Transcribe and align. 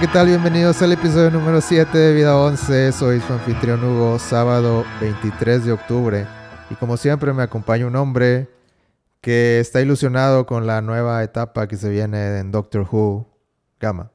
¿qué 0.00 0.06
tal? 0.06 0.28
Bienvenidos 0.28 0.80
al 0.82 0.92
episodio 0.92 1.28
número 1.30 1.60
7 1.60 1.96
de 1.98 2.14
Vida 2.14 2.36
11. 2.36 2.92
Soy 2.92 3.20
su 3.20 3.32
anfitrión 3.32 3.82
Hugo, 3.82 4.20
sábado 4.20 4.84
23 5.00 5.64
de 5.64 5.72
octubre. 5.72 6.26
Y 6.70 6.76
como 6.76 6.96
siempre 6.96 7.32
me 7.32 7.42
acompaña 7.42 7.86
un 7.86 7.96
hombre 7.96 8.48
que 9.20 9.58
está 9.58 9.80
ilusionado 9.80 10.46
con 10.46 10.68
la 10.68 10.82
nueva 10.82 11.24
etapa 11.24 11.66
que 11.66 11.76
se 11.76 11.88
viene 11.88 12.38
en 12.38 12.52
Doctor 12.52 12.86
Who, 12.88 13.26
Gama. 13.80 14.12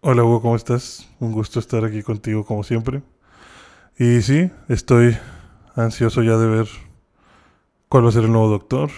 Hola 0.00 0.24
Hugo, 0.24 0.42
¿cómo 0.42 0.56
estás? 0.56 1.08
Un 1.20 1.30
gusto 1.30 1.60
estar 1.60 1.84
aquí 1.84 2.02
contigo 2.02 2.44
como 2.44 2.64
siempre. 2.64 3.02
Y 3.96 4.22
sí, 4.22 4.50
estoy 4.68 5.16
ansioso 5.76 6.20
ya 6.22 6.36
de 6.36 6.48
ver 6.48 6.66
cuál 7.88 8.04
va 8.04 8.08
a 8.08 8.12
ser 8.12 8.24
el 8.24 8.32
nuevo 8.32 8.48
Doctor, 8.48 8.90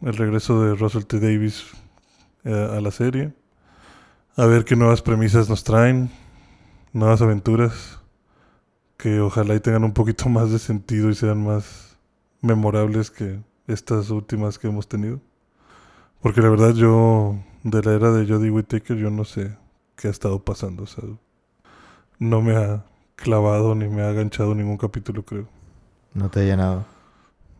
el 0.00 0.16
regreso 0.16 0.62
de 0.62 0.74
Russell 0.74 1.04
T. 1.04 1.20
Davis 1.20 1.66
eh, 2.44 2.70
a 2.72 2.80
la 2.80 2.90
serie 2.90 3.37
a 4.38 4.46
ver 4.46 4.64
qué 4.64 4.76
nuevas 4.76 5.02
premisas 5.02 5.48
nos 5.48 5.64
traen, 5.64 6.10
nuevas 6.92 7.20
aventuras, 7.20 7.98
que 8.96 9.18
ojalá 9.18 9.56
y 9.56 9.60
tengan 9.60 9.82
un 9.82 9.92
poquito 9.92 10.28
más 10.28 10.52
de 10.52 10.60
sentido 10.60 11.10
y 11.10 11.16
sean 11.16 11.44
más 11.44 11.98
memorables 12.40 13.10
que 13.10 13.40
estas 13.66 14.10
últimas 14.10 14.56
que 14.60 14.68
hemos 14.68 14.88
tenido. 14.88 15.20
Porque 16.22 16.40
la 16.40 16.50
verdad 16.50 16.72
yo, 16.72 17.34
de 17.64 17.82
la 17.82 17.94
era 17.94 18.12
de 18.12 18.32
Jodie 18.32 18.52
Whittaker, 18.52 18.96
yo 18.96 19.10
no 19.10 19.24
sé 19.24 19.56
qué 19.96 20.06
ha 20.06 20.12
estado 20.12 20.38
pasando. 20.38 20.84
O 20.84 20.86
sea, 20.86 21.02
no 22.20 22.40
me 22.40 22.56
ha 22.56 22.84
clavado 23.16 23.74
ni 23.74 23.88
me 23.88 24.02
ha 24.02 24.10
aganchado 24.10 24.54
ningún 24.54 24.76
capítulo, 24.76 25.24
creo. 25.24 25.48
¿No 26.14 26.30
te 26.30 26.40
ha 26.40 26.44
llenado? 26.44 26.86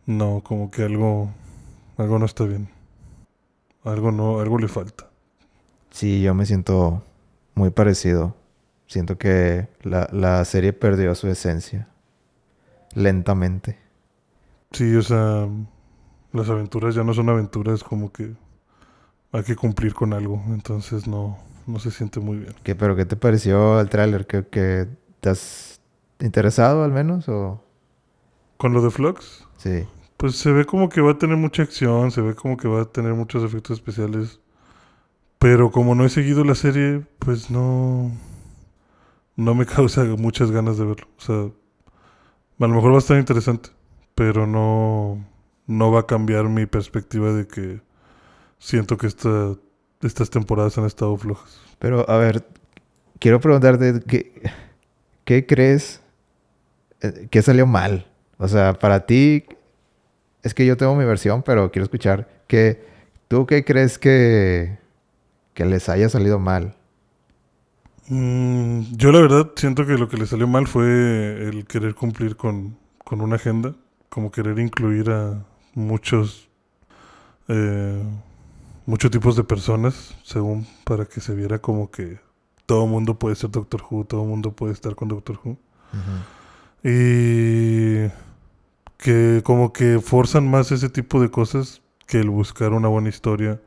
No, 0.05 0.41
como 0.45 0.71
que 0.71 0.83
algo, 0.83 1.29
algo 1.97 2.19
no 2.19 2.25
está 2.25 2.45
bien. 2.45 2.69
Algo 3.83 4.13
no, 4.13 4.39
algo 4.39 4.57
le 4.57 4.69
falta. 4.69 5.08
Sí, 5.99 6.21
yo 6.21 6.33
me 6.33 6.45
siento 6.45 7.03
muy 7.55 7.71
parecido. 7.71 8.33
Siento 8.87 9.17
que 9.17 9.67
la, 9.81 10.45
serie 10.45 10.71
perdió 10.71 11.13
su 11.13 11.27
esencia. 11.27 11.89
Lentamente. 12.95 13.77
Sí, 14.71 14.95
o 14.95 15.01
sea, 15.01 15.49
las 16.31 16.49
aventuras 16.49 16.95
ya 16.95 17.03
no 17.03 17.13
son 17.13 17.27
aventuras, 17.27 17.83
como 17.83 18.13
que 18.13 18.33
hay 19.33 19.43
que 19.43 19.57
cumplir 19.57 19.93
con 19.93 20.13
algo. 20.13 20.41
Entonces 20.47 21.05
no, 21.05 21.37
no 21.67 21.79
se 21.79 21.91
siente 21.91 22.21
muy 22.21 22.37
bien. 22.37 22.55
¿Qué, 22.63 22.75
¿Pero 22.75 22.95
qué 22.95 23.03
te 23.03 23.17
pareció 23.17 23.81
el 23.81 23.89
tráiler? 23.89 24.25
¿Que, 24.25 24.47
¿Que 24.47 24.87
te 25.19 25.31
has 25.31 25.81
interesado 26.21 26.85
al 26.85 26.93
menos? 26.93 27.27
O... 27.27 27.61
¿Con 28.55 28.71
lo 28.71 28.81
de 28.81 28.89
Flux? 28.89 29.45
Sí. 29.57 29.85
Pues 30.15 30.37
se 30.37 30.53
ve 30.53 30.63
como 30.63 30.87
que 30.87 31.01
va 31.01 31.11
a 31.11 31.17
tener 31.17 31.35
mucha 31.35 31.63
acción, 31.63 32.09
se 32.11 32.21
ve 32.21 32.35
como 32.35 32.55
que 32.55 32.69
va 32.69 32.83
a 32.83 32.85
tener 32.85 33.15
muchos 33.15 33.43
efectos 33.43 33.79
especiales. 33.79 34.39
Pero 35.39 35.71
como 35.71 35.95
no 35.95 36.05
he 36.05 36.09
seguido 36.09 36.43
la 36.43 36.55
serie, 36.55 37.01
pues 37.17 37.49
no. 37.49 38.11
No 39.35 39.55
me 39.55 39.65
causa 39.75 40.03
muchas 40.03 40.51
ganas 40.51 40.77
de 40.77 40.85
verlo. 40.85 41.07
O 41.17 41.21
sea, 41.21 41.35
a 41.35 42.67
lo 42.67 42.75
mejor 42.75 42.91
va 42.91 42.95
a 42.95 42.99
estar 42.99 43.17
interesante, 43.17 43.69
pero 44.15 44.45
no. 44.45 45.25
No 45.65 45.91
va 45.91 46.01
a 46.01 46.07
cambiar 46.07 46.45
mi 46.49 46.65
perspectiva 46.65 47.31
de 47.31 47.47
que 47.47 47.81
siento 48.57 48.97
que 48.97 49.07
esta, 49.07 49.55
estas 50.01 50.29
temporadas 50.29 50.77
han 50.77 50.85
estado 50.85 51.15
flojas. 51.15 51.61
Pero, 51.77 52.09
a 52.09 52.17
ver, 52.17 52.45
quiero 53.19 53.39
preguntarte, 53.39 54.01
¿qué, 54.07 54.41
qué 55.25 55.45
crees 55.45 56.01
eh, 57.01 57.27
que 57.29 57.41
salió 57.43 57.67
mal? 57.67 58.07
O 58.39 58.47
sea, 58.47 58.73
para 58.73 59.05
ti, 59.05 59.45
es 60.41 60.53
que 60.53 60.65
yo 60.65 60.75
tengo 60.75 60.95
mi 60.95 61.05
versión, 61.05 61.43
pero 61.43 61.71
quiero 61.71 61.83
escuchar. 61.83 62.27
que 62.47 62.83
¿Tú 63.27 63.45
qué 63.45 63.63
crees 63.63 63.99
que, 63.99 64.79
que 65.59 65.65
les 65.65 65.89
haya 65.89 66.07
salido 66.07 66.39
mal? 66.39 66.73
Mm, 68.07 68.95
yo 68.95 69.11
la 69.11 69.19
verdad 69.19 69.51
siento 69.57 69.85
que 69.85 69.97
lo 69.97 70.07
que 70.07 70.15
les 70.15 70.29
salió 70.29 70.47
mal 70.47 70.67
fue 70.67 71.49
el 71.49 71.65
querer 71.65 71.95
cumplir 71.95 72.37
con, 72.37 72.77
una 73.11 73.35
agenda, 73.35 73.75
como 74.07 74.31
querer 74.31 74.57
incluir 74.57 75.11
a 75.11 75.43
muchos, 75.75 76.47
eh, 77.49 78.01
muchos 78.85 79.11
tipos 79.11 79.35
de 79.35 79.43
personas, 79.43 80.15
según 80.23 80.65
para 80.85 81.03
que 81.03 81.19
se 81.19 81.35
viera 81.35 81.59
como 81.59 81.91
que 81.91 82.21
todo 82.65 82.87
mundo 82.87 83.19
puede 83.19 83.35
ser 83.35 83.51
Doctor 83.51 83.81
Who, 83.81 84.05
todo 84.05 84.23
mundo 84.23 84.53
puede 84.53 84.71
estar 84.71 84.95
con 84.95 85.09
Doctor 85.09 85.41
Who. 85.43 85.57
Y 86.85 88.07
que 88.97 89.41
como 89.43 89.73
que 89.73 89.99
forzan 89.99 90.49
más 90.49 90.71
ese 90.71 90.87
tipo 90.87 91.21
de 91.21 91.29
cosas 91.29 91.81
que 92.07 92.21
el 92.21 92.29
buscar 92.29 92.71
una 92.71 92.87
buena 92.87 93.09
historia 93.09 93.59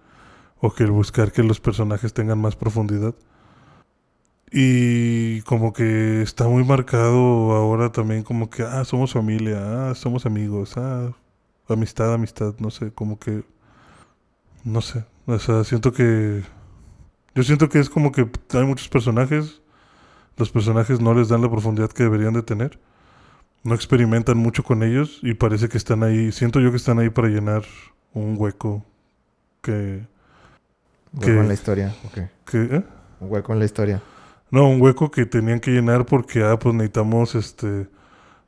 o 0.63 0.73
que 0.73 0.85
el 0.85 0.93
buscar 0.93 1.33
que 1.33 1.43
los 1.43 1.61
personajes 1.61 2.15
tengan 2.15 2.41
más 2.41 2.55
profundidad. 2.57 3.15
Y 4.53 5.43
como 5.43 5.73
que 5.73 6.23
está 6.23 6.47
muy 6.47 6.65
marcado 6.65 7.53
ahora 7.53 7.91
también 7.91 8.23
como 8.23 8.49
que, 8.49 8.63
ah, 8.63 8.85
somos 8.85 9.13
familia, 9.13 9.91
ah, 9.91 9.95
somos 9.95 10.25
amigos, 10.25 10.75
ah, 10.77 11.13
amistad, 11.69 12.15
amistad, 12.15 12.55
no 12.59 12.71
sé, 12.71 12.93
como 12.93 13.19
que, 13.19 13.45
no 14.63 14.83
sé, 14.83 15.05
o 15.27 15.39
sea, 15.39 15.65
siento 15.65 15.93
que, 15.93 16.43
yo 17.35 17.43
siento 17.43 17.69
que 17.69 17.81
es 17.81 17.91
como 17.91 18.13
que 18.13 18.31
hay 18.53 18.65
muchos 18.65 18.89
personajes, 18.89 19.63
los 20.37 20.51
personajes 20.51 21.01
no 21.01 21.15
les 21.15 21.29
dan 21.29 21.43
la 21.43 21.51
profundidad 21.51 21.91
que 21.91 22.05
deberían 22.05 22.35
de 22.35 22.43
tener, 22.43 22.79
no 23.65 23.75
experimentan 23.75 24.39
mucho 24.39 24.63
con 24.63 24.83
ellos 24.83 25.19
y 25.23 25.35
parece 25.35 25.69
que 25.69 25.79
están 25.79 26.03
ahí, 26.03 26.31
siento 26.31 26.61
yo 26.61 26.71
que 26.71 26.77
están 26.77 26.99
ahí 26.99 27.11
para 27.11 27.29
llenar 27.29 27.65
un 28.13 28.37
hueco 28.39 28.85
que 29.63 30.12
un 31.13 31.21
hueco 31.21 31.41
en 31.41 31.49
la 31.49 31.55
historia. 31.55 31.95
¿eh? 32.17 32.83
Un 33.21 33.31
hueco 33.31 33.53
en 33.53 33.59
la 33.59 33.65
historia. 33.65 34.03
No, 34.51 34.69
un 34.69 34.81
hueco 34.81 35.11
que 35.11 35.27
tenían 35.27 35.61
que 35.61 35.71
llenar 35.71 36.05
porque, 36.05 36.45
ah, 36.45 36.59
pues 36.59 36.75
necesitamos 36.75 37.35
este, 37.35 37.89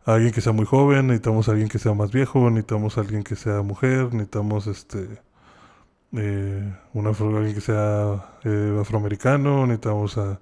a 0.05 0.15
alguien 0.15 0.33
que 0.33 0.41
sea 0.41 0.53
muy 0.53 0.67
joven, 0.67 1.07
necesitamos 1.07 1.49
a 1.49 1.53
alguien 1.53 1.69
que 1.69 1.79
sea 1.79 1.95
más 1.95 2.13
viejo, 2.13 2.51
necesitamos 2.51 2.99
a 2.99 3.01
alguien 3.01 3.23
que 3.23 3.37
sea 3.37 3.63
mujer, 3.63 4.13
necesitamos 4.13 4.67
este, 4.67 5.09
eh, 6.13 6.75
una, 6.93 7.11
alguien 7.11 7.55
que 7.55 7.61
sea 7.61 8.37
eh, 8.45 8.79
afroamericano, 8.81 9.67
necesitamos 9.67 10.19
a 10.19 10.41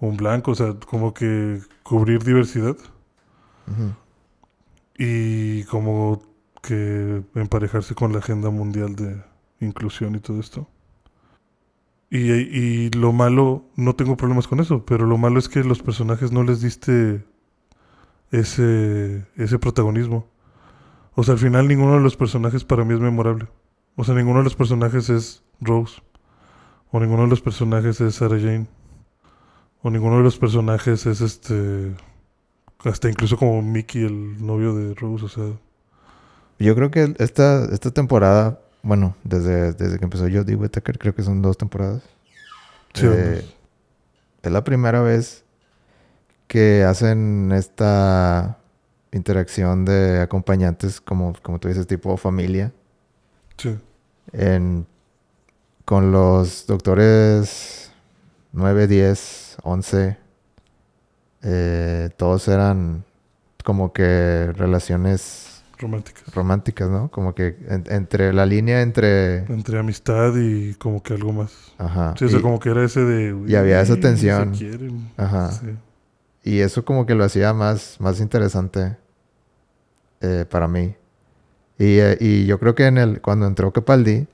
un 0.00 0.16
blanco, 0.16 0.52
o 0.52 0.54
sea, 0.54 0.74
como 0.86 1.12
que 1.14 1.60
cubrir 1.82 2.22
diversidad. 2.22 2.76
Y 4.98 5.64
como 5.64 6.22
que 6.62 7.22
emparejarse 7.34 7.94
con 7.94 8.12
la 8.12 8.18
agenda 8.18 8.50
mundial 8.50 8.96
de 8.96 9.22
inclusión 9.60 10.14
y 10.16 10.20
todo 10.20 10.40
esto. 10.40 10.68
Y, 12.12 12.90
lo 12.90 13.12
malo, 13.12 13.66
no 13.76 13.94
tengo 13.94 14.16
problemas 14.16 14.48
con 14.48 14.58
eso, 14.58 14.84
pero 14.84 15.06
lo 15.06 15.16
malo 15.16 15.38
es 15.38 15.48
que 15.48 15.62
los 15.62 15.80
personajes 15.80 16.32
no 16.32 16.42
les 16.42 16.60
diste 16.60 17.24
ese, 18.32 19.26
ese 19.36 19.58
protagonismo. 19.60 20.26
O 21.14 21.22
sea, 21.22 21.34
al 21.34 21.38
final 21.38 21.68
ninguno 21.68 21.94
de 21.94 22.00
los 22.00 22.16
personajes 22.16 22.64
para 22.64 22.84
mí 22.84 22.94
es 22.94 23.00
memorable. 23.00 23.46
O 23.94 24.02
sea, 24.02 24.16
ninguno 24.16 24.38
de 24.38 24.44
los 24.44 24.56
personajes 24.56 25.08
es 25.08 25.44
Rose. 25.60 26.02
O 26.90 26.98
ninguno 26.98 27.22
de 27.22 27.28
los 27.28 27.40
personajes 27.40 28.00
es 28.00 28.16
Sarah 28.16 28.40
Jane. 28.40 28.66
O 29.82 29.90
ninguno 29.90 30.16
de 30.16 30.24
los 30.24 30.36
personajes 30.36 31.06
es 31.06 31.20
este... 31.20 31.94
Hasta 32.82 33.08
incluso 33.08 33.36
como 33.36 33.62
Mickey, 33.62 34.02
el 34.02 34.44
novio 34.44 34.74
de 34.74 34.94
Rose, 34.94 35.26
o 35.26 35.28
sea... 35.28 35.44
Yo 36.58 36.74
creo 36.74 36.90
que 36.90 37.14
esta, 37.18 37.66
esta 37.72 37.90
temporada 37.90 38.60
bueno, 38.82 39.16
desde, 39.24 39.72
desde 39.72 39.98
que 39.98 40.04
empezó 40.04 40.24
Jodie 40.24 40.56
Whittaker, 40.56 40.98
creo 40.98 41.14
que 41.14 41.22
son 41.22 41.42
dos 41.42 41.58
temporadas. 41.58 42.02
Sí, 42.94 43.06
eh, 43.06 43.44
es 44.42 44.52
la 44.52 44.64
primera 44.64 45.00
vez 45.00 45.44
que 46.46 46.82
hacen 46.84 47.52
esta 47.52 48.58
interacción 49.12 49.84
de 49.84 50.20
acompañantes, 50.20 51.00
como, 51.00 51.34
como 51.42 51.58
tú 51.58 51.68
dices, 51.68 51.86
tipo 51.86 52.16
familia. 52.16 52.72
Sí. 53.56 53.78
En, 54.32 54.86
con 55.84 56.12
los 56.12 56.66
doctores 56.66 57.92
9, 58.52 58.86
10, 58.86 59.58
11. 59.62 60.16
todos 62.16 62.48
eran 62.48 63.04
como 63.64 63.92
que 63.92 64.52
relaciones 64.56 65.59
Románticas. 65.80 66.34
Románticas, 66.34 66.90
¿no? 66.90 67.10
Como 67.10 67.34
que 67.34 67.56
entre 67.68 68.32
la 68.32 68.44
línea 68.44 68.82
entre... 68.82 69.38
Entre 69.46 69.78
amistad 69.78 70.34
y 70.36 70.74
como 70.74 71.02
que 71.02 71.14
algo 71.14 71.32
más. 71.32 71.72
Ajá. 71.78 72.14
Sí, 72.18 72.26
eso 72.26 72.42
como 72.42 72.60
que 72.60 72.70
era 72.70 72.84
ese 72.84 73.00
de... 73.00 73.34
Y 73.48 73.54
había 73.54 73.80
esa 73.80 73.96
tensión. 73.96 74.52
Quieren. 74.52 75.10
Ajá. 75.16 75.50
Y 76.42 76.60
eso 76.60 76.84
como 76.84 77.06
que 77.06 77.14
lo 77.14 77.24
hacía 77.24 77.54
más, 77.54 77.96
más 77.98 78.20
interesante 78.20 78.96
eh, 80.20 80.44
para 80.48 80.68
mí. 80.68 80.94
Y, 81.78 81.98
eh, 81.98 82.16
y, 82.20 82.44
yo 82.44 82.58
creo 82.58 82.74
que 82.74 82.86
en 82.86 82.98
el, 82.98 83.20
cuando 83.22 83.46
entró 83.46 83.72
Capaldi, 83.72 84.26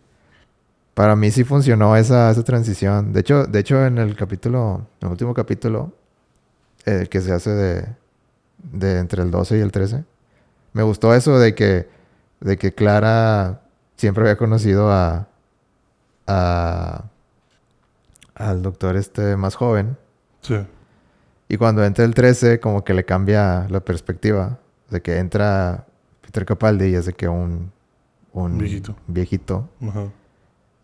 para 0.95 1.15
mí 1.15 1.31
sí 1.31 1.45
funcionó 1.45 1.97
esa, 1.97 2.31
esa 2.31 2.43
transición. 2.43 3.13
De 3.13 3.21
hecho, 3.21 3.45
de 3.45 3.61
hecho, 3.61 3.87
en 3.87 3.99
el 3.99 4.17
capítulo, 4.17 4.87
en 5.01 5.07
el 5.07 5.13
último 5.13 5.33
capítulo, 5.35 5.93
eh, 6.87 7.07
que 7.09 7.21
se 7.21 7.33
hace 7.33 7.51
de, 7.51 7.87
de 8.73 8.99
entre 8.99 9.23
el 9.23 9.31
12 9.31 9.59
y 9.59 9.61
el 9.61 9.71
13, 9.71 10.05
me 10.77 10.83
gustó 10.83 11.15
eso 11.15 11.39
de 11.39 11.55
que, 11.55 11.89
de 12.41 12.59
que 12.59 12.75
Clara 12.75 13.63
siempre 13.97 14.25
había 14.25 14.37
conocido 14.37 14.93
a, 14.93 15.27
a 16.27 17.05
al 18.35 18.61
doctor 18.61 18.97
este 18.97 19.39
más 19.39 19.55
joven 19.55 19.97
Sí. 20.43 20.55
Y 21.49 21.57
cuando 21.57 21.83
entra 21.83 22.05
el 22.05 22.13
13, 22.15 22.61
como 22.61 22.85
que 22.85 22.93
le 22.93 23.05
cambia 23.05 23.67
la 23.69 23.81
perspectiva. 23.81 24.59
De 24.91 25.01
que 25.01 25.19
entra 25.19 25.87
Peter 26.21 26.45
Capaldi 26.45 26.87
y 26.89 26.95
es 26.95 27.07
de 27.07 27.15
que 27.15 27.27
un... 27.27 27.73
Un 28.33 28.59
Viejito. 28.59 28.95
viejito. 29.09 29.69
Ajá. 29.81 30.05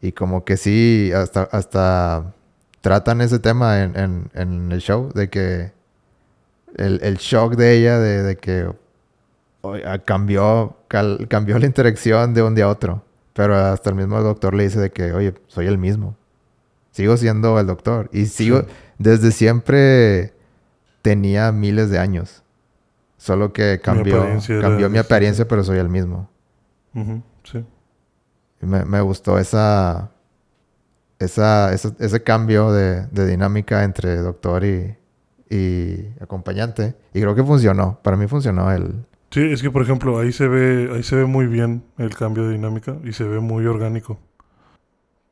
Y 0.00 0.12
como 0.12 0.44
que 0.44 0.56
sí, 0.56 1.12
hasta, 1.14 1.42
hasta 1.42 2.32
tratan 2.80 3.20
ese 3.20 3.38
tema 3.38 3.82
en, 3.82 3.96
en, 3.96 4.30
en 4.34 4.72
el 4.72 4.80
show, 4.80 5.12
de 5.14 5.28
que 5.28 5.70
el, 6.76 6.98
el 7.04 7.18
shock 7.18 7.54
de 7.54 7.76
ella, 7.76 7.98
de, 8.00 8.22
de 8.24 8.36
que 8.36 8.68
cambió, 10.04 10.76
cal- 10.88 11.26
cambió 11.28 11.58
la 11.58 11.66
interacción 11.66 12.34
de 12.34 12.42
un 12.42 12.54
día 12.54 12.64
a 12.64 12.68
otro. 12.68 13.04
Pero 13.32 13.56
hasta 13.56 13.90
el 13.90 13.96
mismo 13.96 14.20
doctor 14.20 14.52
le 14.54 14.64
dice 14.64 14.78
de 14.80 14.90
que, 14.90 15.12
oye, 15.12 15.34
soy 15.46 15.66
el 15.66 15.78
mismo. 15.78 16.16
Sigo 16.90 17.16
siendo 17.16 17.58
el 17.58 17.66
doctor. 17.66 18.10
Y 18.12 18.26
sigo, 18.26 18.60
Sí. 18.60 18.66
desde 18.98 19.30
siempre 19.32 20.34
tenía 21.00 21.50
miles 21.52 21.88
de 21.90 21.98
años. 21.98 22.42
Solo 23.16 23.52
que 23.52 23.80
cambió, 23.82 24.18
apariencia 24.18 24.54
era 24.56 24.68
cambió 24.68 24.90
mi 24.90 24.98
apariencia, 24.98 25.46
pero 25.48 25.62
soy 25.64 25.78
el 25.78 25.88
mismo. 25.88 26.28
Sí. 27.44 27.64
Me, 28.60 28.84
me 28.84 29.00
gustó 29.00 29.38
esa, 29.38 30.10
esa, 31.18 31.72
esa- 31.72 31.94
ese 31.98 32.22
cambio 32.22 32.72
de, 32.72 33.06
de 33.06 33.26
dinámica 33.26 33.84
entre 33.84 34.16
doctor 34.18 34.64
y, 34.64 34.96
y 35.48 36.08
acompañante. 36.20 36.94
Y 37.14 37.20
creo 37.20 37.34
que 37.34 37.42
funcionó. 37.44 37.98
Para 38.02 38.16
mí 38.16 38.26
funcionó 38.26 38.70
el... 38.72 39.04
Sí, 39.32 39.40
es 39.40 39.62
que 39.62 39.70
por 39.70 39.82
ejemplo, 39.82 40.18
ahí 40.18 40.30
se 40.30 40.46
ve, 40.46 40.90
ahí 40.94 41.02
se 41.02 41.16
ve 41.16 41.24
muy 41.26 41.46
bien 41.46 41.84
el 41.98 42.14
cambio 42.14 42.44
de 42.44 42.52
dinámica 42.52 42.98
y 43.04 43.12
se 43.14 43.24
ve 43.24 43.40
muy 43.40 43.66
orgánico. 43.66 44.20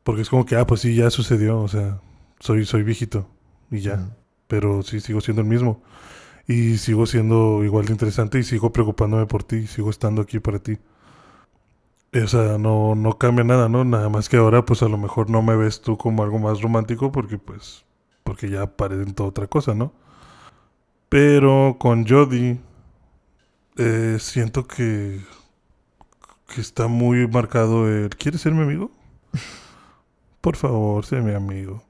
Porque 0.03 0.23
es 0.23 0.31
como 0.31 0.47
que, 0.47 0.57
ah, 0.57 0.67
pues 0.67 0.81
sí, 0.81 0.95
ya 0.95 1.11
sucedió, 1.11 1.61
o 1.61 1.69
sea, 1.69 2.01
soy, 2.41 2.65
soy 2.65 2.83
viejito 2.83 3.29
y 3.71 3.81
ya. 3.81 3.95
Ujú. 3.97 4.11
Pero 4.49 4.83
sí 4.83 5.01
sigo 5.01 5.21
siendo 5.21 5.43
el 5.43 5.49
mismo. 5.49 5.83
Y 6.49 6.79
sigo 6.79 7.07
siendo 7.07 7.65
igual 7.65 7.87
de 7.87 7.93
interesante 7.93 8.39
y 8.41 8.45
sigo 8.45 8.73
preocupándome 8.73 9.27
por 9.27 9.45
ti, 9.45 9.67
sigo 9.69 9.91
estando 9.91 10.23
aquí 10.23 10.41
para 10.41 10.61
ti. 10.61 10.79
O 12.13 12.27
sea, 12.27 12.59
no, 12.59 12.95
no 12.97 13.19
cambia 13.19 13.45
nada, 13.45 13.69
¿no? 13.69 13.85
Nada 13.85 14.09
más 14.09 14.29
que 14.29 14.37
ahora, 14.37 14.65
pues 14.65 14.83
a 14.83 14.89
lo 14.89 14.99
mejor 14.99 15.31
no 15.31 15.43
me 15.43 15.55
ves 15.57 15.81
tú 15.81 15.97
como 15.97 16.23
algo 16.25 16.39
más 16.41 16.61
romántico 16.61 17.13
porque, 17.13 17.39
pues, 17.39 17.85
porque 18.25 18.51
ya 18.51 18.63
aparento 18.63 19.27
otra 19.27 19.47
cosa, 19.47 19.75
¿no? 19.75 19.93
Pero 21.09 21.77
con 21.79 22.07
Jodie, 22.07 22.61
eh, 23.81 24.19
siento 24.21 24.67
que, 24.67 25.21
que 26.55 26.61
está 26.61 26.87
muy 26.87 27.27
marcado 27.27 27.89
el, 27.89 28.11
¿quieres 28.11 28.43
ser 28.43 28.53
mi 28.53 28.63
amigo? 28.63 28.91
Por 30.43 30.57
favor, 30.57 31.05
sé 31.07 31.21
mi 31.21 31.35
amigo. 31.35 31.83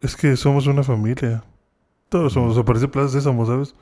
Es 0.00 0.16
que 0.16 0.36
somos 0.36 0.66
una 0.66 0.82
familia. 0.82 1.44
Todos 2.08 2.32
somos, 2.32 2.52
o 2.52 2.54
sea, 2.54 2.64
parece 2.64 2.88
Plaza 2.88 3.10
Sésamo, 3.10 3.46
¿sabes? 3.46 3.74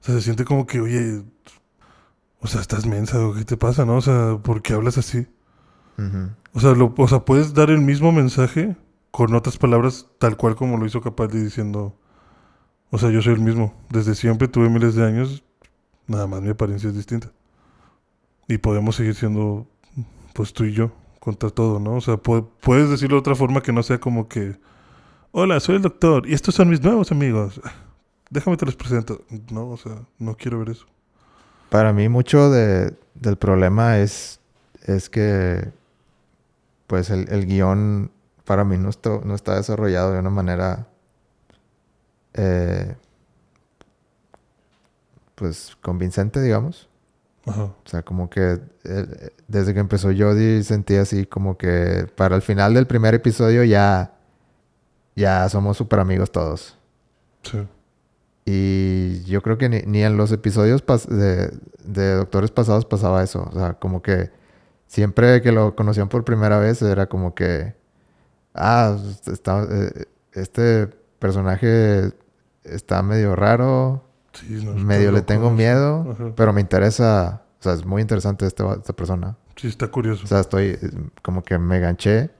O 0.00 0.04
sea, 0.04 0.14
se 0.14 0.22
siente 0.22 0.44
como 0.44 0.66
que, 0.66 0.80
oye, 0.80 1.22
o 2.40 2.46
sea, 2.46 2.60
estás 2.60 2.86
mensa, 2.86 3.18
¿qué 3.36 3.44
te 3.44 3.56
pasa, 3.56 3.84
no? 3.84 3.96
O 3.96 4.00
sea, 4.00 4.38
¿por 4.42 4.62
qué 4.62 4.74
hablas 4.74 4.96
así? 4.98 5.26
O 6.52 6.60
sea, 6.60 6.74
lo, 6.74 6.94
o 6.96 7.08
sea, 7.08 7.24
puedes 7.24 7.54
dar 7.54 7.70
el 7.70 7.80
mismo 7.80 8.12
mensaje 8.12 8.76
con 9.10 9.34
otras 9.34 9.58
palabras, 9.58 10.06
tal 10.20 10.36
cual 10.36 10.54
como 10.54 10.76
lo 10.76 10.86
hizo 10.86 11.00
Capaldi 11.00 11.40
diciendo, 11.40 11.96
o 12.90 12.98
sea, 12.98 13.10
yo 13.10 13.20
soy 13.20 13.34
el 13.34 13.40
mismo. 13.40 13.74
Desde 13.90 14.14
siempre 14.14 14.46
tuve 14.46 14.68
miles 14.68 14.94
de 14.94 15.04
años, 15.04 15.42
nada 16.08 16.26
más 16.26 16.42
mi 16.42 16.48
apariencia 16.50 16.88
es 16.88 16.96
distinta. 16.96 17.30
Y 18.48 18.58
podemos 18.58 18.96
seguir 18.96 19.14
siendo, 19.14 19.66
pues 20.34 20.52
tú 20.52 20.64
y 20.64 20.72
yo, 20.72 20.90
contra 21.20 21.50
todo, 21.50 21.78
¿no? 21.78 21.94
O 21.96 22.00
sea, 22.00 22.14
pu- 22.16 22.48
puedes 22.60 22.90
decirlo 22.90 23.16
de 23.16 23.20
otra 23.20 23.34
forma 23.36 23.60
que 23.62 23.72
no 23.72 23.82
sea 23.82 24.00
como 24.00 24.26
que, 24.28 24.58
hola, 25.32 25.60
soy 25.60 25.76
el 25.76 25.82
doctor 25.82 26.26
y 26.26 26.34
estos 26.34 26.54
son 26.56 26.70
mis 26.70 26.82
nuevos 26.82 27.12
amigos. 27.12 27.60
Déjame 28.30 28.56
te 28.56 28.66
los 28.66 28.76
presento. 28.76 29.22
No, 29.52 29.68
o 29.70 29.76
sea, 29.76 30.02
no 30.18 30.34
quiero 30.36 30.58
ver 30.58 30.70
eso. 30.70 30.86
Para 31.70 31.92
mí 31.92 32.08
mucho 32.08 32.50
de, 32.50 32.96
del 33.14 33.36
problema 33.36 33.98
es, 33.98 34.40
es 34.86 35.08
que 35.10 35.70
pues 36.86 37.10
el, 37.10 37.28
el 37.30 37.44
guion 37.46 38.10
para 38.46 38.64
mí 38.64 38.78
no 38.78 38.88
está, 38.88 39.20
no 39.22 39.34
está 39.34 39.56
desarrollado 39.56 40.12
de 40.12 40.20
una 40.20 40.30
manera 40.30 40.88
eh, 42.34 42.96
pues 45.38 45.76
convincente, 45.80 46.40
digamos. 46.42 46.88
Ajá. 47.46 47.62
O 47.64 47.88
sea, 47.88 48.02
como 48.02 48.28
que 48.28 48.60
eh, 48.84 49.30
desde 49.46 49.72
que 49.72 49.80
empezó 49.80 50.08
Jodie 50.08 50.62
sentí 50.62 50.96
así 50.96 51.24
como 51.24 51.56
que 51.56 52.06
para 52.16 52.36
el 52.36 52.42
final 52.42 52.74
del 52.74 52.86
primer 52.86 53.14
episodio 53.14 53.64
ya, 53.64 54.14
ya 55.16 55.48
somos 55.48 55.76
súper 55.76 56.00
amigos 56.00 56.32
todos. 56.32 56.76
Sí. 57.42 57.66
Y 58.44 59.24
yo 59.24 59.42
creo 59.42 59.58
que 59.58 59.68
ni, 59.68 59.82
ni 59.82 60.02
en 60.02 60.16
los 60.16 60.32
episodios 60.32 60.82
de, 61.08 61.52
de 61.84 62.14
Doctores 62.14 62.50
pasados 62.50 62.84
pasaba 62.84 63.22
eso. 63.22 63.48
O 63.52 63.58
sea, 63.58 63.74
como 63.74 64.02
que 64.02 64.30
siempre 64.86 65.42
que 65.42 65.52
lo 65.52 65.76
conocían 65.76 66.08
por 66.08 66.24
primera 66.24 66.58
vez 66.58 66.82
era 66.82 67.06
como 67.06 67.34
que, 67.34 67.74
ah, 68.54 68.96
está, 69.26 69.66
eh, 69.70 70.06
este 70.32 70.88
personaje 71.18 72.12
está 72.64 73.02
medio 73.02 73.36
raro, 73.36 74.07
Sí, 74.40 74.62
no, 74.64 74.72
medio 74.74 75.12
le 75.12 75.22
tengo 75.22 75.50
miedo, 75.50 76.12
Ajá. 76.12 76.32
pero 76.36 76.52
me 76.52 76.60
interesa, 76.60 77.42
o 77.60 77.62
sea, 77.62 77.72
es 77.74 77.84
muy 77.84 78.02
interesante 78.02 78.46
este 78.46 78.64
esta 78.70 78.92
persona. 78.92 79.36
Sí, 79.56 79.66
está 79.68 79.88
curioso. 79.88 80.24
O 80.24 80.26
sea, 80.28 80.40
estoy 80.40 80.78
eh, 80.80 80.90
como 81.22 81.42
que 81.42 81.58
me 81.58 81.80
ganché 81.80 82.30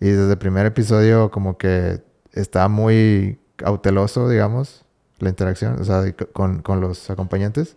y 0.00 0.08
desde 0.10 0.32
el 0.32 0.38
primer 0.38 0.66
episodio 0.66 1.30
como 1.30 1.56
que 1.58 2.02
está 2.32 2.68
muy 2.68 3.38
cauteloso, 3.56 4.28
digamos, 4.28 4.84
la 5.18 5.28
interacción, 5.28 5.80
o 5.80 5.84
sea, 5.84 6.02
con, 6.32 6.62
con 6.62 6.80
los 6.80 7.10
acompañantes. 7.10 7.76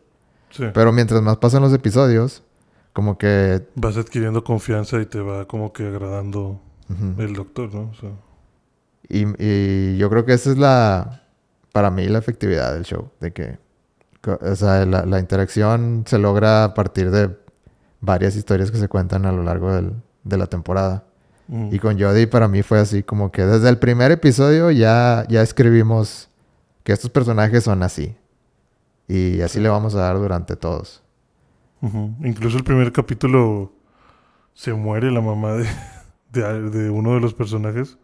sí. 0.51 0.65
Pero 0.73 0.91
mientras 0.91 1.21
más 1.21 1.37
pasan 1.37 1.61
los 1.61 1.73
episodios, 1.73 2.43
como 2.93 3.17
que... 3.17 3.67
vas 3.75 3.97
adquiriendo 3.97 4.43
confianza 4.43 4.99
y 5.01 5.05
te 5.05 5.19
va 5.19 5.45
como 5.47 5.73
que 5.73 5.87
agradando 5.87 6.61
el 7.17 7.33
doctor, 7.33 7.73
¿no? 7.73 7.89
O 7.89 7.93
sea, 7.95 8.09
Y, 9.09 9.25
y 9.37 9.97
yo 9.97 10.09
creo 10.09 10.25
que 10.25 10.33
esa 10.33 10.51
es 10.51 10.57
la, 10.57 11.23
para 11.75 11.91
mí, 11.91 12.07
la 12.07 12.19
efectividad 12.19 12.73
del 12.73 12.83
show. 12.85 13.11
De 13.19 13.33
que, 13.33 13.59
o 14.25 14.55
sea, 14.55 14.85
la, 14.85 15.05
la 15.05 15.19
interacción 15.19 16.05
se 16.07 16.17
logra 16.17 16.63
a 16.63 16.73
partir 16.73 17.11
de 17.11 17.37
varias 17.99 18.37
historias 18.37 18.71
que 18.71 18.77
se 18.77 18.87
cuentan 18.87 19.25
a 19.25 19.33
lo 19.33 19.43
largo 19.43 19.73
del- 19.73 19.91
de 20.23 20.37
la 20.37 20.47
temporada. 20.47 21.03
mm, 21.49 21.73
Y 21.75 21.79
con 21.79 21.99
Jodie 21.99 22.27
para 22.27 22.47
mí 22.47 22.63
fue 22.63 22.79
así 22.79 23.03
como 23.03 23.29
que 23.29 23.43
desde 23.45 23.67
el 23.67 23.77
primer 23.77 24.09
episodio 24.11 24.71
ya, 24.71 25.25
ya 25.27 25.41
escribimos 25.41 26.29
que 26.85 26.93
estos 26.93 27.09
personajes 27.09 27.65
son 27.65 27.83
así. 27.83 28.15
Y 29.09 29.41
así 29.41 29.59
le 29.59 29.67
vamos 29.67 29.95
a 29.95 29.99
dar 29.99 30.17
durante 30.17 30.55
todos. 30.55 31.03
Incluso 32.23 32.57
el 32.57 32.63
primer 32.63 32.93
capítulo 32.93 33.73
se 34.53 34.73
muere 34.73 35.11
la 35.11 35.19
mamá 35.19 35.53
de, 35.55 35.67
de, 36.31 36.69
de 36.69 36.89
uno 36.89 37.15
de 37.15 37.19
los 37.19 37.33
personajes 37.33 37.97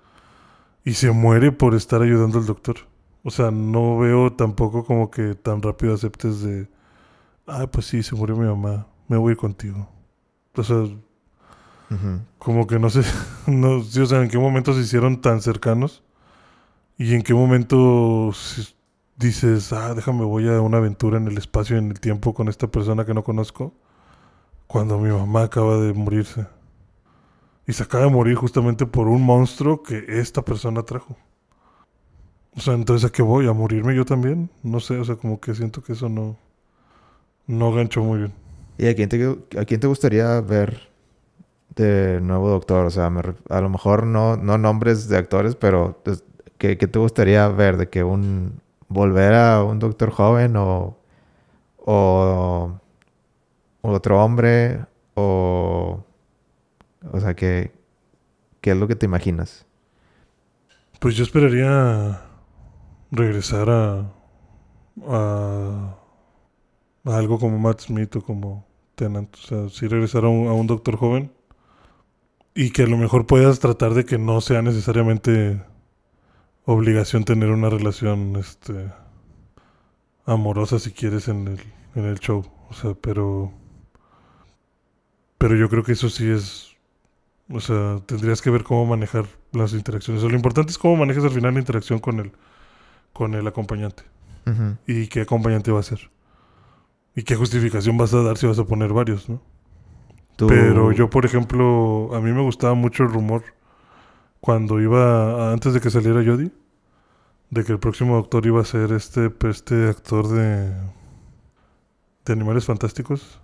y 0.84 0.94
se 0.94 1.10
muere 1.12 1.54
por 1.54 1.74
estar 1.74 2.02
ayudando 2.02 2.38
al 2.38 2.46
doctor. 2.46 2.76
O 3.24 3.32
sea, 3.32 3.52
no 3.52 4.00
veo 4.00 4.34
tampoco 4.34 4.84
como 4.86 5.12
que 5.12 5.36
tan 5.36 5.62
rápido 5.62 5.94
aceptes 5.94 6.42
de, 6.42 6.68
ah, 7.48 7.68
pues 7.72 7.86
sí, 7.86 8.04
se 8.04 8.16
murió 8.16 8.36
mi 8.36 8.48
mamá, 8.48 8.88
me 9.08 9.18
voy 9.18 9.32
a 9.32 9.34
ir 9.34 9.38
contigo. 9.38 9.88
O 10.56 10.64
sea. 10.64 10.86
Como 12.38 12.68
que 12.68 12.80
no 12.80 12.90
sé, 12.90 13.02
no 13.48 13.84
sé, 13.84 14.02
o 14.02 14.06
sea, 14.06 14.22
en 14.22 14.30
qué 14.30 14.38
momento 14.38 14.74
se 14.74 14.80
hicieron 14.80 15.20
tan 15.20 15.42
cercanos 15.42 16.04
y 16.98 17.16
en 17.16 17.22
qué 17.22 17.34
momento 17.34 18.32
dices, 19.18 19.74
ah, 19.74 19.94
déjame, 19.94 20.24
voy 20.24 20.48
a 20.48 20.62
una 20.62 20.78
aventura 20.78 21.18
en 21.18 21.28
el 21.28 21.38
espacio 21.38 21.76
y 21.76 21.80
en 21.80 21.92
el 21.92 22.00
tiempo 22.00 22.34
con 22.34 22.48
esta 22.48 22.68
persona 22.68 23.06
que 23.06 23.14
no 23.14 23.24
conozco, 23.24 23.74
cuando 24.68 25.00
mi 25.00 25.10
mamá 25.10 25.44
acaba 25.44 25.78
de 25.78 25.94
morirse. 25.94 26.48
Y 27.68 27.74
se 27.74 27.84
acaba 27.84 28.06
de 28.06 28.12
morir 28.12 28.36
justamente 28.36 28.86
por 28.86 29.08
un 29.08 29.24
monstruo 29.24 29.84
que 29.84 30.06
esta 30.08 30.44
persona 30.44 30.84
trajo. 30.84 31.18
O 32.56 32.60
sea, 32.60 32.74
entonces 32.74 33.10
¿a 33.10 33.14
qué 33.14 33.22
voy? 33.22 33.48
¿A 33.48 33.54
morirme 33.54 33.96
yo 33.96 34.06
también? 34.06 34.50
No 34.64 34.80
sé, 34.80 34.98
o 34.98 35.06
sea, 35.06 35.16
como 35.16 35.40
que 35.40 35.56
siento 35.56 35.82
que 35.84 35.94
eso 35.94 36.10
no, 36.10 36.38
no 37.48 37.74
ganchó 37.74 38.04
muy 38.04 38.20
bien. 38.20 38.34
¿Y 38.78 38.88
a 38.88 38.96
quién, 38.96 39.10
te, 39.10 39.38
a 39.60 39.66
quién 39.66 39.80
te 39.80 39.88
gustaría 39.88 40.42
ver 40.42 40.90
de 41.76 42.20
nuevo 42.22 42.50
doctor? 42.50 42.86
O 42.86 42.90
sea, 42.90 43.10
me 43.10 43.22
a 43.50 43.62
lo 43.62 43.70
mejor 43.70 44.06
no, 44.06 44.38
no 44.38 44.58
nombres 44.58 45.08
de 45.08 45.18
actores, 45.18 45.56
pero 45.56 46.00
pues, 46.04 46.24
¿qué, 46.58 46.78
qué 46.78 46.88
te 46.88 47.00
gustaría 47.00 47.48
ver? 47.50 47.78
¿De 47.78 47.90
que 47.90 48.04
un... 48.04 48.62
volver 48.88 49.34
a 49.36 49.64
un 49.64 49.80
doctor 49.80 50.12
joven 50.12 50.56
o... 50.58 50.98
o 51.78 52.80
otro 53.82 54.24
hombre 54.24 54.86
o... 55.16 56.04
O 57.12 57.20
sea, 57.20 57.36
¿qué, 57.36 57.72
¿qué 58.62 58.72
es 58.72 58.78
lo 58.78 58.88
que 58.88 58.96
te 58.96 59.06
imaginas? 59.06 59.66
Pues 61.00 61.16
yo 61.16 61.24
esperaría 61.24 62.22
regresar 63.12 63.70
a, 63.70 64.14
a, 65.08 65.98
algo 67.06 67.40
como 67.40 67.60
Matt 67.60 67.82
Smith 67.82 68.16
o 68.16 68.22
como 68.22 68.66
Tennant. 68.96 69.36
O 69.36 69.38
sea, 69.38 69.70
sí 69.70 69.88
regresar 69.88 70.26
a 70.26 70.30
un, 70.30 70.48
a 70.48 70.54
un 70.54 70.68
doctor 70.68 70.96
joven 70.98 71.32
y 72.56 72.72
que 72.72 72.84
a 72.84 72.88
lo 72.88 72.98
mejor 72.98 73.26
puedas 73.28 73.60
tratar 73.60 73.94
de 73.94 74.06
que 74.06 74.18
no 74.18 74.42
sea 74.42 74.62
necesariamente 74.62 75.62
obligación 76.66 77.24
tener 77.24 77.50
una 77.50 77.70
relación 77.70 78.36
este 78.36 78.92
amorosa 80.26 80.80
si 80.80 80.92
quieres 80.92 81.28
en 81.28 81.48
el, 81.48 81.60
en 81.96 82.06
el 82.06 82.20
show. 82.20 82.46
O 82.70 82.74
sea, 82.74 82.94
pero 82.94 83.52
pero 85.38 85.56
yo 85.56 85.70
creo 85.70 85.84
que 85.84 85.94
eso 85.94 86.10
sí 86.10 86.30
es 86.30 86.72
o 87.54 87.60
sea, 87.60 88.00
tendrías 88.06 88.42
que 88.42 88.50
ver 88.50 88.64
cómo 88.64 88.86
manejar 88.86 89.26
las 89.52 89.74
interacciones. 89.74 90.20
O 90.20 90.26
sea, 90.26 90.32
lo 90.32 90.38
importante 90.38 90.72
es 90.72 90.78
cómo 90.78 90.96
manejas 90.96 91.24
al 91.24 91.32
final 91.32 91.54
la 91.54 91.60
interacción 91.60 92.00
con 92.00 92.20
el 92.20 92.32
con 93.14 93.34
el 93.34 93.46
acompañante 93.48 94.04
y 94.88 95.08
qué 95.08 95.22
acompañante 95.22 95.72
va 95.72 95.80
a 95.80 95.84
ser. 95.84 96.10
Y 97.16 97.24
qué 97.24 97.36
justificación 97.36 97.98
vas 97.98 98.14
a 98.14 98.22
dar 98.24 98.38
si 98.38 98.48
vas 98.48 98.60
a 98.60 98.66
poner 98.66 98.92
varios, 98.94 99.30
¿no? 99.30 99.42
Tú- 100.36 100.48
Pero 100.48 100.92
yo, 100.92 101.10
por 101.10 101.26
ejemplo, 101.26 102.10
a 102.16 102.20
mí 102.22 102.32
me 102.32 102.42
gustaba 102.42 102.74
mucho 102.74 103.04
el 103.04 103.10
rumor 103.10 103.44
cuando 104.40 104.80
iba, 104.82 105.52
antes 105.54 105.74
de 105.74 105.82
que 105.82 105.90
saliera 105.90 106.24
Jodie, 106.26 106.52
de 107.50 107.64
que 107.64 107.72
el 107.74 107.80
próximo 107.80 108.16
doctor 108.16 108.46
iba 108.46 108.62
a 108.62 108.66
ser 108.66 108.92
este, 108.94 109.30
pues, 109.30 109.58
este 109.58 109.90
actor 109.90 110.28
de, 110.30 110.72
de 112.26 112.34
Animales 112.34 112.66
Fantásticos. 112.66 113.40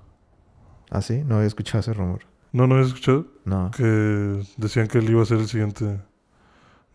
¿Ah, 0.89 1.01
sí? 1.01 1.24
No 1.25 1.36
había 1.36 1.47
escuchado 1.47 1.79
ese 1.81 1.93
rumor. 1.93 2.21
No, 2.53 2.65
no 2.67 2.75
habías 2.75 2.88
escuchado 2.88 3.27
No. 3.45 3.69
que 3.75 3.83
decían 4.57 4.88
que 4.88 5.00
él 5.00 5.09
iba 5.09 5.21
a 5.21 5.25
ser 5.25 5.39
el 5.39 5.47
siguiente 5.47 6.00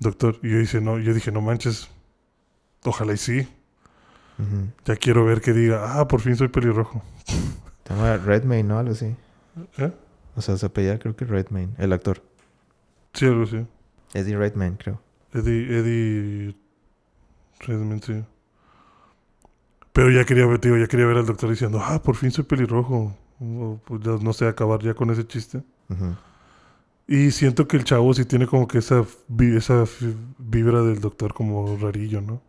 doctor. 0.00 0.38
Y 0.42 0.50
yo 0.50 0.58
dije, 0.58 0.80
no, 0.80 0.98
yo 0.98 1.12
dije, 1.14 1.30
no 1.30 1.42
manches, 1.42 1.90
ojalá 2.84 3.12
y 3.12 3.16
sí. 3.16 3.48
Ya 4.84 4.96
quiero 4.96 5.24
ver 5.24 5.40
que 5.40 5.52
diga, 5.52 6.00
ah, 6.00 6.08
por 6.08 6.20
fin 6.20 6.34
soy 6.34 6.48
pelirrojo. 6.48 7.02
Se 7.24 7.94
llama 7.94 8.16
Redmayne, 8.16 8.68
¿no? 8.68 8.78
Algo 8.78 8.92
así. 8.92 9.14
¿Eh? 9.78 9.92
O 10.34 10.42
sea, 10.42 10.56
se 10.56 10.66
apellida 10.66 10.98
creo 10.98 11.14
que 11.14 11.24
Redmayne, 11.24 11.74
el 11.78 11.92
actor. 11.92 12.22
Sí, 13.12 13.26
algo 13.26 13.44
así. 13.44 13.64
Eddie 14.14 14.36
Redmayne, 14.36 14.76
creo. 14.76 15.00
Eddie, 15.32 15.78
Eddie 15.78 16.56
Redmayne, 17.60 18.02
sí. 18.02 18.24
Pero 19.92 20.10
ya 20.10 20.24
quería 20.24 20.46
ver, 20.46 20.58
tío, 20.58 20.76
ya 20.76 20.86
quería 20.86 21.06
ver 21.06 21.18
al 21.18 21.26
doctor 21.26 21.50
diciendo, 21.50 21.80
ah, 21.82 22.02
por 22.02 22.16
fin 22.16 22.30
soy 22.30 22.44
pelirrojo. 22.44 23.14
O, 23.40 23.78
pues, 23.84 24.02
ya 24.02 24.12
no 24.20 24.32
sé, 24.32 24.46
acabar 24.46 24.80
ya 24.80 24.94
con 24.94 25.10
ese 25.10 25.26
chiste. 25.26 25.62
Y 27.06 27.30
siento 27.32 27.68
que 27.68 27.76
el 27.76 27.84
chavo 27.84 28.14
sí 28.14 28.24
tiene 28.24 28.46
como 28.46 28.66
que 28.66 28.78
esa, 28.78 29.04
esa 29.38 29.84
vibra 30.38 30.82
del 30.82 31.00
doctor 31.00 31.34
como 31.34 31.76
rarillo, 31.76 32.22
¿no? 32.22 32.40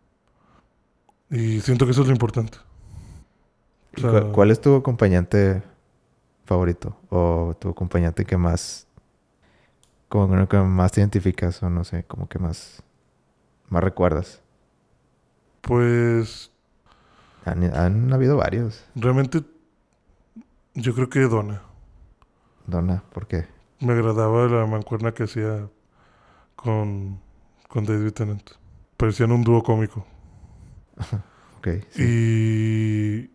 Y 1.30 1.60
siento 1.60 1.84
que 1.84 1.92
eso 1.92 2.02
es 2.02 2.08
lo 2.08 2.14
importante. 2.14 2.58
O 3.96 4.00
¿Y 4.00 4.00
sea, 4.00 4.10
cu- 4.10 4.32
¿Cuál 4.32 4.50
es 4.50 4.60
tu 4.60 4.74
acompañante 4.76 5.62
favorito? 6.44 6.96
¿O 7.10 7.56
tu 7.60 7.70
acompañante 7.70 8.24
que 8.24 8.36
más... 8.36 8.86
Como 10.08 10.48
que 10.48 10.56
más 10.58 10.92
te 10.92 11.00
identificas 11.00 11.62
o 11.62 11.68
no 11.70 11.84
sé, 11.84 12.04
como 12.04 12.28
que 12.28 12.38
más... 12.38 12.82
Más 13.68 13.82
recuerdas? 13.84 14.42
Pues 15.62 16.50
Han, 17.44 17.62
han 17.74 18.12
habido 18.12 18.36
varios. 18.36 18.84
realmente 18.96 19.44
yo 20.74 20.94
creo 20.94 21.08
que 21.08 21.20
Donna. 21.20 21.62
Donna, 22.66 23.02
¿por 23.12 23.26
qué? 23.26 23.46
Me 23.80 23.92
agradaba 23.92 24.46
la 24.48 24.66
mancuerna 24.66 25.12
que 25.14 25.24
hacía 25.24 25.68
con, 26.56 27.20
con 27.68 27.84
David 27.84 28.12
Tennant. 28.12 28.50
Parecían 28.96 29.32
un 29.32 29.44
dúo 29.44 29.62
cómico. 29.62 30.06
Sí. 31.92 32.02
Y, 32.02 33.30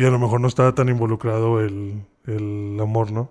y 0.00 0.04
a 0.04 0.10
lo 0.10 0.18
mejor 0.18 0.40
no 0.40 0.48
estaba 0.48 0.74
tan 0.74 0.88
involucrado 0.88 1.60
el, 1.60 2.02
el 2.26 2.78
amor, 2.80 3.10
¿no? 3.12 3.30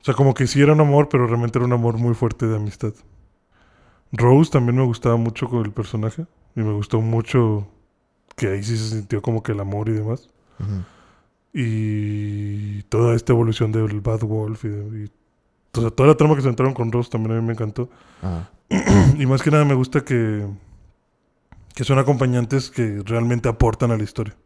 O 0.00 0.04
sea, 0.04 0.14
como 0.14 0.32
que 0.32 0.46
sí 0.46 0.62
era 0.62 0.72
un 0.72 0.80
amor, 0.80 1.08
pero 1.10 1.26
realmente 1.26 1.58
era 1.58 1.66
un 1.66 1.72
amor 1.74 1.98
muy 1.98 2.14
fuerte 2.14 2.46
de 2.46 2.56
amistad. 2.56 2.94
Rose 4.12 4.50
también 4.50 4.76
me 4.76 4.84
gustaba 4.84 5.16
mucho 5.16 5.48
con 5.48 5.64
el 5.64 5.72
personaje. 5.72 6.24
Y 6.56 6.60
me 6.60 6.72
gustó 6.72 7.00
mucho 7.02 7.68
que 8.34 8.48
ahí 8.48 8.62
sí 8.62 8.76
se 8.78 8.88
sintió 8.96 9.20
como 9.20 9.42
que 9.42 9.52
el 9.52 9.60
amor 9.60 9.88
y 9.90 9.92
demás. 9.92 10.30
Y 11.52 12.82
toda 12.84 13.14
esta 13.14 13.32
evolución 13.32 13.72
del 13.72 14.00
Bad 14.00 14.20
Wolf 14.22 14.64
y, 14.64 14.68
y- 14.68 15.10
o 15.76 15.80
sea, 15.80 15.90
toda 15.90 16.08
la 16.08 16.16
trama 16.16 16.34
que 16.34 16.40
se 16.42 16.48
entraron 16.48 16.74
con 16.74 16.90
Rose 16.90 17.10
también 17.10 17.36
a 17.36 17.40
mí 17.40 17.46
me 17.46 17.52
encantó. 17.52 17.88
Y 19.18 19.26
más 19.26 19.42
que 19.42 19.50
nada 19.50 19.64
me 19.64 19.74
gusta 19.74 20.02
que, 20.04 20.46
que 21.78 21.84
son 21.84 22.00
acompañantes 22.00 22.72
que 22.72 23.04
realmente 23.04 23.48
aportan 23.48 23.92
a 23.92 23.96
la 23.96 24.02
historia. 24.02 24.36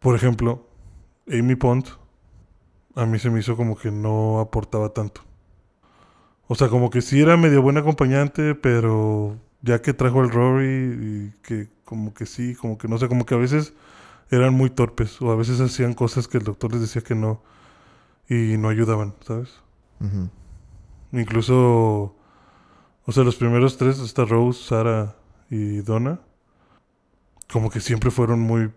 Por 0.00 0.14
ejemplo, 0.14 0.68
Amy 1.26 1.54
Pond, 1.54 1.86
a 2.94 3.06
mí 3.06 3.18
se 3.18 3.30
me 3.30 3.40
hizo 3.40 3.56
como 3.56 3.74
que 3.74 3.90
no 3.90 4.38
aportaba 4.38 4.90
tanto. 4.90 5.22
O 6.46 6.56
sea, 6.56 6.68
como 6.68 6.90
que 6.90 7.00
sí 7.00 7.22
era 7.22 7.38
medio 7.38 7.62
buena 7.62 7.80
acompañante, 7.80 8.54
pero 8.54 9.38
ya 9.62 9.80
que 9.80 9.94
trajo 9.94 10.20
el 10.20 10.28
Rory 10.28 10.66
y 10.66 11.32
que 11.40 11.68
como 11.86 12.12
que 12.12 12.26
sí, 12.26 12.54
como 12.54 12.76
que 12.76 12.86
no 12.86 12.98
sé, 12.98 13.08
como 13.08 13.24
que 13.24 13.34
a 13.34 13.38
veces 13.38 13.72
eran 14.30 14.52
muy 14.52 14.68
torpes 14.68 15.22
o 15.22 15.32
a 15.32 15.36
veces 15.36 15.58
hacían 15.62 15.94
cosas 15.94 16.28
que 16.28 16.36
el 16.36 16.44
doctor 16.44 16.70
les 16.72 16.82
decía 16.82 17.00
que 17.00 17.14
no 17.14 17.42
y 18.28 18.58
no 18.58 18.68
ayudaban, 18.68 19.14
¿sabes? 19.26 19.58
Incluso, 21.12 22.14
o 23.06 23.12
sea, 23.12 23.24
los 23.24 23.36
primeros 23.36 23.78
tres, 23.78 24.00
esta 24.00 24.26
Rose, 24.26 24.62
Sara 24.62 25.16
y 25.50 25.80
Donna, 25.82 26.20
como 27.52 27.70
que 27.70 27.80
siempre 27.80 28.10
fueron 28.10 28.40
muy, 28.40 28.70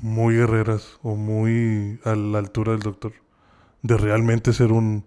muy 0.00 0.36
guerreras 0.36 0.98
o 1.02 1.16
muy 1.16 1.98
a 2.04 2.14
la 2.14 2.38
altura 2.38 2.72
del 2.72 2.82
doctor. 2.82 3.12
De 3.82 3.96
realmente 3.96 4.52
ser 4.52 4.70
un, 4.70 5.04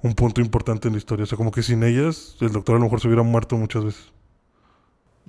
un 0.00 0.14
punto 0.14 0.40
importante 0.40 0.88
en 0.88 0.94
la 0.94 0.98
historia. 0.98 1.24
O 1.24 1.26
sea, 1.26 1.36
como 1.36 1.50
que 1.50 1.62
sin 1.62 1.82
ellas, 1.82 2.36
el 2.40 2.52
doctor 2.52 2.76
a 2.76 2.78
lo 2.78 2.84
mejor 2.84 3.00
se 3.00 3.08
hubiera 3.08 3.22
muerto 3.22 3.56
muchas 3.56 3.84
veces. 3.84 4.12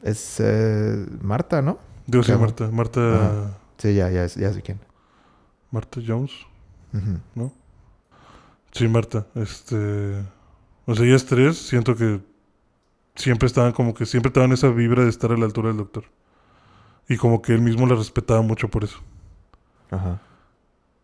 Es 0.03 0.39
eh, 0.39 1.05
Marta, 1.21 1.61
¿no? 1.61 1.79
Digo, 2.05 2.23
sí. 2.23 2.31
Marta, 2.33 2.69
Marta, 2.71 3.15
Ajá. 3.15 3.57
Sí, 3.77 3.93
ya, 3.93 4.09
ya, 4.09 4.25
ya 4.27 4.53
sé 4.53 4.61
quién. 4.61 4.79
Marta 5.71 5.99
Jones. 6.05 6.31
¿no? 7.33 7.51
Sí, 8.71 8.87
Marta, 8.87 9.27
este... 9.35 10.23
O 10.85 10.95
sea, 10.95 11.05
ellas 11.05 11.25
tres, 11.25 11.57
siento 11.57 11.95
que 11.95 12.21
siempre 13.15 13.47
estaban 13.47 13.71
como 13.71 13.93
que 13.93 14.05
siempre 14.05 14.29
estaban 14.29 14.51
esa 14.51 14.69
vibra 14.69 15.03
de 15.03 15.09
estar 15.09 15.31
a 15.31 15.37
la 15.37 15.45
altura 15.45 15.69
del 15.69 15.77
doctor. 15.77 16.05
Y 17.07 17.17
como 17.17 17.41
que 17.41 17.53
él 17.53 17.61
mismo 17.61 17.85
la 17.87 17.95
respetaba 17.95 18.41
mucho 18.41 18.69
por 18.69 18.83
eso. 18.83 18.99
Ajá. 19.91 20.21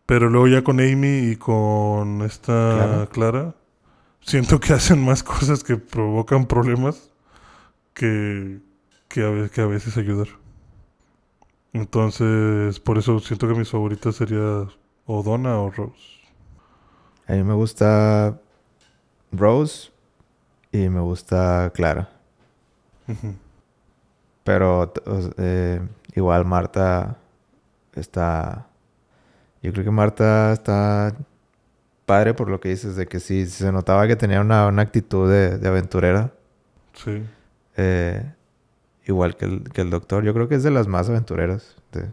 Pero 0.06 0.28
luego 0.28 0.48
ya 0.48 0.62
con 0.62 0.80
Amy 0.80 1.30
y 1.30 1.36
con 1.36 2.22
esta 2.22 2.52
Clara. 2.52 3.06
Clara, 3.06 3.54
siento 4.20 4.60
que 4.60 4.72
hacen 4.74 5.04
más 5.04 5.22
cosas 5.22 5.62
que 5.64 5.76
provocan 5.76 6.46
problemas 6.46 7.12
que, 7.94 8.60
que, 9.08 9.24
a, 9.24 9.48
que 9.48 9.60
a 9.60 9.66
veces 9.66 9.96
ayudar. 9.96 10.28
Entonces, 11.72 12.80
por 12.80 12.98
eso 12.98 13.18
siento 13.20 13.48
que 13.48 13.54
mis 13.54 13.70
favoritas 13.70 14.16
sería 14.16 14.66
o 15.06 15.22
Donna 15.22 15.58
o 15.58 15.70
Rose. 15.70 16.20
A 17.26 17.32
mí 17.32 17.42
me 17.42 17.54
gusta 17.54 18.38
Rose 19.30 19.90
y 20.72 20.88
me 20.88 21.00
gusta 21.00 21.70
Clara. 21.74 22.10
Pero 24.44 24.92
eh, 25.38 25.80
igual 26.14 26.44
Marta 26.44 27.16
está... 27.94 28.66
Yo 29.62 29.72
creo 29.72 29.84
que 29.84 29.90
Marta 29.92 30.52
está 30.52 31.14
padre 32.06 32.34
por 32.34 32.50
lo 32.50 32.58
que 32.60 32.70
dices, 32.70 32.96
de 32.96 33.06
que 33.06 33.20
sí 33.20 33.46
se 33.46 33.70
notaba 33.70 34.08
que 34.08 34.16
tenía 34.16 34.40
una, 34.40 34.66
una 34.66 34.82
actitud 34.82 35.30
de, 35.30 35.58
de 35.58 35.68
aventurera. 35.68 36.32
Sí. 36.94 37.22
eh, 37.76 38.34
igual 39.06 39.36
que 39.36 39.44
el, 39.46 39.64
que 39.72 39.82
el 39.82 39.90
doctor. 39.90 40.24
Yo 40.24 40.34
creo 40.34 40.48
que 40.48 40.56
es 40.56 40.62
de 40.64 40.70
las 40.72 40.88
más 40.88 41.08
aventureras 41.08 41.76
de, 41.92 42.10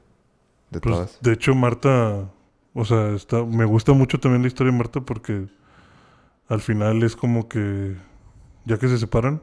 de 0.69 0.81
Pues, 0.81 0.81
todas. 0.81 1.19
de 1.21 1.33
hecho, 1.33 1.55
Marta, 1.55 2.29
o 2.73 2.85
sea, 2.85 3.09
está, 3.15 3.43
me 3.45 3.65
gusta 3.65 3.93
mucho 3.93 4.19
también 4.19 4.41
la 4.43 4.47
historia 4.47 4.71
de 4.71 4.77
Marta 4.77 5.01
porque 5.01 5.47
al 6.47 6.61
final 6.61 7.03
es 7.03 7.15
como 7.15 7.49
que, 7.49 7.97
ya 8.65 8.77
que 8.77 8.87
se 8.87 8.97
separan, 8.97 9.41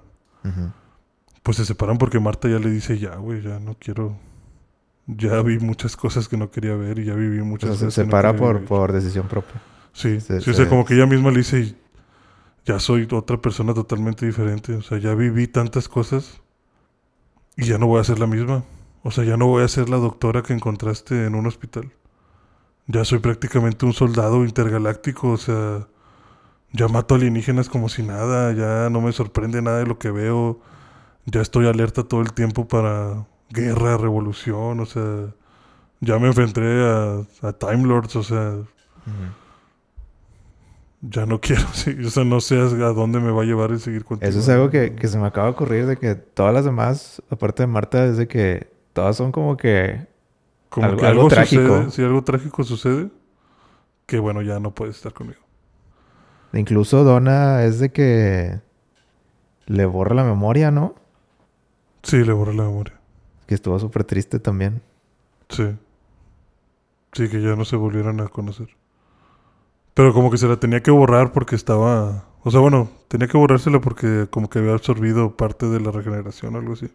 pues 1.42 1.56
se 1.56 1.64
separan 1.64 1.98
porque 1.98 2.20
Marta 2.20 2.48
ya 2.48 2.58
le 2.58 2.70
dice, 2.70 2.98
ya, 2.98 3.16
güey, 3.16 3.42
ya 3.42 3.58
no 3.60 3.76
quiero, 3.78 4.16
ya 5.06 5.40
vi 5.42 5.58
muchas 5.58 5.96
cosas 5.96 6.28
que 6.28 6.36
no 6.36 6.50
quería 6.50 6.74
ver 6.76 6.98
y 6.98 7.04
ya 7.06 7.14
viví 7.14 7.40
muchas 7.42 7.70
se 7.70 7.84
cosas 7.84 7.94
que 7.94 8.00
no 8.02 8.06
separa 8.06 8.30
quería 8.32 8.46
por, 8.46 8.54
vivir". 8.56 8.68
por 8.68 8.92
decisión 8.92 9.28
propia. 9.28 9.60
Sí, 9.92 10.20
se- 10.20 10.40
sí, 10.40 10.50
o 10.50 10.54
sea, 10.54 10.64
se- 10.64 10.68
como 10.70 10.84
que 10.84 10.94
ella 10.94 11.06
misma 11.06 11.30
le 11.30 11.38
dice, 11.38 11.74
ya 12.64 12.78
soy 12.78 13.06
otra 13.12 13.40
persona 13.40 13.74
totalmente 13.74 14.26
diferente, 14.26 14.74
o 14.74 14.82
sea, 14.82 14.98
ya 14.98 15.14
viví 15.14 15.46
tantas 15.48 15.88
cosas 15.88 16.40
y 17.56 17.64
ya 17.66 17.78
no 17.78 17.86
voy 17.86 18.00
a 18.00 18.04
ser 18.04 18.18
la 18.18 18.26
misma. 18.26 18.64
O 19.02 19.10
sea, 19.12 19.22
ya 19.24 19.36
no 19.36 19.46
voy 19.46 19.62
a 19.62 19.68
ser 19.68 19.88
la 19.88 19.98
doctora 19.98 20.42
que 20.42 20.52
encontraste 20.52 21.26
en 21.26 21.34
un 21.36 21.46
hospital. 21.46 21.92
Ya 22.88 23.04
soy 23.04 23.20
prácticamente 23.20 23.86
un 23.86 23.92
soldado 23.92 24.44
intergaláctico, 24.44 25.30
o 25.30 25.36
sea, 25.36 25.86
ya 26.76 26.88
mato 26.88 27.14
alienígenas 27.14 27.68
como 27.68 27.88
si 27.88 28.02
nada, 28.02 28.52
ya 28.52 28.90
no 28.90 29.00
me 29.00 29.12
sorprende 29.12 29.62
nada 29.62 29.78
de 29.78 29.86
lo 29.86 29.98
que 29.98 30.10
veo, 30.10 30.60
ya 31.26 31.40
estoy 31.40 31.66
alerta 31.66 32.04
todo 32.04 32.20
el 32.22 32.32
tiempo 32.32 32.68
para 32.68 33.26
guerra, 33.50 33.96
revolución, 33.96 34.80
o 34.80 34.86
sea, 34.86 35.34
ya 36.00 36.18
me 36.18 36.28
enfrenté 36.28 36.62
a, 36.62 37.48
a 37.48 37.52
Time 37.54 37.84
Lords, 37.86 38.16
o 38.16 38.22
sea, 38.22 38.54
ya 41.02 41.26
no 41.26 41.40
quiero, 41.40 41.66
sí. 41.72 41.96
O 42.04 42.10
sea, 42.10 42.24
no 42.24 42.40
sé 42.40 42.56
a 42.58 42.66
dónde 42.92 43.20
me 43.20 43.30
va 43.30 43.42
a 43.42 43.44
llevar 43.44 43.70
el 43.70 43.80
seguir 43.80 44.04
contigo. 44.04 44.28
Eso 44.28 44.40
es 44.40 44.48
algo 44.48 44.70
que, 44.70 44.94
que 44.94 45.08
se 45.08 45.18
me 45.18 45.26
acaba 45.26 45.46
de 45.48 45.52
ocurrir 45.52 45.86
de 45.86 45.96
que 45.96 46.14
todas 46.14 46.52
las 46.54 46.64
demás, 46.64 47.22
aparte 47.30 47.62
de 47.62 47.66
Marta, 47.68 48.04
es 48.06 48.16
de 48.16 48.26
que 48.28 48.68
todas 48.92 49.16
son 49.16 49.32
como 49.32 49.56
que 49.56 50.06
Como 50.68 50.86
algo- 50.88 51.00
que 51.00 51.06
algo 51.06 51.20
algo, 51.22 51.28
trágico. 51.30 51.62
sucede, 51.62 51.90
si 51.90 52.02
algo 52.02 52.24
trágico 52.24 52.64
sucede, 52.64 53.10
que 54.06 54.18
bueno, 54.18 54.42
ya 54.42 54.58
no 54.60 54.74
puedes 54.74 54.96
estar 54.96 55.12
conmigo. 55.12 55.40
Incluso 56.56 57.04
Donna 57.04 57.64
es 57.64 57.78
de 57.78 57.90
que 57.90 58.60
le 59.66 59.86
borra 59.86 60.14
la 60.14 60.24
memoria, 60.24 60.70
¿no? 60.70 60.94
Sí, 62.02 62.24
le 62.24 62.32
borré 62.32 62.54
la 62.54 62.64
memoria. 62.64 62.94
Que 63.46 63.54
estuvo 63.54 63.78
súper 63.78 64.04
triste 64.04 64.38
también. 64.38 64.80
Sí. 65.48 65.76
Sí, 67.12 67.28
que 67.28 67.40
ya 67.42 67.56
no 67.56 67.64
se 67.64 67.76
volvieran 67.76 68.20
a 68.20 68.28
conocer. 68.28 68.68
Pero 69.94 70.12
como 70.12 70.30
que 70.30 70.38
se 70.38 70.48
la 70.48 70.56
tenía 70.56 70.82
que 70.82 70.90
borrar 70.90 71.32
porque 71.32 71.56
estaba... 71.56 72.24
O 72.42 72.50
sea, 72.50 72.60
bueno, 72.60 72.90
tenía 73.08 73.28
que 73.28 73.38
borrársela 73.38 73.80
porque 73.80 74.26
como 74.30 74.48
que 74.50 74.58
había 74.58 74.72
absorbido 74.72 75.36
parte 75.36 75.66
de 75.66 75.80
la 75.80 75.90
regeneración 75.90 76.54
o 76.54 76.58
algo 76.58 76.74
así. 76.74 76.90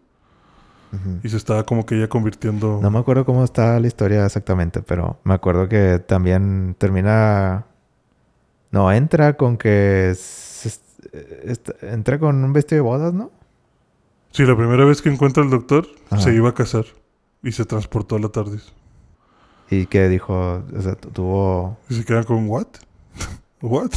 Y 1.22 1.28
se 1.30 1.38
estaba 1.38 1.64
como 1.64 1.86
que 1.86 1.96
ella 1.96 2.08
convirtiendo... 2.08 2.78
No 2.82 2.90
me 2.90 2.98
acuerdo 2.98 3.24
cómo 3.24 3.44
está 3.44 3.80
la 3.80 3.86
historia 3.86 4.26
exactamente, 4.26 4.82
pero 4.82 5.18
me 5.24 5.34
acuerdo 5.34 5.68
que 5.68 5.98
también 5.98 6.76
termina... 6.78 7.66
No, 8.72 8.90
entra 8.90 9.36
con 9.36 9.56
que... 9.56 10.14
se- 10.16 10.80
entra 11.82 12.18
con 12.18 12.42
un 12.42 12.52
vestido 12.52 12.78
de 12.82 12.88
bodas, 12.88 13.12
¿no? 13.14 13.30
Sí, 14.32 14.44
la 14.44 14.56
primera 14.56 14.84
vez 14.84 15.02
que 15.02 15.10
encuentra 15.10 15.42
al 15.42 15.50
doctor, 15.50 15.86
Ajá. 16.10 16.22
se 16.22 16.34
iba 16.34 16.48
a 16.48 16.54
casar. 16.54 16.86
Y 17.42 17.52
se 17.52 17.64
transportó 17.64 18.16
a 18.16 18.18
la 18.18 18.28
tarde. 18.30 18.58
Y 19.70 19.86
que 19.86 20.08
dijo, 20.08 20.62
o 20.76 20.80
sea, 20.80 20.94
tu- 20.94 21.10
tuvo... 21.10 21.78
Y 21.88 21.94
se 21.94 22.04
quedan 22.04 22.24
con, 22.24 22.48
¿what? 22.48 22.66
¿What? 23.62 23.90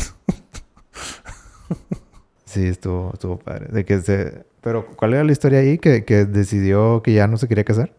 Sí, 2.46 2.68
estuvo, 2.68 3.12
estuvo 3.14 3.38
padre. 3.38 3.68
De 3.70 3.86
que 3.86 4.00
se... 4.02 4.46
Pero, 4.62 4.86
¿cuál 4.96 5.14
era 5.14 5.24
la 5.24 5.32
historia 5.32 5.60
ahí? 5.60 5.78
¿Que, 5.78 6.06
que 6.06 6.26
decidió 6.26 7.02
que 7.04 7.14
ya 7.14 7.28
no 7.28 7.38
se 7.38 7.48
quería 7.48 7.64
casar? 7.64 7.94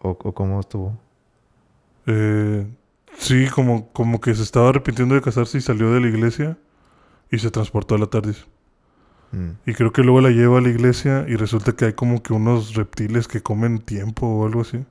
¿O, 0.00 0.10
o 0.10 0.32
cómo 0.34 0.60
estuvo? 0.60 0.96
Eh, 2.06 2.66
sí, 3.18 3.48
como, 3.48 3.92
como 3.92 4.20
que 4.20 4.34
se 4.34 4.42
estaba 4.42 4.68
arrepintiendo 4.68 5.14
de 5.14 5.22
casarse 5.22 5.58
y 5.58 5.60
salió 5.60 5.92
de 5.92 6.00
la 6.00 6.08
iglesia 6.08 6.58
y 7.30 7.38
se 7.38 7.50
transportó 7.50 7.94
a 7.94 7.98
la 7.98 8.06
TARDIS. 8.06 8.46
Mm. 9.32 9.50
Y 9.66 9.74
creo 9.74 9.92
que 9.92 10.02
luego 10.02 10.20
la 10.20 10.30
lleva 10.30 10.58
a 10.58 10.60
la 10.60 10.68
iglesia 10.68 11.24
y 11.28 11.36
resulta 11.36 11.72
que 11.72 11.86
hay 11.86 11.92
como 11.94 12.22
que 12.22 12.32
unos 12.32 12.74
reptiles 12.74 13.28
que 13.28 13.42
comen 13.42 13.80
tiempo 13.80 14.26
o 14.26 14.46
algo 14.46 14.60
así. 14.60 14.84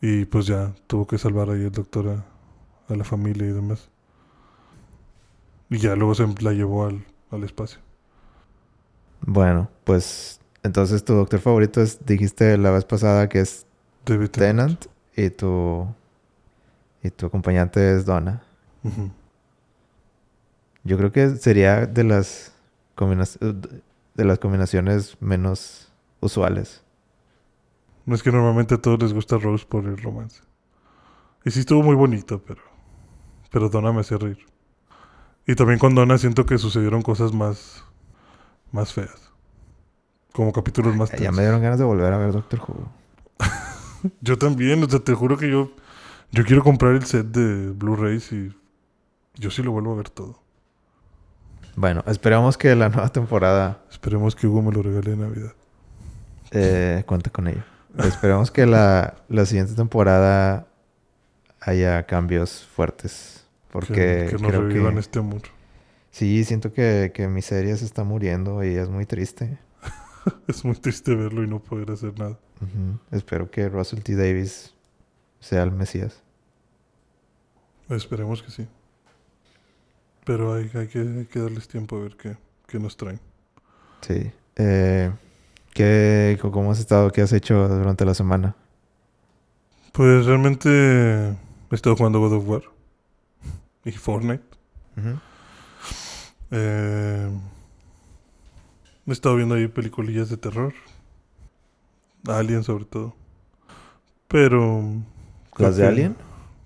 Y 0.00 0.24
pues 0.24 0.46
ya 0.46 0.74
tuvo 0.88 1.06
que 1.06 1.18
salvar 1.18 1.50
ahí 1.50 1.62
el 1.62 1.70
doctor 1.70 2.08
a, 2.08 2.92
a 2.92 2.96
la 2.96 3.04
familia 3.04 3.46
y 3.46 3.52
demás. 3.52 3.88
Y 5.70 5.78
ya 5.78 5.94
luego 5.94 6.14
se 6.14 6.26
la 6.40 6.52
llevó 6.52 6.86
al, 6.86 7.04
al 7.30 7.44
espacio. 7.44 7.80
Bueno, 9.20 9.70
pues... 9.84 10.40
Entonces, 10.64 11.04
tu 11.04 11.14
doctor 11.14 11.40
favorito 11.40 11.80
es... 11.80 12.04
Dijiste 12.04 12.56
la 12.58 12.70
vez 12.70 12.84
pasada 12.84 13.28
que 13.28 13.40
es 13.40 13.66
David 14.04 14.28
Tennant. 14.28 14.86
Tennant 14.86 14.86
y 15.16 15.30
tu... 15.30 15.86
Y 17.02 17.10
tu 17.10 17.26
acompañante 17.26 17.96
es 17.96 18.06
Donna. 18.06 18.42
Yo 20.84 20.96
creo 20.98 21.12
que 21.12 21.30
sería 21.36 21.86
de 21.86 22.04
las... 22.04 22.52
De 24.14 24.24
las 24.24 24.38
combinaciones 24.38 25.16
menos 25.20 25.90
usuales. 26.20 26.82
No 28.04 28.14
es 28.14 28.22
que 28.22 28.30
normalmente 28.30 28.74
a 28.74 28.78
todos 28.78 29.00
les 29.00 29.12
gusta 29.12 29.38
Rose 29.38 29.64
por 29.66 29.84
el 29.86 29.96
romance. 29.96 30.42
Y 31.44 31.50
sí 31.50 31.60
estuvo 31.60 31.82
muy 31.82 31.96
bonito, 31.96 32.42
pero... 32.46 32.60
Pero 33.50 33.68
Donna 33.68 33.92
me 33.92 34.00
hacía 34.00 34.18
reír. 34.18 34.46
Y 35.46 35.54
también 35.54 35.78
con 35.78 35.94
Donna 35.94 36.18
siento 36.18 36.46
que 36.46 36.58
sucedieron 36.58 37.02
cosas 37.02 37.32
más... 37.32 37.84
Más 38.70 38.92
feas. 38.92 39.30
Como 40.32 40.52
capítulos 40.52 40.96
más 40.96 41.10
Ya 41.10 41.16
tensos. 41.16 41.36
me 41.36 41.42
dieron 41.42 41.60
ganas 41.62 41.78
de 41.78 41.84
volver 41.84 42.12
a 42.12 42.18
ver 42.18 42.32
Doctor 42.32 42.60
Who. 42.60 42.88
Yo 44.20 44.38
también, 44.38 44.82
o 44.84 44.88
sea, 44.88 45.00
te 45.00 45.14
juro 45.14 45.36
que 45.36 45.50
yo... 45.50 45.72
Yo 46.32 46.44
quiero 46.44 46.62
comprar 46.64 46.94
el 46.94 47.04
set 47.04 47.26
de 47.26 47.70
Blu-rays 47.70 48.32
y... 48.32 48.52
Yo 49.34 49.50
sí 49.50 49.62
lo 49.62 49.72
vuelvo 49.72 49.92
a 49.92 49.96
ver 49.96 50.10
todo. 50.10 50.40
Bueno, 51.76 52.02
esperamos 52.06 52.58
que 52.58 52.74
la 52.76 52.88
nueva 52.90 53.08
temporada 53.10 53.82
Esperemos 53.90 54.34
que 54.36 54.46
Hugo 54.46 54.60
me 54.62 54.72
lo 54.72 54.82
regale 54.82 55.12
en 55.12 55.20
Navidad. 55.20 55.52
eh, 56.50 57.02
cuente 57.06 57.30
con 57.30 57.48
ello. 57.48 57.62
Esperemos 57.98 58.50
que 58.50 58.66
la, 58.66 59.14
la 59.28 59.46
siguiente 59.46 59.74
temporada 59.74 60.66
haya 61.60 62.02
cambios 62.04 62.64
fuertes. 62.74 63.46
Porque 63.70 63.92
que, 63.94 64.26
que 64.36 64.42
nos 64.42 64.50
creo 64.50 64.62
revivan 64.62 64.94
que... 64.94 65.00
este 65.00 65.18
amor. 65.18 65.42
Sí, 66.10 66.44
siento 66.44 66.72
que, 66.74 67.12
que 67.14 67.28
mi 67.28 67.40
serie 67.40 67.74
se 67.76 67.86
está 67.86 68.04
muriendo 68.04 68.62
y 68.64 68.74
es 68.74 68.88
muy 68.88 69.06
triste. 69.06 69.58
Es 70.46 70.64
muy 70.64 70.76
triste 70.76 71.14
verlo 71.16 71.42
y 71.42 71.48
no 71.48 71.58
poder 71.58 71.90
hacer 71.90 72.16
nada. 72.18 72.38
Espero 73.10 73.50
que 73.50 73.68
Russell 73.68 74.00
T. 74.02 74.14
Davis 74.14 74.72
sea 75.42 75.64
el 75.64 75.72
Mesías. 75.72 76.22
Esperemos 77.90 78.42
que 78.42 78.50
sí. 78.50 78.66
Pero 80.24 80.54
hay, 80.54 80.70
hay, 80.72 80.86
que, 80.86 81.00
hay 81.00 81.26
que 81.26 81.40
darles 81.40 81.66
tiempo 81.66 81.96
a 81.96 82.00
ver 82.00 82.16
qué, 82.16 82.36
qué 82.68 82.78
nos 82.78 82.96
traen. 82.96 83.20
Sí. 84.00 84.30
Eh, 84.56 85.10
¿qué, 85.74 86.38
¿Cómo 86.40 86.70
has 86.70 86.78
estado? 86.78 87.10
¿Qué 87.10 87.22
has 87.22 87.32
hecho 87.32 87.68
durante 87.68 88.04
la 88.04 88.14
semana? 88.14 88.54
Pues 89.90 90.24
realmente 90.26 90.68
he 91.30 91.74
estado 91.74 91.96
jugando 91.96 92.20
God 92.20 92.34
of 92.34 92.48
War 92.48 92.62
y 93.84 93.90
Fortnite. 93.90 94.44
Eh, 96.52 97.30
he 99.06 99.12
estado 99.12 99.34
viendo 99.36 99.56
ahí 99.56 99.66
peliculillas 99.66 100.30
de 100.30 100.36
terror. 100.36 100.72
Alien 102.28 102.62
sobre 102.62 102.84
todo. 102.84 103.16
Pero... 104.28 105.02
¿Las 105.58 105.76
de 105.76 105.86
Alien? 105.86 106.16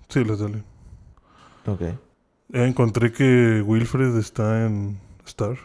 Sí, 0.09 0.23
las 0.23 0.39
de 0.39 0.45
Alien. 0.45 0.63
Ok. 1.65 1.81
Encontré 2.53 3.11
que 3.11 3.61
Wilfred 3.65 4.15
está 4.17 4.65
en 4.65 4.97
Star. 5.25 5.57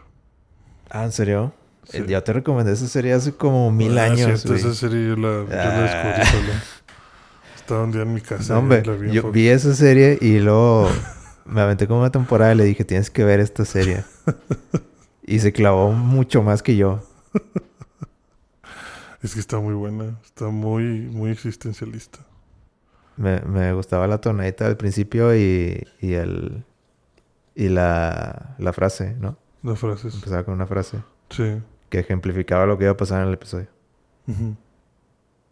Ah, 0.91 1.05
¿en 1.05 1.13
serio? 1.13 1.53
Sí. 1.85 1.99
Eh, 1.99 2.05
Ya 2.09 2.23
te 2.25 2.33
recomendé 2.33 2.73
esa 2.73 2.87
serie 2.89 3.13
hace 3.13 3.33
como 3.35 3.71
mil 3.71 3.97
Ah, 3.99 4.05
años. 4.07 4.41
cierto, 4.41 4.55
esa 4.55 4.75
serie 4.75 5.09
yo 5.09 5.17
la, 5.17 5.45
yo 5.45 5.47
la 5.49 5.83
descubrí 5.83 6.21
Ah. 6.21 6.25
solo. 6.27 6.53
Estaba 7.57 7.85
un 7.85 7.93
día 7.93 8.03
en 8.03 8.13
mi 8.15 8.21
casa. 8.21 8.55
No, 8.55 8.59
hombre, 8.61 8.85
la 8.85 8.93
vi 8.95 9.09
en 9.09 9.13
yo 9.15 9.31
vi 9.31 9.49
esa 9.49 9.73
serie 9.75 10.19
y 10.21 10.41
luego 10.41 10.89
me 11.47 11.61
aventé 11.61 11.87
como 11.87 12.01
una 12.01 12.11
temporada 12.11 12.53
y 12.53 12.57
le 12.57 12.65
dije, 12.65 12.85
tienes 12.85 13.11
que 13.11 13.25
ver 13.25 13.39
esta 13.39 13.65
serie. 13.65 14.05
y 15.25 15.39
se 15.39 15.53
clavó 15.53 15.93
mucho 15.93 16.43
más 16.43 16.63
que 16.63 16.77
yo. 16.77 17.01
Es 19.23 19.35
que 19.35 19.41
está 19.41 19.61
muy 19.61 19.75
buena. 19.75 20.19
Está 20.25 20.49
muy, 20.49 20.85
muy 20.85 21.31
existencialista. 21.31 22.19
Me, 23.17 23.41
me 23.41 23.73
gustaba 23.75 24.07
la 24.07 24.21
tonadita 24.21 24.67
al 24.67 24.77
principio 24.77 25.35
y, 25.37 25.87
y 26.01 26.15
el 26.15 26.65
y 27.55 27.69
la, 27.69 28.55
la 28.59 28.73
frase, 28.73 29.15
¿no? 29.21 29.37
Las 29.63 29.79
frases. 29.79 30.15
Empezaba 30.15 30.45
con 30.45 30.55
una 30.55 30.67
frase 30.67 30.99
Sí. 31.31 31.61
que 31.91 31.99
ejemplificaba 31.99 32.65
lo 32.67 32.79
que 32.79 32.85
iba 32.85 32.93
a 32.93 32.97
pasar 32.97 33.23
en 33.23 33.29
el 33.29 33.35
episodio. 33.35 33.69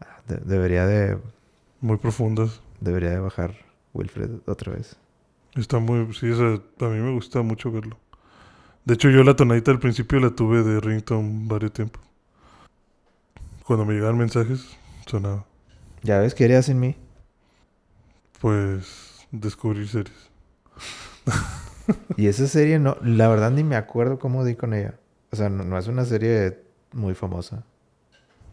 Ah, 0.00 0.20
de- 0.26 0.38
debería 0.38 0.86
de 0.86 1.18
Muy 1.80 1.96
profundas. 1.98 2.60
debería 2.80 3.10
de 3.10 3.18
bajar 3.20 3.54
Wilfred 3.92 4.30
otra 4.46 4.72
vez. 4.72 4.96
Está 5.54 5.78
muy... 5.78 6.12
Sí, 6.14 6.30
o 6.30 6.36
sea, 6.36 6.86
a 6.86 6.90
mí 6.90 7.00
me 7.00 7.12
gusta 7.12 7.42
mucho 7.42 7.70
verlo. 7.70 7.98
De 8.84 8.94
hecho, 8.94 9.10
yo 9.10 9.22
la 9.24 9.36
tonadita 9.36 9.70
al 9.70 9.78
principio 9.78 10.18
la 10.20 10.30
tuve 10.30 10.62
de 10.62 10.80
ringtone 10.80 11.46
varios 11.48 11.72
tiempos. 11.72 12.02
Cuando 13.66 13.84
me 13.84 13.94
llegaban 13.94 14.16
mensajes, 14.18 14.76
sonaba. 15.06 15.44
¿Ya 16.02 16.18
ves 16.20 16.34
qué 16.34 16.44
haría 16.44 16.62
sin 16.62 16.80
mí? 16.80 16.96
Pues... 18.40 19.10
Descubrir 19.30 19.86
series. 19.88 20.30
Y 22.16 22.26
esa 22.26 22.46
serie 22.46 22.78
no, 22.78 22.96
la 23.02 23.28
verdad 23.28 23.50
ni 23.50 23.62
me 23.62 23.76
acuerdo 23.76 24.18
cómo 24.18 24.44
di 24.44 24.56
con 24.56 24.74
ella. 24.74 24.98
O 25.30 25.36
sea, 25.36 25.48
no, 25.48 25.64
no 25.64 25.78
es 25.78 25.86
una 25.86 26.04
serie 26.04 26.58
muy 26.92 27.14
famosa. 27.14 27.64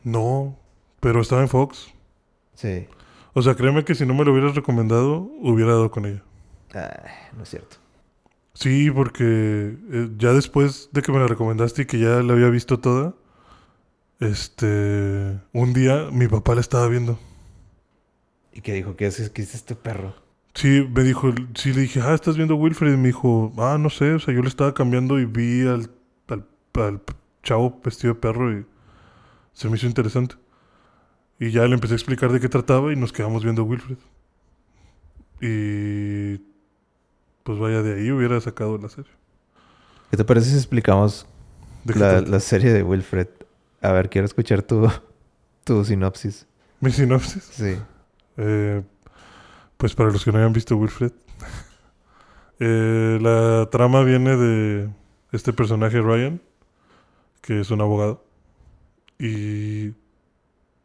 No, 0.04 0.58
pero 1.00 1.21
estaba 1.21 1.41
en 1.41 1.50
Fox. 1.50 1.93
Sí. 2.54 2.88
O 3.34 3.41
sea, 3.41 3.56
créeme 3.56 3.84
que 3.84 3.95
si 3.95 4.06
no 4.06 4.13
me 4.13 4.23
lo 4.23 4.32
hubieras 4.34 4.56
recomendado, 4.56 5.30
hubiera 5.41 5.71
dado 5.71 5.91
con 5.91 6.06
ella. 6.06 6.23
Ah, 6.73 6.93
no 7.36 7.43
es 7.43 7.50
cierto. 7.50 7.78
Sí, 8.54 8.89
porque 8.89 9.78
eh, 9.91 10.10
ya 10.17 10.34
después 10.34 10.89
de 10.91 11.02
que 11.02 11.12
me 11.12 11.19
la 11.19 11.28
recomendaste 11.28 11.84
y 11.84 11.86
que 11.86 12.00
ya 12.00 12.21
la 12.23 12.34
había 12.34 12.50
visto 12.50 12.80
toda, 12.80 13.13
este, 14.19 15.39
un 15.54 15.73
día 15.73 16.10
mi 16.12 16.28
papá 16.28 16.56
la 16.56 16.62
estaba 16.62 16.88
viendo. 16.88 17.19
¿Y 18.57 18.61
qué 18.61 18.73
dijo? 18.73 18.95
¿Qué 18.95 19.05
es, 19.05 19.29
qué 19.29 19.43
es 19.43 19.53
este 19.53 19.75
perro? 19.75 20.15
Sí, 20.55 20.89
me 20.91 21.03
dijo, 21.03 21.31
sí, 21.53 21.73
le 21.73 21.81
dije, 21.81 22.01
ah, 22.01 22.15
¿estás 22.15 22.37
viendo 22.37 22.55
Wilfred? 22.55 22.91
Y 22.91 22.97
me 22.97 23.09
dijo, 23.09 23.53
ah, 23.59 23.77
no 23.79 23.91
sé, 23.91 24.13
o 24.13 24.19
sea, 24.19 24.33
yo 24.33 24.41
le 24.41 24.47
estaba 24.47 24.73
cambiando 24.73 25.19
y 25.19 25.25
vi 25.25 25.67
al, 25.67 25.91
al, 26.27 26.43
al 26.73 27.01
chavo 27.43 27.79
vestido 27.83 28.15
de 28.15 28.19
perro 28.19 28.51
y 28.51 28.65
se 29.53 29.69
me 29.69 29.77
hizo 29.77 29.85
interesante. 29.85 30.37
Y 31.37 31.51
ya 31.51 31.67
le 31.67 31.75
empecé 31.75 31.93
a 31.93 31.97
explicar 31.97 32.31
de 32.31 32.39
qué 32.39 32.49
trataba 32.49 32.91
y 32.91 32.95
nos 32.95 33.13
quedamos 33.13 33.43
viendo 33.43 33.63
Wilfred. 33.63 33.99
Y 35.39 36.37
pues 37.43 37.59
vaya 37.59 37.83
de 37.83 37.99
ahí 37.99 38.09
hubiera 38.09 38.41
sacado 38.41 38.79
la 38.79 38.89
serie. 38.89 39.11
¿Qué 40.09 40.17
te 40.17 40.25
parece 40.25 40.49
si 40.49 40.55
explicamos 40.55 41.27
¿De 41.83 41.93
qué 41.93 41.99
la, 41.99 42.21
la 42.21 42.39
serie 42.39 42.73
de 42.73 42.81
Wilfred? 42.81 43.27
A 43.83 43.91
ver, 43.91 44.09
quiero 44.09 44.25
escuchar 44.25 44.63
tu, 44.63 44.89
tu 45.63 45.85
sinopsis. 45.85 46.47
Mi 46.79 46.89
sinopsis. 46.89 47.43
Sí. 47.43 47.77
Eh, 48.38 48.84
pues 49.78 49.95
para 49.95 50.12
los 50.12 50.23
que 50.23 50.32
no 50.32 50.39
hayan 50.39 50.54
visto 50.54 50.78
Wilfred. 50.78 51.12
eh, 52.60 53.19
la 53.21 53.69
trama 53.69 54.04
viene 54.04 54.36
de 54.36 54.89
este 55.32 55.54
personaje 55.54 56.02
Ryan, 56.02 56.41
que 57.41 57.62
es 57.62 57.71
un 57.71 57.82
abogado. 57.82 58.23
Y 59.19 59.93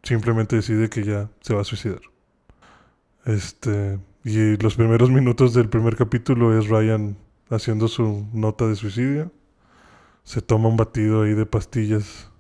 simplemente 0.03 0.57
decide 0.57 0.89
que 0.89 1.05
ya 1.05 1.31
se 1.41 1.55
va 1.55 1.63
a 1.63 1.65
suicidar. 1.65 2.01
Este. 3.25 3.99
Y 4.25 4.57
los 4.59 4.77
primeros 4.77 5.11
minutos 5.11 5.53
del 5.53 5.69
primer 5.69 5.97
capítulo 5.97 6.57
es 6.57 6.69
Ryan 6.69 7.17
haciendo 7.51 7.89
su 7.89 8.27
nota 8.33 8.67
de 8.67 8.77
suicidio. 8.77 9.33
Se 10.25 10.41
toma 10.41 10.69
un 10.69 10.77
batido 10.77 11.23
ahí 11.23 11.35
de 11.35 11.45
pastillas 11.45 12.31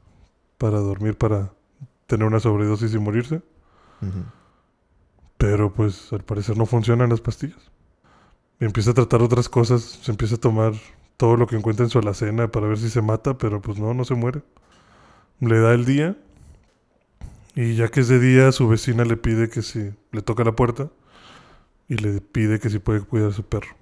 para 0.58 0.78
dormir, 0.78 1.16
para 1.16 1.52
tener 2.06 2.26
una 2.26 2.38
sobredosis 2.38 2.94
y 2.94 2.98
morirse. 2.98 3.42
Ujú. 4.00 4.24
Pero 5.42 5.72
pues 5.72 6.12
al 6.12 6.22
parecer 6.22 6.56
no 6.56 6.66
funcionan 6.66 7.10
las 7.10 7.20
pastillas. 7.20 7.58
Y 8.60 8.64
empieza 8.64 8.92
a 8.92 8.94
tratar 8.94 9.22
otras 9.22 9.48
cosas, 9.48 9.82
se 9.82 10.12
empieza 10.12 10.36
a 10.36 10.38
tomar 10.38 10.72
todo 11.16 11.36
lo 11.36 11.48
que 11.48 11.56
encuentra 11.56 11.84
en 11.84 11.90
su 11.90 11.98
alacena 11.98 12.46
para 12.52 12.68
ver 12.68 12.78
si 12.78 12.88
se 12.88 13.02
mata, 13.02 13.36
pero 13.38 13.60
pues 13.60 13.76
no, 13.76 13.92
no 13.92 14.04
se 14.04 14.14
muere. 14.14 14.42
Le 15.40 15.58
da 15.58 15.72
el 15.74 15.84
día 15.84 16.16
y 17.56 17.74
ya 17.74 17.88
que 17.88 17.98
es 18.02 18.08
de 18.08 18.20
día, 18.20 18.52
su 18.52 18.68
vecina 18.68 19.04
le 19.04 19.16
pide 19.16 19.48
que 19.48 19.62
si 19.62 19.92
le 20.12 20.22
toca 20.22 20.44
la 20.44 20.52
puerta 20.52 20.90
y 21.88 21.96
le 21.96 22.20
pide 22.20 22.60
que 22.60 22.70
si 22.70 22.78
puede 22.78 23.00
cuidar 23.00 23.30
a 23.30 23.34
su 23.34 23.42
perro. 23.42 23.74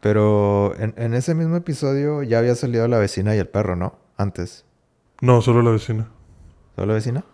Pero 0.00 0.74
en, 0.78 0.92
en 0.98 1.14
ese 1.14 1.34
mismo 1.34 1.56
episodio 1.56 2.22
ya 2.22 2.40
había 2.40 2.54
salido 2.56 2.86
la 2.88 2.98
vecina 2.98 3.34
y 3.34 3.38
el 3.38 3.48
perro, 3.48 3.74
¿no? 3.74 3.96
Antes. 4.18 4.66
No, 5.22 5.40
solo 5.40 5.62
la 5.62 5.70
vecina. 5.70 6.10
¿Solo 6.76 6.88
la 6.88 6.92
vecina? 6.94 7.24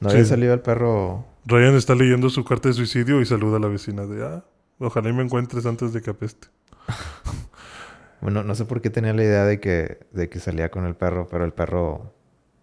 ¿No 0.00 0.08
Sí. 0.08 0.16
había 0.16 0.26
salido 0.26 0.54
el 0.54 0.60
perro? 0.60 1.26
Ryan 1.46 1.74
está 1.74 1.94
leyendo 1.94 2.30
su 2.30 2.44
carta 2.44 2.68
de 2.68 2.74
suicidio 2.74 3.20
y 3.20 3.26
saluda 3.26 3.58
a 3.58 3.60
la 3.60 3.68
vecina 3.68 4.06
de, 4.06 4.24
ah, 4.24 4.44
ojalá 4.78 5.10
y 5.10 5.12
me 5.12 5.22
encuentres 5.22 5.66
antes 5.66 5.92
de 5.92 6.02
que 6.02 6.10
apeste. 6.10 6.48
Bueno, 8.20 8.42
no 8.42 8.54
sé 8.54 8.64
por 8.64 8.80
qué 8.80 8.88
tenía 8.88 9.12
la 9.12 9.22
idea 9.22 9.44
de 9.44 9.60
que, 9.60 9.98
de 10.12 10.30
que 10.30 10.40
salía 10.40 10.70
con 10.70 10.86
el 10.86 10.94
perro, 10.94 11.28
pero 11.30 11.44
el 11.44 11.52
perro 11.52 12.14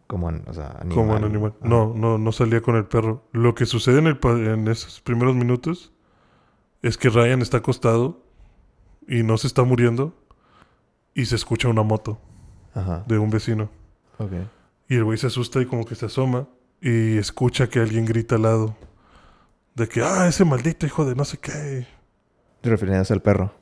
como, 0.07 0.25
o 0.47 0.53
sea, 0.53 0.75
animal. 0.79 0.95
Como 0.95 1.13
un 1.13 1.23
animal. 1.23 1.53
Ajá. 1.59 1.69
No, 1.69 1.93
no, 1.95 2.17
no 2.17 2.31
salía 2.31 2.61
con 2.61 2.75
el 2.75 2.85
perro. 2.85 3.27
Lo 3.31 3.53
que 3.53 3.67
sucede 3.67 3.99
en, 3.99 4.07
el 4.07 4.17
en 4.23 4.67
esos 4.67 5.01
primeros 5.01 5.35
minutos 5.35 5.93
es 6.81 6.97
que 6.97 7.09
Ryan 7.09 7.43
está 7.43 7.57
acostado 7.57 8.23
y 9.07 9.21
no 9.21 9.37
se 9.37 9.45
está 9.45 9.63
muriendo 9.63 10.15
y 11.13 11.25
se 11.25 11.35
escucha 11.35 11.67
una 11.67 11.83
moto 11.83 12.19
Ajá. 12.73 13.03
de 13.07 13.19
un 13.19 13.29
vecino. 13.29 13.69
Ok. 14.17 14.31
Y 14.89 14.95
el 14.95 15.03
güey 15.03 15.19
se 15.19 15.27
asusta 15.27 15.61
y 15.61 15.67
como 15.67 15.85
que 15.85 15.93
se 15.93 16.07
asoma 16.07 16.47
y 16.81 17.17
escucha 17.17 17.69
que 17.69 17.79
alguien 17.79 18.05
grita 18.05 18.35
al 18.35 18.41
lado. 18.41 18.75
De 19.75 19.87
que, 19.87 20.01
ah, 20.01 20.27
ese 20.27 20.43
maldito 20.43 20.85
hijo 20.85 21.05
de 21.05 21.15
no 21.15 21.23
sé 21.23 21.37
qué. 21.37 21.87
Refiriéndose 22.63 23.13
al 23.13 23.21
perro. 23.21 23.53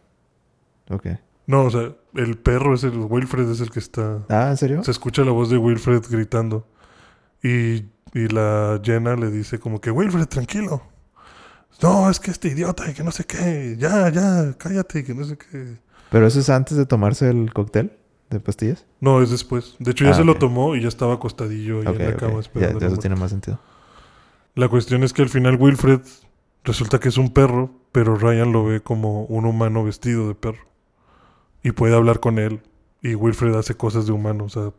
Ok. 0.89 1.07
No, 1.45 1.63
o 1.63 1.69
sea, 1.69 1.93
el 2.15 2.37
perro 2.37 2.73
es 2.73 2.83
el, 2.83 2.97
Wilfred 2.97 3.49
es 3.49 3.59
el 3.59 3.69
que 3.69 3.79
está... 3.79 4.23
Ah, 4.29 4.47
¿en 4.49 4.57
serio? 4.57 4.83
Se 4.83 4.91
escucha 4.91 5.23
la 5.23 5.31
voz 5.31 5.49
de 5.49 5.57
Wilfred 5.57 6.01
gritando. 6.09 6.65
Y, 7.43 7.85
y 8.13 8.27
la 8.31 8.79
Jenna 8.83 9.15
le 9.15 9.29
dice 9.29 9.59
como 9.59 9.81
que, 9.81 9.91
Wilfred, 9.91 10.27
tranquilo. 10.27 10.81
No, 11.81 12.09
es 12.09 12.19
que 12.19 12.31
este 12.31 12.49
idiota 12.49 12.89
y 12.89 12.93
que 12.93 13.03
no 13.03 13.11
sé 13.11 13.25
qué. 13.25 13.75
Ya, 13.77 14.09
ya, 14.09 14.53
cállate 14.57 14.99
y 14.99 15.03
que 15.03 15.13
no 15.13 15.23
sé 15.23 15.37
qué. 15.37 15.77
¿Pero 16.09 16.27
eso 16.27 16.39
es 16.39 16.49
antes 16.49 16.77
de 16.77 16.85
tomarse 16.85 17.29
el 17.29 17.53
cóctel 17.53 17.98
de 18.29 18.39
pastillas? 18.39 18.85
No, 18.99 19.21
es 19.21 19.29
después. 19.31 19.75
De 19.79 19.91
hecho, 19.91 20.05
ya 20.05 20.11
Ah, 20.11 20.13
se 20.15 20.23
lo 20.23 20.35
tomó 20.35 20.75
y 20.75 20.81
ya 20.81 20.87
estaba 20.87 21.15
acostadillo 21.15 21.79
ahí 21.81 21.87
ok, 21.87 21.99
en 21.99 22.05
la 22.05 22.15
cama 22.15 22.33
Ya, 22.33 22.39
esperando. 22.39 22.79
ya 22.79 22.79
la 22.81 22.85
eso 22.87 22.95
muerte. 22.95 23.01
tiene 23.01 23.15
más 23.15 23.31
sentido. 23.31 23.59
La 24.55 24.67
cuestión 24.69 25.03
es 25.03 25.13
que 25.13 25.21
al 25.21 25.29
final 25.29 25.55
Wilfred 25.59 26.01
resulta 26.63 26.99
que 26.99 27.09
es 27.09 27.17
un 27.17 27.31
perro, 27.33 27.71
pero 27.91 28.15
Ryan 28.15 28.51
lo 28.51 28.65
ve 28.65 28.81
como 28.81 29.23
un 29.25 29.45
humano 29.45 29.83
vestido 29.83 30.27
de 30.27 30.35
perro. 30.35 30.67
Y 31.63 31.71
puede 31.71 31.95
hablar 31.95 32.19
con 32.19 32.39
él. 32.39 32.61
Y 33.01 33.15
Wilfred 33.15 33.55
hace 33.55 33.75
cosas 33.75 34.05
de 34.05 34.11
humano. 34.13 34.45
O 34.45 34.49
sea, 34.49 34.71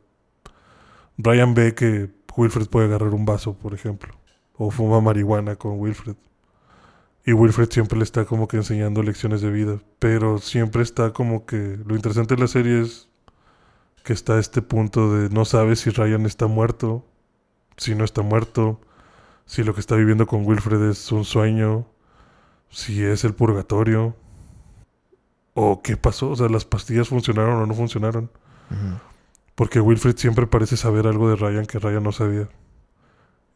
Ryan 1.19 1.55
ve 1.55 1.75
que 1.75 2.11
Wilfred 2.37 2.69
puede 2.69 2.87
agarrar 2.87 3.13
un 3.15 3.25
vaso, 3.27 3.55
por 3.55 3.75
ejemplo. 3.75 4.15
O 4.57 4.71
fuma 4.71 5.01
marihuana 5.01 5.57
con 5.57 5.79
Wilfred. 5.79 6.17
Y 7.27 7.33
Wilfred 7.35 7.69
siempre 7.71 7.99
le 7.99 8.05
está 8.05 8.25
como 8.25 8.49
que 8.49 8.57
enseñando 8.57 9.03
lecciones 9.03 9.41
de 9.43 9.51
vida. 9.51 9.79
Pero 9.99 10.39
siempre 10.39 10.83
está 10.83 11.13
como 11.13 11.45
que... 11.45 11.79
Lo 11.85 11.95
interesante 11.95 12.35
de 12.35 12.41
la 12.41 12.49
serie 12.49 12.81
es 12.81 13.09
que 14.05 14.13
está 14.13 14.35
a 14.35 14.41
este 14.41 14.63
punto 14.63 15.15
de 15.15 15.29
no 15.31 15.45
sabe 15.45 15.77
si 15.77 15.91
Ryan 15.91 16.27
está 16.27 16.47
muerto, 16.47 17.07
si 17.77 17.95
no 17.95 18.05
está 18.05 18.23
muerto, 18.23 18.81
si 19.47 19.65
lo 19.65 19.75
que 19.75 19.81
está 19.81 19.97
viviendo 19.97 20.27
con 20.27 20.47
Wilfred 20.47 20.91
es 20.91 21.11
un 21.13 21.25
sueño, 21.25 21.87
si 22.69 23.03
es 23.03 23.25
el 23.25 23.35
purgatorio, 23.35 24.15
o 25.55 25.83
qué 25.83 25.97
pasó, 25.97 26.31
o 26.31 26.37
sea, 26.37 26.49
las 26.49 26.65
pastillas 26.65 27.09
funcionaron 27.09 27.61
o 27.61 27.67
no 27.67 27.75
funcionaron. 27.75 28.31
Porque 29.55 29.81
Wilfred 29.81 30.17
siempre 30.17 30.47
parece 30.47 30.77
saber 30.77 31.07
algo 31.07 31.29
de 31.29 31.37
Ryan 31.37 31.67
que 31.67 31.79
Ryan 31.79 32.03
no 32.03 32.13
sabía. 32.13 32.49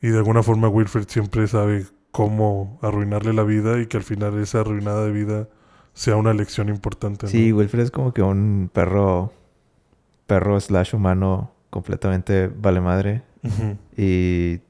Y 0.03 0.09
de 0.09 0.19
alguna 0.19 0.43
forma 0.43 0.69
Wilfred 0.69 1.09
siempre 1.09 1.47
sabe 1.47 1.87
cómo 2.11 2.79
arruinarle 2.83 3.33
la 3.33 3.43
vida 3.43 3.81
y 3.81 3.87
que 3.87 3.97
al 3.97 4.03
final 4.03 4.39
esa 4.39 4.61
arruinada 4.61 5.05
de 5.05 5.13
vida 5.13 5.49
sea 5.95 6.17
una 6.17 6.35
lección 6.35 6.69
importante. 6.69 7.27
¿no? 7.27 7.31
Sí, 7.31 7.53
Wilfred 7.53 7.85
es 7.85 7.91
como 7.91 8.13
que 8.13 8.23
un 8.23 8.71
perro... 8.73 9.33
Perro 10.27 10.59
slash 10.61 10.95
humano 10.95 11.53
completamente 11.71 12.49
vale 12.49 12.81
madre. 12.81 13.23
Y 13.97 14.61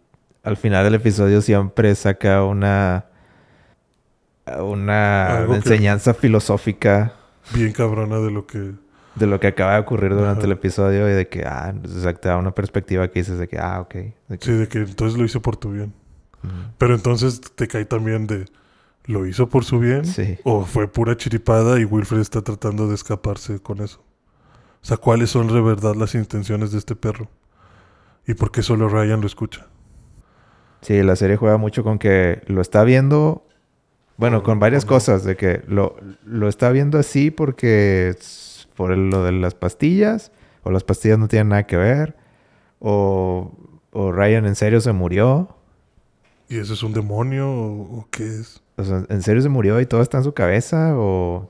al 0.42 0.56
final 0.56 0.84
del 0.84 0.94
episodio 0.94 1.40
siempre 1.40 1.94
saca 1.94 2.42
una... 2.44 3.06
Una 4.60 5.38
Algo 5.38 5.54
enseñanza 5.54 6.12
filosófica 6.12 7.14
Bien 7.54 7.72
cabrona 7.72 8.18
de 8.18 8.30
lo 8.30 8.46
que... 8.46 8.72
de 9.14 9.26
lo 9.26 9.40
que 9.40 9.46
acaba 9.46 9.74
de 9.74 9.80
ocurrir 9.80 10.10
durante 10.14 10.40
Ajá. 10.40 10.46
el 10.46 10.52
episodio 10.52 11.08
y 11.08 11.12
de 11.12 11.28
que, 11.28 11.44
ah, 11.46 11.74
o 11.82 11.88
sea, 11.88 12.12
te 12.14 12.28
da 12.28 12.36
una 12.36 12.54
perspectiva 12.54 13.08
que 13.08 13.20
dices 13.20 13.38
de 13.38 13.48
que, 13.48 13.58
ah, 13.58 13.80
ok. 13.80 13.94
de 13.94 14.38
que- 14.38 14.44
Sí, 14.44 14.52
de 14.52 14.68
que 14.68 14.78
entonces 14.80 15.18
lo 15.18 15.24
hizo 15.24 15.40
por 15.40 15.56
tu 15.56 15.70
bien. 15.72 15.94
Pero 16.76 16.94
entonces 16.94 17.40
te 17.40 17.66
cae 17.68 17.86
también 17.86 18.26
de... 18.26 18.44
¿Lo 19.06 19.26
hizo 19.26 19.48
por 19.48 19.64
su 19.64 19.78
bien? 19.78 20.04
Sí. 20.04 20.38
¿O 20.44 20.64
fue 20.66 20.88
pura 20.88 21.16
chiripada 21.16 21.78
y 21.80 21.84
Wilfred 21.84 22.20
está 22.20 22.42
tratando 22.42 22.86
de 22.88 22.94
escaparse 22.94 23.60
con 23.60 23.80
eso? 23.80 24.03
O 24.84 24.86
sea, 24.86 24.98
¿cuáles 24.98 25.30
son 25.30 25.46
de 25.46 25.62
verdad 25.62 25.94
las 25.94 26.14
intenciones 26.14 26.70
de 26.70 26.76
este 26.78 26.94
perro? 26.94 27.30
¿Y 28.26 28.34
por 28.34 28.52
qué 28.52 28.62
solo 28.62 28.86
Ryan 28.90 29.22
lo 29.22 29.26
escucha? 29.26 29.66
Sí, 30.82 31.02
la 31.02 31.16
serie 31.16 31.36
juega 31.38 31.56
mucho 31.56 31.82
con 31.82 31.98
que 31.98 32.42
lo 32.48 32.60
está 32.60 32.84
viendo, 32.84 33.46
bueno, 34.18 34.42
con 34.42 34.58
varias 34.58 34.84
cosas, 34.84 35.24
de 35.24 35.36
que 35.36 35.62
lo, 35.68 35.96
lo 36.26 36.48
está 36.48 36.70
viendo 36.70 36.98
así 36.98 37.30
porque 37.30 38.10
es 38.10 38.68
por 38.76 38.94
lo 38.94 39.24
de 39.24 39.32
las 39.32 39.54
pastillas, 39.54 40.32
o 40.64 40.70
las 40.70 40.84
pastillas 40.84 41.18
no 41.18 41.28
tienen 41.28 41.48
nada 41.48 41.66
que 41.66 41.78
ver, 41.78 42.14
o, 42.78 43.52
o 43.90 44.12
Ryan 44.12 44.44
en 44.44 44.54
serio 44.54 44.82
se 44.82 44.92
murió, 44.92 45.56
¿Y 46.46 46.58
eso 46.58 46.74
es 46.74 46.82
un 46.82 46.92
demonio 46.92 47.50
o, 47.50 48.00
o 48.00 48.08
qué 48.10 48.24
es? 48.26 48.62
o 48.76 48.84
sea, 48.84 49.06
en 49.08 49.22
serio 49.22 49.40
se 49.40 49.48
murió 49.48 49.80
y 49.80 49.86
todo 49.86 50.02
está 50.02 50.18
en 50.18 50.24
su 50.24 50.34
cabeza, 50.34 50.92
o... 50.94 51.48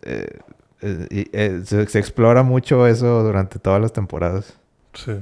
eh, 0.00 0.38
eh, 0.82 1.28
eh, 1.32 1.62
se, 1.64 1.86
se 1.86 1.98
explora 1.98 2.42
mucho 2.42 2.86
eso 2.86 3.22
durante 3.22 3.58
todas 3.58 3.80
las 3.80 3.92
temporadas. 3.92 4.58
Sí. 4.94 5.12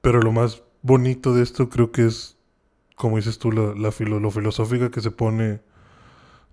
Pero 0.00 0.22
lo 0.22 0.32
más 0.32 0.62
bonito 0.82 1.34
de 1.34 1.42
esto 1.42 1.68
creo 1.68 1.92
que 1.92 2.06
es, 2.06 2.38
como 2.96 3.16
dices 3.16 3.38
tú, 3.38 3.52
la, 3.52 3.74
la 3.74 3.90
filo- 3.90 4.20
lo 4.20 4.30
filosófica 4.30 4.90
que 4.90 5.00
se 5.00 5.10
pone 5.10 5.60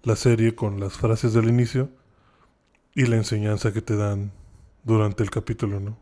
la 0.03 0.15
serie 0.15 0.55
con 0.55 0.79
las 0.79 0.93
frases 0.93 1.33
del 1.33 1.47
inicio 1.49 1.89
y 2.93 3.05
la 3.05 3.15
enseñanza 3.15 3.71
que 3.71 3.81
te 3.81 3.95
dan 3.95 4.31
durante 4.83 5.23
el 5.23 5.29
capítulo, 5.29 5.79
¿no? 5.79 5.97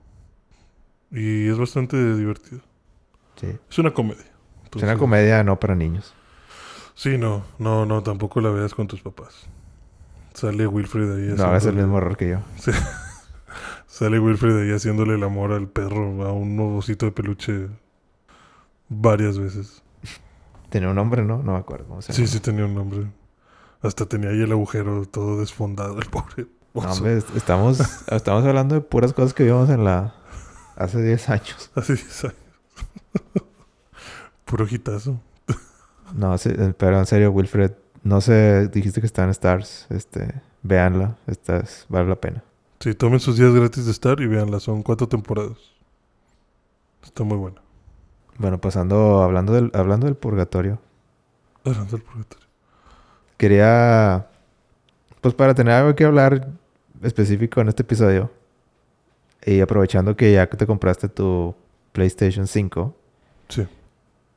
Y 1.11 1.47
es 1.47 1.57
bastante 1.57 2.15
divertido. 2.15 2.61
Sí. 3.35 3.47
Es 3.69 3.77
una 3.79 3.93
comedia. 3.93 4.25
Es 4.75 4.83
una 4.83 4.97
comedia 4.97 5.43
no 5.43 5.59
para 5.59 5.75
niños. 5.75 6.13
Sí, 6.95 7.17
no, 7.17 7.43
no, 7.59 7.85
no, 7.85 8.03
tampoco 8.03 8.41
la 8.41 8.49
veas 8.49 8.73
con 8.73 8.87
tus 8.87 9.01
papás. 9.01 9.47
Sale 10.35 10.67
Wilfred 10.67 11.11
ahí 11.15 11.27
No, 11.29 11.33
es 11.33 11.39
el 11.39 11.45
haciéndole- 11.71 11.75
mismo 11.81 11.97
error 11.97 12.17
que 12.17 12.29
yo. 12.29 12.39
Sale 13.87 14.19
Wilfred 14.19 14.57
ahí 14.63 14.71
haciéndole 14.73 15.15
el 15.15 15.23
amor 15.23 15.51
al 15.53 15.67
perro, 15.67 16.25
a 16.25 16.31
un 16.33 16.59
osito 16.77 17.05
de 17.07 17.11
peluche 17.13 17.67
varias 18.89 19.37
veces. 19.39 19.81
Tenía 20.69 20.89
un 20.89 20.95
nombre, 20.95 21.23
¿no? 21.23 21.41
No 21.41 21.53
me 21.53 21.57
acuerdo 21.59 21.85
cómo 21.87 22.01
se 22.01 22.11
Sí, 22.13 22.27
sí 22.27 22.39
tenía 22.41 22.65
un 22.65 22.75
nombre. 22.75 23.07
Hasta 23.81 24.05
tenía 24.05 24.29
ahí 24.31 24.41
el 24.41 24.51
agujero 24.51 25.05
todo 25.05 25.39
desfondado, 25.39 25.97
el 25.99 26.07
pobre. 26.09 26.47
No, 26.73 26.81
hombre, 26.81 27.17
est- 27.17 27.35
estamos, 27.37 27.79
estamos 28.11 28.43
hablando 28.43 28.75
de 28.75 28.81
puras 28.81 29.13
cosas 29.13 29.33
que 29.33 29.43
vimos 29.45 29.69
en 29.69 29.85
la... 29.85 30.13
Hace 30.75 31.01
10 31.01 31.29
años. 31.29 31.71
Hace 31.75 31.93
10 31.93 32.23
años. 32.25 32.35
Puro 34.45 34.67
hitazo. 34.69 35.19
No, 36.13 36.37
sí, 36.37 36.51
pero 36.77 36.99
en 36.99 37.05
serio, 37.05 37.31
Wilfred 37.31 37.71
No 38.05 38.21
sé, 38.21 38.67
dijiste 38.67 39.01
que 39.01 39.07
está 39.07 39.23
en 39.23 39.31
Stars. 39.31 39.87
Este, 39.89 40.31
véanla. 40.61 41.17
Esta 41.25 41.57
es- 41.57 41.85
vale 41.89 42.07
la 42.07 42.15
pena. 42.15 42.43
Sí, 42.79 42.93
tomen 42.93 43.19
sus 43.19 43.35
días 43.37 43.51
gratis 43.51 43.85
de 43.85 43.91
estar 43.91 44.19
y 44.21 44.27
veanla. 44.27 44.59
Son 44.59 44.83
cuatro 44.83 45.07
temporadas. 45.07 45.57
Está 47.03 47.23
muy 47.23 47.35
buena. 47.37 47.61
Bueno, 48.37 48.61
pasando, 48.61 49.23
hablando 49.23 49.53
del, 49.53 49.71
hablando 49.73 50.05
del 50.05 50.15
purgatorio. 50.15 50.79
Hablando 51.63 51.93
del 51.97 52.03
purgatorio. 52.03 52.47
Quería, 53.37 54.27
pues 55.21 55.33
para 55.33 55.55
tener 55.55 55.73
algo 55.73 55.95
que 55.95 56.05
hablar 56.05 56.49
específico 57.01 57.59
en 57.61 57.69
este 57.69 57.81
episodio. 57.81 58.31
Y 59.43 59.61
aprovechando 59.61 60.15
que 60.15 60.31
ya 60.31 60.47
que 60.47 60.57
te 60.57 60.67
compraste 60.67 61.09
tu 61.09 61.55
PlayStation 61.91 62.45
5. 62.45 62.95
Sí. 63.49 63.65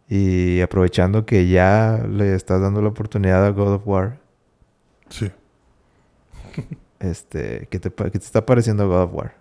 Y 0.08 0.60
aprovechando 0.60 1.26
que 1.26 1.48
ya 1.48 2.04
le 2.08 2.34
estás 2.34 2.60
dando 2.60 2.80
la 2.80 2.88
oportunidad 2.88 3.44
a 3.44 3.50
God 3.50 3.74
of 3.74 3.86
War. 3.86 4.20
Sí. 5.10 5.30
Este, 7.00 7.68
¿qué 7.70 7.78
te, 7.78 7.92
qué 7.92 8.10
te 8.10 8.18
está 8.18 8.44
pareciendo 8.44 8.88
God 8.88 9.02
of 9.02 9.14
War? 9.14 9.36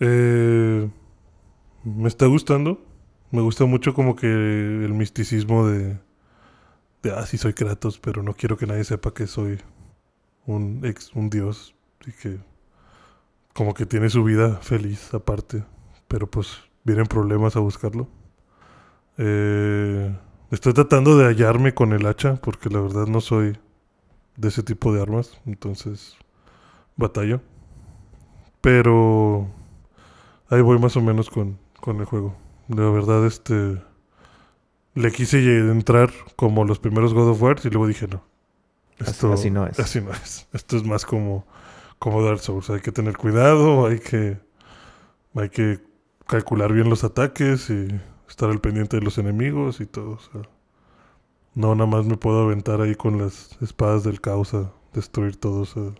Eh, 0.00 0.90
me 1.84 2.08
está 2.08 2.26
gustando. 2.26 2.78
Me 3.30 3.40
gusta 3.40 3.64
mucho 3.64 3.94
como 3.94 4.14
que 4.16 4.26
el 4.26 4.92
misticismo 4.92 5.66
de, 5.66 5.98
de, 7.02 7.10
ah, 7.12 7.26
sí 7.26 7.38
soy 7.38 7.54
Kratos, 7.54 7.98
pero 7.98 8.22
no 8.22 8.34
quiero 8.34 8.56
que 8.56 8.66
nadie 8.66 8.84
sepa 8.84 9.14
que 9.14 9.26
soy 9.26 9.58
un 10.46 10.84
ex, 10.84 11.12
un 11.14 11.30
dios. 11.30 11.74
Y 12.06 12.12
que 12.12 12.38
como 13.52 13.74
que 13.74 13.86
tiene 13.86 14.10
su 14.10 14.22
vida 14.22 14.56
feliz 14.56 15.12
aparte. 15.14 15.64
Pero 16.08 16.30
pues 16.30 16.58
vienen 16.84 17.06
problemas 17.06 17.56
a 17.56 17.60
buscarlo. 17.60 18.08
Eh, 19.18 20.14
estoy 20.50 20.72
tratando 20.74 21.16
de 21.16 21.26
hallarme 21.26 21.74
con 21.74 21.92
el 21.92 22.06
hacha 22.06 22.36
porque 22.36 22.68
la 22.70 22.80
verdad 22.80 23.06
no 23.06 23.20
soy 23.20 23.58
de 24.36 24.48
ese 24.48 24.62
tipo 24.62 24.92
de 24.92 25.02
armas. 25.02 25.40
Entonces 25.46 26.16
batallo. 26.96 27.40
Pero 28.60 29.48
ahí 30.48 30.60
voy 30.60 30.78
más 30.78 30.96
o 30.96 31.00
menos 31.00 31.30
con, 31.30 31.58
con 31.80 31.98
el 31.98 32.04
juego. 32.04 32.36
La 32.68 32.88
verdad, 32.90 33.24
este. 33.26 33.80
Le 34.94 35.12
quise 35.12 35.38
entrar 35.58 36.10
como 36.36 36.64
los 36.64 36.78
primeros 36.78 37.12
God 37.12 37.28
of 37.28 37.42
War 37.42 37.56
y 37.62 37.68
luego 37.68 37.86
dije 37.86 38.08
no. 38.08 38.24
Así- 38.98 39.10
así 39.34 39.50
no 39.50 39.66
es. 39.66 39.78
Así 39.78 40.00
no 40.00 40.10
es. 40.12 40.48
Esto 40.54 40.78
es 40.78 40.84
más 40.84 41.04
como, 41.04 41.46
como 41.98 42.22
Dark 42.22 42.38
Souls. 42.40 42.70
Hay 42.70 42.80
que 42.80 42.92
tener 42.92 43.16
cuidado, 43.16 43.86
hay 43.86 43.98
que. 44.00 44.38
Hay 45.34 45.50
que 45.50 45.80
calcular 46.26 46.72
bien 46.72 46.88
los 46.88 47.04
ataques 47.04 47.68
y 47.68 47.88
estar 48.28 48.50
al 48.50 48.60
pendiente 48.60 48.96
de 48.98 49.02
los 49.02 49.18
enemigos 49.18 49.80
y 49.80 49.86
todo. 49.86 50.12
o 50.12 50.18
sea, 50.18 50.42
no, 51.54 51.74
nada 51.74 51.88
más 51.88 52.04
me 52.04 52.16
puedo 52.16 52.42
aventar 52.42 52.80
ahí 52.80 52.94
con 52.94 53.18
las 53.18 53.56
espadas 53.62 54.04
del 54.04 54.20
caos 54.20 54.52
a 54.54 54.72
destruir 54.92 55.36
todo. 55.36 55.60
o 55.60 55.66
sea. 55.66 55.94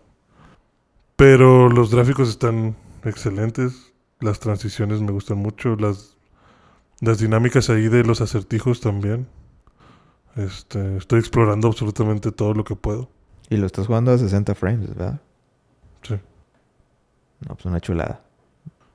Pero 1.15 1.69
los 1.69 1.93
gráficos 1.93 2.29
están 2.29 2.75
excelentes. 3.03 3.93
Las 4.19 4.39
transiciones 4.39 5.01
me 5.01 5.11
gustan 5.11 5.39
mucho. 5.39 5.75
Las, 5.75 6.15
las 7.01 7.19
dinámicas 7.19 7.69
ahí 7.69 7.87
de 7.87 8.03
los 8.03 8.21
acertijos 8.21 8.81
también. 8.81 9.27
Este, 10.35 10.97
estoy 10.97 11.19
explorando 11.19 11.67
absolutamente 11.67 12.31
todo 12.31 12.53
lo 12.53 12.63
que 12.63 12.75
puedo. 12.75 13.09
Y 13.49 13.57
lo 13.57 13.65
estás 13.65 13.87
jugando 13.87 14.11
a 14.11 14.17
60 14.17 14.53
frames, 14.53 14.89
¿verdad? 14.89 15.19
Sí. 16.03 16.15
No, 17.47 17.55
pues 17.55 17.65
una 17.65 17.79
chulada. 17.79 18.23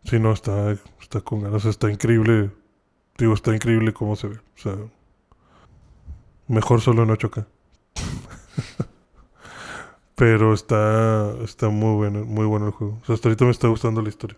Sí, 0.04 0.20
no, 0.20 0.32
está, 0.32 0.76
está 1.00 1.20
con 1.20 1.40
ganas. 1.42 1.64
Está 1.64 1.90
increíble. 1.90 2.52
Digo, 3.18 3.34
está 3.34 3.54
increíble 3.54 3.92
cómo 3.92 4.16
se 4.16 4.28
ve. 4.28 4.36
O 4.36 4.58
sea, 4.58 4.76
mejor 6.48 6.80
solo 6.80 7.02
en 7.02 7.10
8K. 7.10 7.46
Pero 10.14 10.52
está, 10.54 11.32
está 11.42 11.68
muy 11.68 11.94
bueno, 11.96 12.24
muy 12.24 12.46
bueno 12.46 12.66
el 12.66 12.72
juego. 12.72 12.98
O 13.02 13.04
sea, 13.06 13.14
hasta 13.14 13.28
ahorita 13.28 13.44
me 13.44 13.50
está 13.50 13.68
gustando 13.68 14.02
la 14.02 14.08
historia. 14.08 14.36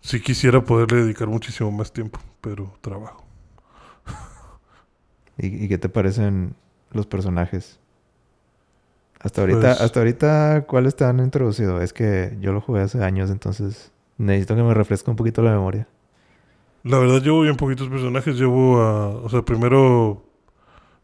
Sí 0.00 0.20
quisiera 0.20 0.62
poderle 0.64 1.02
dedicar 1.02 1.28
muchísimo 1.28 1.70
más 1.72 1.92
tiempo, 1.92 2.20
pero 2.40 2.72
trabajo. 2.80 3.24
¿Y, 5.38 5.64
y 5.64 5.68
qué 5.68 5.76
te 5.78 5.88
parecen 5.88 6.54
los 6.92 7.06
personajes? 7.06 7.78
Hasta 9.20 9.40
ahorita, 9.42 9.60
Pues- 9.60 9.80
hasta 9.80 10.00
ahorita, 10.00 10.64
¿cuáles 10.68 10.94
te 10.96 11.04
han 11.04 11.18
introducido? 11.18 11.80
Es 11.82 11.92
que 11.92 12.36
yo 12.40 12.52
lo 12.52 12.60
jugué 12.60 12.82
hace 12.82 13.02
años, 13.02 13.30
entonces 13.30 13.92
necesito 14.16 14.54
que 14.56 14.62
me 14.62 14.72
refresque 14.74 15.10
un 15.10 15.16
poquito 15.16 15.42
la 15.42 15.50
memoria. 15.50 15.88
La 16.82 16.98
verdad 16.98 17.22
llevo 17.22 17.42
bien 17.42 17.56
poquitos 17.56 17.88
personajes. 17.88 18.38
Llevo 18.38 18.80
a... 18.80 19.08
O 19.08 19.28
sea, 19.28 19.42
primero... 19.42 20.24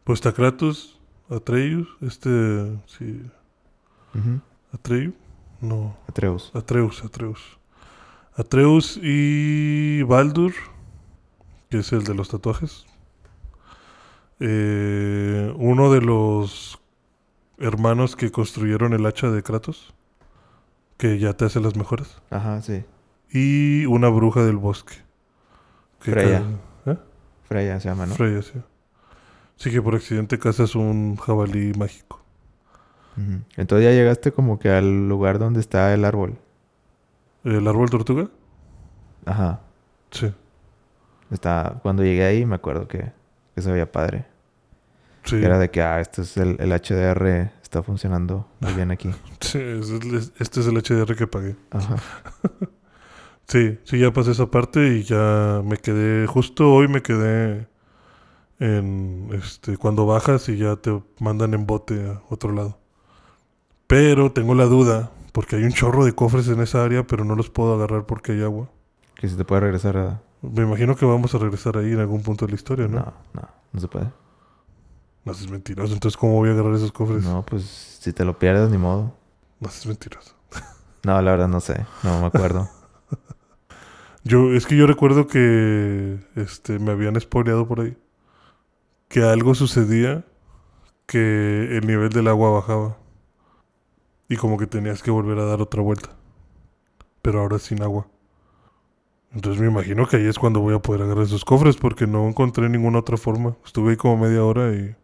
Pues 0.03 0.17
está 0.17 0.33
Kratos, 0.33 0.99
Atreus, 1.29 1.87
este... 2.01 2.77
Sí. 2.85 3.23
Atreus. 4.71 5.13
No, 5.61 5.97
Atreus. 6.07 6.51
Atreus, 6.53 7.03
Atreus. 7.03 7.57
Atreus 8.35 8.99
y 9.01 10.03
Baldur, 10.03 10.53
que 11.69 11.79
es 11.79 11.91
el 11.91 12.03
de 12.03 12.13
los 12.13 12.29
tatuajes. 12.29 12.85
Eh, 14.39 15.53
uno 15.57 15.91
de 15.91 16.01
los 16.01 16.79
hermanos 17.57 18.15
que 18.15 18.31
construyeron 18.31 18.93
el 18.93 19.05
hacha 19.05 19.31
de 19.31 19.41
Kratos, 19.41 19.93
que 20.97 21.17
ya 21.17 21.33
te 21.33 21.45
hace 21.45 21.59
las 21.61 21.75
mejoras. 21.75 22.21
Ajá, 22.29 22.61
sí. 22.61 22.83
Y 23.31 23.85
una 23.85 24.09
bruja 24.09 24.43
del 24.43 24.57
bosque. 24.57 25.04
Freya. 25.99 26.43
¿Eh? 26.85 26.97
Freya 27.47 27.79
se 27.79 27.89
llama, 27.89 28.05
¿no? 28.05 28.15
Freya, 28.15 28.41
sí. 28.41 28.53
Sí 29.57 29.71
que 29.71 29.81
por 29.81 29.95
accidente 29.95 30.37
cazas 30.37 30.75
un 30.75 31.15
jabalí 31.15 31.73
mágico. 31.77 32.21
Entonces 33.55 33.85
ya 33.85 33.91
llegaste 33.91 34.33
como 34.33 34.59
que 34.59 34.69
al 34.69 35.07
lugar 35.07 35.39
donde 35.39 35.61
está 35.61 35.93
el 35.93 36.03
árbol. 36.03 36.37
¿El 37.45 37.65
árbol 37.65 37.89
tortuga? 37.89 38.29
Ajá. 39.25 39.61
Sí. 40.11 40.33
Está, 41.31 41.79
cuando 41.81 42.03
llegué 42.03 42.25
ahí 42.25 42.45
me 42.45 42.55
acuerdo 42.55 42.87
que, 42.87 43.13
que 43.55 43.61
se 43.61 43.71
veía 43.71 43.89
padre. 43.89 44.25
Sí. 45.23 45.39
Que 45.39 45.45
era 45.45 45.57
de 45.57 45.71
que, 45.71 45.81
ah, 45.81 46.01
este 46.01 46.23
es 46.23 46.35
el, 46.35 46.57
el 46.59 46.71
HDR, 46.71 47.51
está 47.63 47.81
funcionando 47.81 48.47
muy 48.59 48.73
bien 48.73 48.91
aquí. 48.91 49.09
Sí, 49.39 49.59
este 50.39 50.59
es 50.59 50.67
el 50.67 50.81
HDR 50.81 51.15
que 51.15 51.27
pagué. 51.27 51.55
Ajá. 51.71 51.95
Sí, 53.47 53.77
sí, 53.83 53.99
ya 53.99 54.11
pasé 54.11 54.31
esa 54.31 54.47
parte 54.49 54.97
y 54.97 55.03
ya 55.03 55.61
me 55.63 55.77
quedé, 55.77 56.25
justo 56.27 56.73
hoy 56.73 56.87
me 56.87 57.01
quedé 57.03 57.67
en, 58.59 59.29
este, 59.33 59.77
cuando 59.77 60.05
bajas 60.05 60.49
y 60.49 60.57
ya 60.57 60.75
te 60.77 61.01
mandan 61.19 61.53
en 61.53 61.65
bote 61.67 62.07
a 62.09 62.21
otro 62.29 62.51
lado. 62.51 62.79
Pero 63.87 64.31
tengo 64.31 64.55
la 64.55 64.65
duda, 64.65 65.11
porque 65.31 65.57
hay 65.57 65.63
un 65.63 65.71
chorro 65.73 66.05
de 66.05 66.13
cofres 66.13 66.47
en 66.47 66.59
esa 66.61 66.83
área, 66.83 67.05
pero 67.05 67.23
no 67.23 67.35
los 67.35 67.49
puedo 67.49 67.75
agarrar 67.75 68.05
porque 68.07 68.31
hay 68.31 68.41
agua. 68.41 68.69
Que 69.15 69.29
si 69.29 69.35
te 69.35 69.45
puede 69.45 69.61
regresar 69.61 69.97
a... 69.97 70.21
Me 70.41 70.63
imagino 70.63 70.95
que 70.95 71.05
vamos 71.05 71.33
a 71.35 71.37
regresar 71.37 71.77
ahí 71.77 71.91
en 71.91 71.99
algún 71.99 72.23
punto 72.23 72.45
de 72.45 72.51
la 72.51 72.55
historia, 72.55 72.87
¿no? 72.87 72.99
No, 72.99 73.13
no, 73.33 73.49
no 73.73 73.79
se 73.79 73.87
puede. 73.87 74.07
No 75.23 75.33
seas 75.33 75.49
mentiroso, 75.49 75.93
entonces 75.93 76.17
¿cómo 76.17 76.33
voy 76.33 76.49
a 76.49 76.53
agarrar 76.53 76.75
esos 76.75 76.91
cofres? 76.91 77.23
No, 77.23 77.33
No, 77.35 77.45
pues 77.45 77.63
si 77.99 78.11
te 78.13 78.25
lo 78.25 78.37
pierdes, 78.37 78.69
ni 78.69 78.77
modo. 78.77 79.13
seas 79.61 79.85
mentiroso. 79.85 80.33
No, 81.03 81.21
la 81.21 81.31
verdad 81.31 81.47
no 81.47 81.59
sé. 81.59 81.85
No 82.03 82.19
me 82.19 82.25
acuerdo. 82.27 82.67
Yo, 84.25 84.53
es 84.53 84.65
que 84.65 84.75
yo 84.75 84.87
recuerdo 84.87 85.27
que 85.27 86.17
este, 86.35 86.79
me 86.79 86.91
habían 86.91 87.19
spoileado 87.21 87.67
por 87.67 87.81
ahí. 87.81 87.95
Que 89.07 89.21
algo 89.21 89.53
sucedía 89.53 90.25
que 91.05 91.77
el 91.77 91.85
nivel 91.85 92.09
del 92.09 92.27
agua 92.27 92.49
bajaba. 92.49 92.97
Y 94.27 94.37
como 94.37 94.57
que 94.57 94.65
tenías 94.65 95.03
que 95.03 95.11
volver 95.11 95.37
a 95.37 95.45
dar 95.45 95.61
otra 95.61 95.83
vuelta. 95.83 96.09
Pero 97.21 97.39
ahora 97.39 97.59
sin 97.59 97.83
agua. 97.83 98.07
Entonces 99.31 99.61
me 99.61 99.67
imagino 99.67 100.07
que 100.07 100.17
ahí 100.17 100.25
es 100.25 100.39
cuando 100.39 100.59
voy 100.59 100.73
a 100.73 100.79
poder 100.79 101.03
agarrar 101.03 101.25
esos 101.25 101.45
cofres 101.45 101.77
porque 101.77 102.07
no 102.07 102.27
encontré 102.27 102.67
ninguna 102.67 102.99
otra 102.99 103.17
forma. 103.17 103.55
Estuve 103.63 103.91
ahí 103.91 103.97
como 103.97 104.17
media 104.17 104.43
hora 104.43 104.73
y 104.73 104.95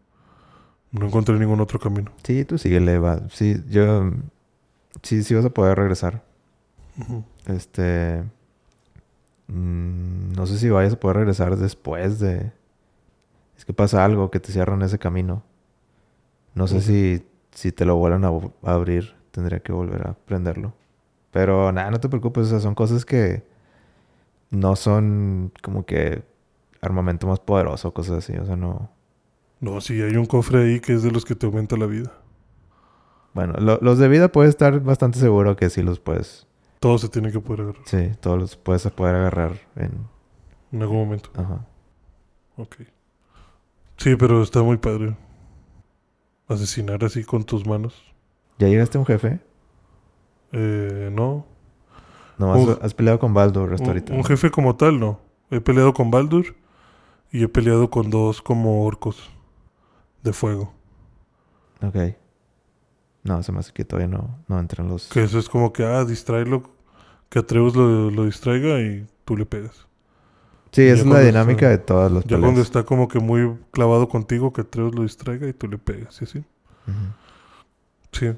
no 0.92 1.06
encontré 1.06 1.38
ningún 1.38 1.60
otro 1.62 1.80
camino. 1.80 2.12
Sí, 2.24 2.44
tú 2.44 2.58
síguele, 2.58 2.98
va. 2.98 3.22
Sí, 3.30 3.62
yo... 3.70 4.10
Sí, 5.04 5.22
sí 5.22 5.36
vas 5.36 5.46
a 5.46 5.52
poder 5.52 5.78
regresar. 5.78 6.24
Este... 7.46 8.24
mm, 9.52 10.34
no 10.34 10.46
sé 10.48 10.58
si 10.58 10.70
vayas 10.70 10.94
a 10.94 11.00
poder 11.00 11.18
regresar 11.18 11.56
después 11.58 12.20
de... 12.20 12.52
Es 13.58 13.66
que 13.66 13.74
pasa 13.74 14.04
algo 14.04 14.32
que 14.32 14.40
te 14.40 14.52
cierran 14.52 14.82
ese 14.82 14.98
camino. 14.98 15.44
No 16.56 16.68
sé 16.68 16.82
si, 16.82 17.24
si 17.52 17.72
te 17.72 17.86
lo 17.86 17.96
vuelvan 17.96 18.26
a, 18.26 18.32
abrir. 18.72 19.14
Tendría 19.32 19.60
que 19.60 19.72
volver 19.72 20.08
a 20.08 20.14
prenderlo. 20.14 20.74
Pero 21.32 21.72
nada, 21.72 21.92
no 21.92 22.00
te 22.00 22.10
preocupes. 22.10 22.48
O 22.48 22.50
sea, 22.50 22.60
son 22.60 22.74
cosas 22.76 23.06
que 23.06 23.44
no 24.50 24.76
son 24.76 25.52
como 25.62 25.86
que 25.86 26.24
armamento 26.82 27.28
más 27.28 27.40
poderoso, 27.40 27.94
cosas 27.94 28.18
así. 28.18 28.36
O 28.38 28.46
sea, 28.46 28.56
no... 28.56 28.90
No, 29.60 29.80
sí, 29.80 30.02
hay 30.02 30.16
un 30.16 30.26
cofre 30.26 30.64
ahí 30.64 30.80
que 30.80 30.94
es 30.94 31.04
de 31.04 31.12
los 31.12 31.24
que 31.24 31.36
te 31.36 31.46
aumenta 31.46 31.78
la 31.78 31.86
vida. 31.86 32.12
Bueno, 33.34 33.54
lo- 33.60 33.78
los 33.82 34.00
de 34.00 34.08
vida 34.08 34.32
puedes 34.32 34.50
estar 34.50 34.80
bastante 34.82 35.20
seguro 35.20 35.56
que 35.56 35.70
sí 35.70 35.84
los 35.84 36.00
puedes... 36.00 36.48
Todo 36.82 36.98
se 36.98 37.08
tiene 37.10 37.32
que 37.32 37.40
poder 37.40 37.62
agarrar 37.62 37.84
Sí, 37.86 38.12
todos 38.20 38.38
los 38.40 38.56
puedes 38.58 38.86
poder 38.92 39.16
agarrar 39.16 39.54
en... 39.78 40.08
en 40.74 40.82
algún 40.82 40.98
momento. 40.98 41.30
Ajá. 41.36 41.66
Ok. 42.58 42.76
Sí, 43.98 44.16
pero 44.18 44.42
está 44.42 44.62
muy 44.64 44.78
padre. 44.78 45.16
asesinar 46.48 47.04
así 47.06 47.24
con 47.24 47.44
tus 47.44 47.66
manos. 47.66 47.94
¿Ya 48.58 48.68
llegaste 48.68 48.98
a 48.98 49.02
un 49.02 49.06
jefe? 49.06 49.40
Eh, 50.52 51.10
no. 51.14 51.46
No, 52.40 52.54
has 52.82 52.94
peleado 52.96 53.20
con 53.20 53.34
Baldur 53.36 53.72
hasta 53.74 53.84
Un, 53.84 53.90
ahorita. 53.90 54.14
un 54.14 54.24
jefe 54.26 54.50
como 54.50 54.76
tal, 54.76 55.00
no. 55.00 55.20
He 55.52 55.62
peleado 55.62 55.94
con 55.94 56.10
Baldur 56.10 56.56
y 57.32 57.44
he 57.44 57.48
peleado 57.48 57.92
con 57.92 58.10
dos 58.10 58.42
como 58.42 58.84
orcos 58.84 59.30
de 60.24 60.34
fuego. 60.34 60.74
Ok. 61.84 61.96
No, 63.24 63.44
se 63.44 63.52
me 63.52 63.60
hace 63.60 63.72
que 63.72 63.86
todavía 63.86 64.08
no, 64.08 64.40
no 64.48 64.60
entran 64.60 64.88
los... 64.88 65.08
Que 65.10 65.24
eso 65.24 65.38
es 65.40 65.48
como 65.48 65.72
que, 65.74 65.84
ah, 65.86 66.04
distraerlo, 66.06 66.64
que 67.30 67.40
Atreus 67.40 67.76
lo, 67.76 68.10
lo 68.10 68.26
distraiga 68.26 68.80
y 68.80 69.06
tú 69.26 69.38
le 69.38 69.46
pegas. 69.46 69.88
Sí, 70.72 70.84
es 70.84 71.06
la 71.06 71.20
dinámica 71.20 71.66
está- 71.66 71.70
de 71.70 71.78
todas 71.78 72.12
las 72.12 72.24
Ya 72.24 72.30
peleas. 72.30 72.42
cuando 72.44 72.62
está 72.62 72.84
como 72.84 73.08
que 73.08 73.20
muy 73.20 73.58
clavado 73.72 74.08
contigo, 74.10 74.54
que 74.54 74.62
Atreus 74.62 74.96
lo 74.96 75.04
distraiga 75.04 75.48
y 75.48 75.54
tú 75.54 75.68
le 75.68 75.78
pegas, 75.78 76.22
así. 76.22 76.40
Ujú. 76.40 76.96
Sí. 78.14 78.34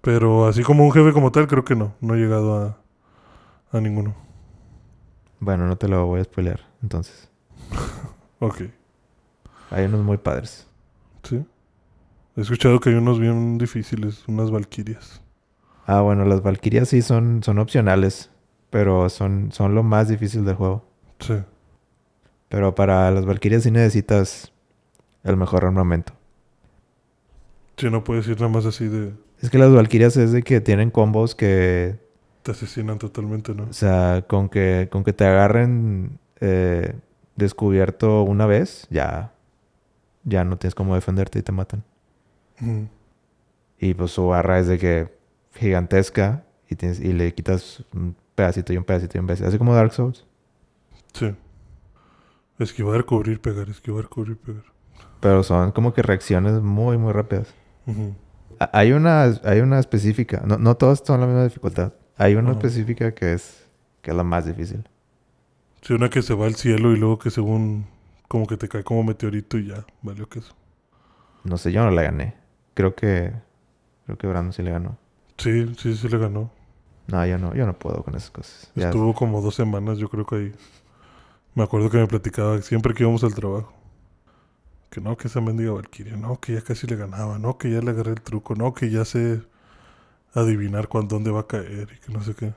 Pero 0.00 0.46
así 0.46 0.62
como 0.62 0.84
un 0.86 0.92
jefe 0.92 1.12
como 1.12 1.32
tal, 1.32 1.46
creo 1.46 1.64
que 1.64 1.74
no. 1.74 1.94
No 2.00 2.14
he 2.14 2.18
llegado 2.18 2.56
a, 2.62 2.78
a 3.76 3.80
ninguno. 3.80 4.14
Bueno, 5.40 5.66
no 5.66 5.76
te 5.76 5.88
lo 5.88 6.06
voy 6.06 6.20
a 6.20 6.24
spoilear, 6.24 6.60
entonces. 6.82 7.28
Ok. 8.40 8.62
Hay 9.70 9.86
unos 9.86 10.02
muy 10.04 10.18
padres. 10.18 10.66
Sí. 11.22 11.44
He 12.36 12.40
escuchado 12.40 12.80
que 12.80 12.90
hay 12.90 12.96
unos 12.96 13.20
bien 13.20 13.58
difíciles, 13.58 14.24
unas 14.26 14.50
valquirias. 14.50 15.22
Ah, 15.86 16.00
bueno, 16.00 16.24
las 16.24 16.42
Valkyrias 16.42 16.88
sí 16.88 17.02
son, 17.02 17.42
son 17.42 17.58
opcionales, 17.58 18.30
pero 18.70 19.08
son, 19.10 19.52
son 19.52 19.74
lo 19.74 19.82
más 19.82 20.08
difícil 20.08 20.44
del 20.44 20.54
juego. 20.54 20.84
Sí. 21.20 21.34
Pero 22.48 22.74
para 22.74 23.10
las 23.10 23.26
Valkyrias 23.26 23.64
sí 23.64 23.70
necesitas 23.70 24.52
el 25.22 25.36
mejor 25.36 25.64
armamento. 25.64 26.12
Sí, 27.76 27.90
no 27.90 28.02
puedes 28.02 28.26
ir 28.28 28.36
nada 28.40 28.48
más 28.48 28.66
así 28.66 28.88
de... 28.88 29.12
Es 29.40 29.50
que 29.50 29.58
las 29.58 29.72
Valkyrias 29.72 30.16
es 30.16 30.32
de 30.32 30.42
que 30.42 30.60
tienen 30.60 30.90
combos 30.90 31.34
que, 31.34 31.98
Te 32.42 32.52
asesinan 32.52 32.98
totalmente, 32.98 33.54
¿no? 33.54 33.64
o 33.64 33.72
sea, 33.72 34.24
con 34.26 34.48
que, 34.48 34.88
con 34.90 35.04
que 35.04 35.12
te 35.12 35.26
agarren 35.26 36.18
eh, 36.40 36.94
descubierto 37.36 38.22
una 38.22 38.46
vez, 38.46 38.86
ya, 38.90 39.34
ya 40.22 40.44
no 40.44 40.56
tienes 40.56 40.74
cómo 40.74 40.94
defenderte 40.94 41.40
y 41.40 41.42
te 41.42 41.52
matan. 41.52 41.84
Y 43.78 43.94
pues 43.94 44.10
su 44.12 44.26
barra 44.26 44.58
es 44.58 44.66
de 44.66 44.78
que 44.78 45.18
gigantesca 45.54 46.44
y, 46.68 46.76
tienes, 46.76 47.00
y 47.00 47.12
le 47.12 47.34
quitas 47.34 47.84
un 47.92 48.16
pedacito 48.34 48.72
y 48.72 48.76
un 48.76 48.84
pedacito 48.84 49.18
y 49.18 49.20
un 49.20 49.26
pedacito. 49.26 49.48
Así 49.48 49.58
como 49.58 49.74
Dark 49.74 49.92
Souls. 49.92 50.26
Sí. 51.12 51.34
Esquivar, 52.58 53.04
cubrir, 53.04 53.40
pegar, 53.40 53.68
esquivar, 53.68 54.08
cubrir, 54.08 54.36
pegar. 54.36 54.64
Pero 55.20 55.42
son 55.42 55.72
como 55.72 55.92
que 55.92 56.02
reacciones 56.02 56.60
muy, 56.60 56.98
muy 56.98 57.12
rápidas. 57.12 57.54
Hay 58.72 58.92
una, 58.92 59.24
hay 59.24 59.60
una 59.60 59.78
específica. 59.78 60.42
No, 60.46 60.58
no 60.58 60.76
todas 60.76 61.02
son 61.04 61.20
la 61.20 61.26
misma 61.26 61.44
dificultad. 61.44 61.92
Hay 62.16 62.36
una 62.36 62.52
específica 62.52 63.12
que 63.12 63.32
es, 63.32 63.66
que 64.02 64.10
es 64.10 64.16
la 64.16 64.22
más 64.22 64.46
difícil. 64.46 64.88
Sí, 65.82 65.92
una 65.94 66.08
que 66.08 66.22
se 66.22 66.34
va 66.34 66.46
al 66.46 66.54
cielo 66.54 66.92
y 66.92 66.96
luego 66.96 67.18
que 67.18 67.30
según... 67.30 67.86
Como 68.28 68.46
que 68.46 68.56
te 68.56 68.68
cae 68.68 68.82
como 68.82 69.02
meteorito 69.04 69.58
y 69.58 69.68
ya. 69.68 69.84
Valió 70.02 70.28
que 70.28 70.38
eso. 70.38 70.54
No 71.44 71.58
sé, 71.58 71.72
yo 71.72 71.84
no 71.84 71.90
la 71.90 72.02
gané. 72.02 72.34
Creo 72.74 72.94
que... 72.94 73.32
Creo 74.06 74.18
que 74.18 74.26
Brandon 74.26 74.52
sí 74.52 74.62
le 74.62 74.70
ganó. 74.72 74.98
Sí, 75.38 75.74
sí, 75.78 75.96
sí 75.96 76.08
le 76.08 76.18
ganó. 76.18 76.50
No, 77.06 77.24
yo 77.26 77.38
no, 77.38 77.54
yo 77.54 77.66
no 77.66 77.74
puedo 77.78 78.02
con 78.02 78.14
esas 78.14 78.30
cosas. 78.30 78.70
Ya- 78.74 78.86
Estuvo 78.86 79.14
como 79.14 79.40
dos 79.40 79.54
semanas, 79.54 79.98
yo 79.98 80.08
creo 80.08 80.24
que 80.26 80.36
ahí. 80.36 80.52
Me 81.54 81.62
acuerdo 81.62 81.88
que 81.90 81.98
me 81.98 82.06
platicaba 82.06 82.60
siempre 82.62 82.94
que 82.94 83.02
íbamos 83.02 83.22
al 83.24 83.34
trabajo. 83.34 83.72
Que 84.90 85.00
no, 85.00 85.16
que 85.16 85.28
esa 85.28 85.40
mendiga 85.40 85.72
Valkyria, 85.72 86.16
no, 86.16 86.38
que 86.40 86.54
ya 86.54 86.60
casi 86.62 86.86
le 86.86 86.96
ganaba, 86.96 87.38
no, 87.38 87.58
que 87.58 87.70
ya 87.70 87.80
le 87.80 87.90
agarré 87.90 88.12
el 88.12 88.20
truco, 88.20 88.54
no, 88.54 88.74
que 88.74 88.90
ya 88.90 89.04
sé 89.04 89.42
adivinar 90.34 90.88
cuándo, 90.88 91.16
dónde 91.16 91.30
va 91.30 91.40
a 91.40 91.46
caer 91.46 91.88
y 91.96 91.98
que 92.00 92.12
no 92.12 92.22
sé 92.22 92.34
qué. 92.34 92.52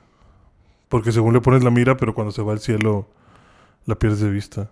Porque 0.88 1.12
según 1.12 1.34
le 1.34 1.40
pones 1.40 1.64
la 1.64 1.70
mira, 1.70 1.96
pero 1.96 2.14
cuando 2.14 2.32
se 2.32 2.42
va 2.42 2.52
al 2.52 2.60
cielo 2.60 3.08
la 3.86 3.96
pierdes 3.96 4.20
de 4.20 4.30
vista. 4.30 4.70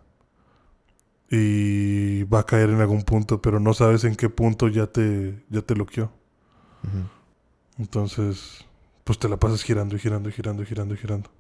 Y 1.31 2.23
va 2.25 2.41
a 2.41 2.47
caer 2.47 2.71
en 2.71 2.81
algún 2.81 3.03
punto, 3.03 3.43
pero 3.43 3.59
no 3.61 3.75
sabes 3.75 4.05
en 4.05 4.15
qué 4.15 4.29
punto 4.31 4.69
ya 4.69 4.87
te, 4.87 5.45
ya 5.51 5.63
te 5.63 5.75
loqueó. 5.75 6.13
Ujú. 6.85 7.09
Entonces, 7.79 8.65
pues 9.05 9.19
te 9.19 9.29
la 9.29 9.37
pasas 9.39 9.63
girando 9.63 9.97
y 9.97 9.99
girando 9.99 10.29
y 10.29 10.33
girando 10.33 10.63
y 10.63 10.67
girando 10.67 10.95
y 10.95 10.99
girando. 10.99 11.31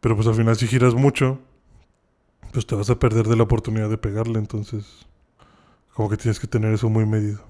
Pero 0.00 0.14
pues 0.16 0.26
al 0.28 0.34
final 0.34 0.56
si 0.56 0.66
giras 0.66 0.94
mucho, 0.94 1.38
pues 2.52 2.66
te 2.66 2.74
vas 2.74 2.90
a 2.90 2.98
perder 2.98 3.26
de 3.28 3.36
la 3.36 3.44
oportunidad 3.44 3.88
de 3.88 3.98
pegarle. 3.98 4.38
Entonces, 4.38 5.06
como 5.94 6.08
que 6.10 6.16
tienes 6.16 6.40
que 6.40 6.46
tener 6.46 6.72
eso 6.74 6.88
muy 6.88 7.06
medido. 7.06 7.40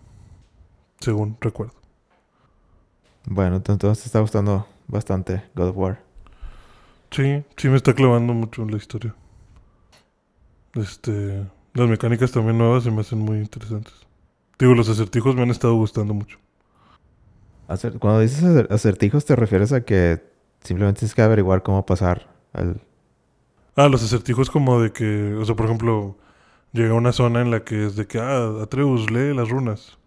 Según 1.00 1.36
recuerdo. 1.40 1.74
Bueno, 3.26 3.56
ent- 3.60 3.72
entonces 3.72 4.02
te 4.02 4.08
está 4.08 4.20
gustando 4.20 4.66
bastante 4.86 5.44
God 5.54 5.68
of 5.68 5.76
War. 5.76 6.02
Sí, 7.10 7.44
sí 7.56 7.68
me 7.68 7.76
está 7.76 7.94
clavando 7.94 8.34
mucho 8.34 8.64
la 8.64 8.76
historia. 8.76 9.14
Este, 10.74 11.46
las 11.74 11.88
mecánicas 11.88 12.32
también 12.32 12.56
nuevas 12.58 12.84
se 12.84 12.90
me 12.90 13.02
hacen 13.02 13.18
muy 13.18 13.38
interesantes. 13.38 13.94
Digo, 14.58 14.74
los 14.74 14.88
acertijos 14.88 15.34
me 15.36 15.42
han 15.42 15.50
estado 15.50 15.74
gustando 15.76 16.14
mucho. 16.14 16.38
Cuando 18.00 18.20
dices 18.20 18.42
acer- 18.42 18.68
acertijos, 18.72 19.24
¿te 19.24 19.36
refieres 19.36 19.72
a 19.72 19.84
que 19.84 20.22
simplemente 20.62 21.00
tienes 21.00 21.14
que 21.14 21.22
averiguar 21.22 21.62
cómo 21.62 21.84
pasar 21.84 22.26
al... 22.52 22.80
Ah, 23.76 23.88
los 23.88 24.02
acertijos 24.02 24.50
como 24.50 24.80
de 24.80 24.92
que, 24.92 25.34
o 25.34 25.44
sea, 25.44 25.54
por 25.56 25.66
ejemplo, 25.66 26.16
llega 26.72 26.94
una 26.94 27.12
zona 27.12 27.42
en 27.42 27.50
la 27.50 27.64
que 27.64 27.86
es 27.86 27.96
de 27.96 28.06
que, 28.06 28.18
ah, 28.20 28.62
Atreus, 28.62 29.10
lee 29.10 29.34
las 29.34 29.50
runas. 29.50 29.98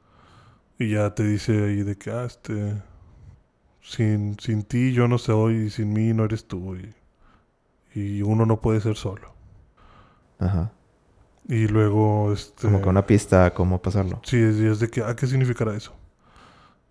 Y 0.79 0.91
ya 0.91 1.15
te 1.15 1.23
dice 1.25 1.53
ahí 1.65 1.83
de 1.83 1.97
que, 1.97 2.11
ah, 2.11 2.25
este, 2.25 2.81
sin, 3.81 4.39
sin 4.39 4.63
ti 4.63 4.91
yo 4.93 5.07
no 5.07 5.17
soy, 5.17 5.65
y 5.65 5.69
sin 5.69 5.93
mí 5.93 6.13
no 6.13 6.25
eres 6.25 6.47
tú. 6.47 6.75
Y, 6.75 6.93
y 7.93 8.21
uno 8.21 8.45
no 8.45 8.59
puede 8.61 8.81
ser 8.81 8.95
solo. 8.97 9.30
Ajá. 10.41 10.71
Y 11.47 11.67
luego, 11.67 12.33
este... 12.33 12.67
Como 12.67 12.81
que 12.81 12.89
una 12.89 13.05
pista 13.05 13.53
cómo 13.53 13.81
pasarlo. 13.81 14.21
Sí, 14.23 14.37
es 14.37 14.79
de 14.79 14.89
que, 14.89 15.01
ah, 15.01 15.15
¿qué 15.15 15.27
significará 15.27 15.75
eso? 15.75 15.93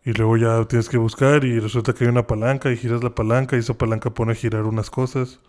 Y 0.05 0.13
luego 0.13 0.37
ya 0.37 0.65
tienes 0.65 0.89
que 0.89 0.97
buscar 0.97 1.45
y 1.45 1.61
resulta 1.61 1.93
que 1.93 2.05
hay 2.05 2.11
una 2.11 2.27
palanca 2.27 2.71
y 2.71 2.77
giras 2.77 3.05
la 3.05 3.15
palanca 3.15 3.57
y 3.57 3.59
esa 3.59 3.75
palanca 3.75 4.11
pone 4.11 4.33
a 4.33 4.35
girar 4.35 4.65
unas 4.65 4.91
cosas. 4.91 5.41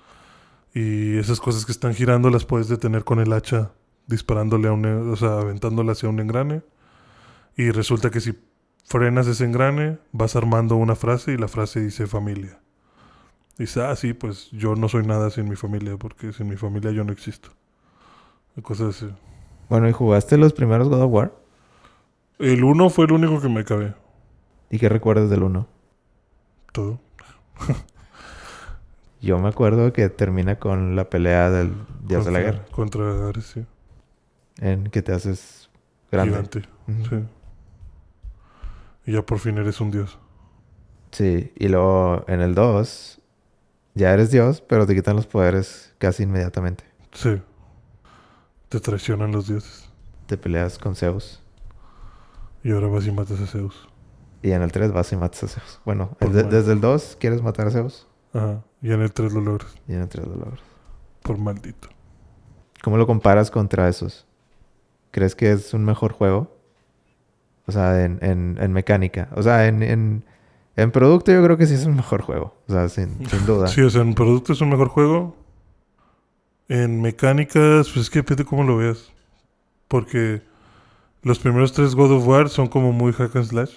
Y 0.73 1.17
esas 1.17 1.39
cosas 1.39 1.65
que 1.65 1.71
están 1.71 1.93
girando 1.93 2.29
las 2.29 2.45
puedes 2.45 2.67
detener 2.67 3.03
con 3.03 3.19
el 3.19 3.31
hacha 3.33 3.71
disparándole 4.07 4.67
a 4.67 4.73
un, 4.73 4.85
o 4.85 5.15
sea, 5.15 5.39
aventándole 5.39 5.91
hacia 5.91 6.09
un 6.09 6.19
engrane. 6.19 6.63
Y 7.55 7.71
resulta 7.71 8.09
que 8.09 8.19
si 8.19 8.37
frenas 8.85 9.27
ese 9.27 9.45
engrane, 9.45 9.99
vas 10.11 10.35
armando 10.35 10.75
una 10.75 10.95
frase 10.95 11.33
y 11.33 11.37
la 11.37 11.47
frase 11.47 11.81
dice 11.81 12.07
familia. 12.07 12.59
Dice, 13.57 13.81
ah, 13.83 13.95
sí, 13.95 14.13
pues 14.13 14.49
yo 14.51 14.75
no 14.75 14.89
soy 14.89 15.05
nada 15.05 15.29
sin 15.29 15.47
mi 15.47 15.55
familia, 15.55 15.97
porque 15.97 16.33
sin 16.33 16.47
mi 16.47 16.57
familia 16.57 16.91
yo 16.91 17.03
no 17.03 17.11
existo. 17.11 17.51
Y 18.55 18.61
cosas 18.61 18.95
así. 18.95 19.13
Bueno, 19.69 19.87
¿y 19.87 19.91
jugaste 19.91 20.37
los 20.37 20.53
primeros 20.53 20.89
God 20.89 21.01
of 21.01 21.11
War? 21.11 21.33
El 22.39 22.63
uno 22.63 22.89
fue 22.89 23.05
el 23.05 23.13
único 23.13 23.39
que 23.39 23.49
me 23.49 23.61
acabé. 23.61 23.93
¿Y 24.69 24.79
qué 24.79 24.89
recuerdas 24.89 25.29
del 25.29 25.43
uno? 25.43 25.67
Todo. 26.71 26.99
Yo 29.21 29.37
me 29.37 29.49
acuerdo 29.49 29.93
que 29.93 30.09
termina 30.09 30.57
con 30.57 30.95
la 30.95 31.09
pelea 31.09 31.51
del 31.51 31.73
Dios 32.03 32.25
de 32.25 32.31
la 32.31 32.39
Guerra. 32.39 32.65
Contra 32.71 33.27
Ares, 33.27 33.45
sí. 33.45 33.65
En 34.59 34.85
que 34.85 35.01
te 35.01 35.13
haces 35.13 35.69
grande. 36.11 36.31
Gigante. 36.31 36.61
Sí. 37.09 37.23
Y 39.05 39.13
ya 39.13 39.21
por 39.21 39.39
fin 39.39 39.57
eres 39.57 39.79
un 39.79 39.91
dios. 39.91 40.17
Sí, 41.11 41.51
y 41.55 41.67
luego 41.67 42.23
en 42.27 42.41
el 42.41 42.55
2 42.55 43.21
ya 43.93 44.13
eres 44.13 44.31
Dios, 44.31 44.61
pero 44.61 44.85
te 44.87 44.95
quitan 44.95 45.15
los 45.15 45.27
poderes 45.27 45.93
casi 45.97 46.23
inmediatamente. 46.23 46.85
Sí. 47.11 47.41
Te 48.71 48.79
traicionan 48.79 49.31
los 49.33 49.47
dioses. 49.49 49.89
Te 50.27 50.37
peleas 50.37 50.79
con 50.79 50.95
Zeus. 50.95 51.41
Y 52.63 52.71
ahora 52.71 52.87
vas 52.87 53.05
y 53.05 53.11
matas 53.11 53.41
a 53.41 53.45
Zeus. 53.45 53.87
Y 54.41 54.51
en 54.51 54.61
el 54.61 54.71
3 54.71 54.93
vas 54.93 55.11
y 55.11 55.17
matas 55.17 55.43
a 55.43 55.47
Zeus. 55.49 55.79
Bueno, 55.83 56.11
de- 56.19 56.43
desde 56.43 56.71
el 56.71 56.79
2 56.81 57.17
quieres 57.19 57.41
matar 57.41 57.67
a 57.67 57.71
Zeus. 57.71 58.07
Ajá. 58.33 58.63
Y 58.81 58.91
en 58.93 59.01
el 59.01 59.11
3 59.11 59.33
lo 59.33 59.41
logras. 59.41 59.75
Y 59.89 59.93
en 59.93 60.01
el 60.01 60.07
3 60.07 60.25
lo 60.25 60.35
logras. 60.35 60.61
Por 61.21 61.37
maldito. 61.37 61.89
¿Cómo 62.81 62.95
lo 62.97 63.05
comparas 63.05 63.51
contra 63.51 63.89
esos? 63.89 64.25
¿Crees 65.11 65.35
que 65.35 65.51
es 65.51 65.73
un 65.73 65.83
mejor 65.83 66.13
juego? 66.13 66.55
O 67.67 67.71
sea, 67.73 68.03
en, 68.05 68.19
en, 68.21 68.57
en 68.59 68.71
mecánica. 68.71 69.27
O 69.35 69.43
sea, 69.43 69.67
en, 69.67 69.83
en, 69.83 70.23
en 70.77 70.91
producto 70.91 71.31
yo 71.31 71.43
creo 71.43 71.57
que 71.57 71.67
sí 71.67 71.73
es 71.73 71.85
un 71.85 71.95
mejor 71.97 72.21
juego. 72.21 72.55
O 72.69 72.71
sea, 72.71 72.87
sin, 72.89 73.27
sin 73.29 73.45
duda. 73.45 73.67
Sí, 73.67 73.81
o 73.81 73.89
sea, 73.89 74.01
en 74.01 74.13
producto 74.15 74.53
es 74.53 74.61
un 74.61 74.69
mejor 74.69 74.87
juego. 74.87 75.35
En 76.71 77.01
mecánicas, 77.01 77.89
pues 77.89 77.97
es 77.97 78.09
que 78.09 78.19
depende 78.19 78.45
cómo 78.45 78.63
lo 78.63 78.77
veas. 78.77 79.11
Porque 79.89 80.41
los 81.21 81.37
primeros 81.37 81.73
tres 81.73 81.95
God 81.95 82.13
of 82.13 82.25
War 82.25 82.47
son 82.47 82.69
como 82.69 82.93
muy 82.93 83.11
hack 83.11 83.35
and 83.35 83.45
slash. 83.45 83.73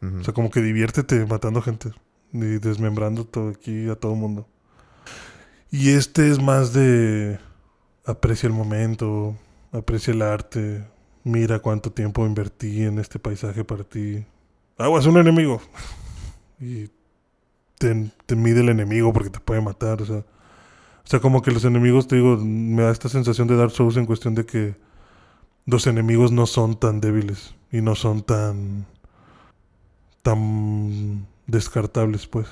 O 0.00 0.22
sea, 0.22 0.32
como 0.32 0.48
que 0.48 0.60
diviértete 0.60 1.26
matando 1.26 1.60
gente 1.60 1.90
y 2.32 2.58
desmembrando 2.58 3.24
todo 3.24 3.48
aquí 3.48 3.88
a 3.88 3.96
todo 3.96 4.14
mundo. 4.14 4.46
Y 5.72 5.90
este 5.90 6.30
es 6.30 6.40
más 6.40 6.72
de 6.72 7.40
aprecia 8.06 8.46
el 8.46 8.52
momento, 8.52 9.36
aprecia 9.72 10.12
el 10.12 10.22
arte, 10.22 10.86
mira 11.24 11.58
cuánto 11.58 11.90
tiempo 11.90 12.24
invertí 12.26 12.84
en 12.84 13.00
este 13.00 13.18
paisaje 13.18 13.64
para 13.64 13.82
ti. 13.82 14.24
Aguas, 14.78 15.06
un 15.06 15.16
enemigo. 15.16 15.60
y 16.60 16.90
te, 17.76 18.12
te 18.24 18.36
mide 18.36 18.60
el 18.60 18.68
enemigo 18.68 19.12
porque 19.12 19.30
te 19.30 19.40
puede 19.40 19.62
matar, 19.62 20.00
o 20.00 20.06
sea. 20.06 20.24
O 21.04 21.06
sea, 21.06 21.20
como 21.20 21.42
que 21.42 21.50
los 21.50 21.64
enemigos, 21.64 22.08
te 22.08 22.16
digo, 22.16 22.38
me 22.38 22.82
da 22.82 22.90
esta 22.90 23.08
sensación 23.08 23.46
de 23.46 23.56
Dark 23.56 23.72
Souls 23.72 23.96
en 23.96 24.06
cuestión 24.06 24.34
de 24.34 24.46
que 24.46 24.74
los 25.66 25.86
enemigos 25.86 26.32
no 26.32 26.46
son 26.46 26.76
tan 26.76 27.00
débiles 27.00 27.54
y 27.70 27.80
no 27.82 27.94
son 27.94 28.22
tan 28.22 28.86
tan 30.22 31.26
descartables, 31.46 32.26
pues. 32.26 32.48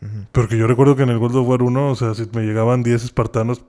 Ujú. 0.00 0.26
Porque 0.30 0.56
yo 0.56 0.68
recuerdo 0.68 0.94
que 0.94 1.02
en 1.02 1.08
el 1.08 1.18
World 1.18 1.38
of 1.38 1.48
War 1.48 1.62
1, 1.62 1.90
o 1.90 1.94
sea, 1.96 2.14
si 2.14 2.28
me 2.32 2.42
llegaban 2.42 2.84
10 2.84 3.02
espartanos, 3.02 3.64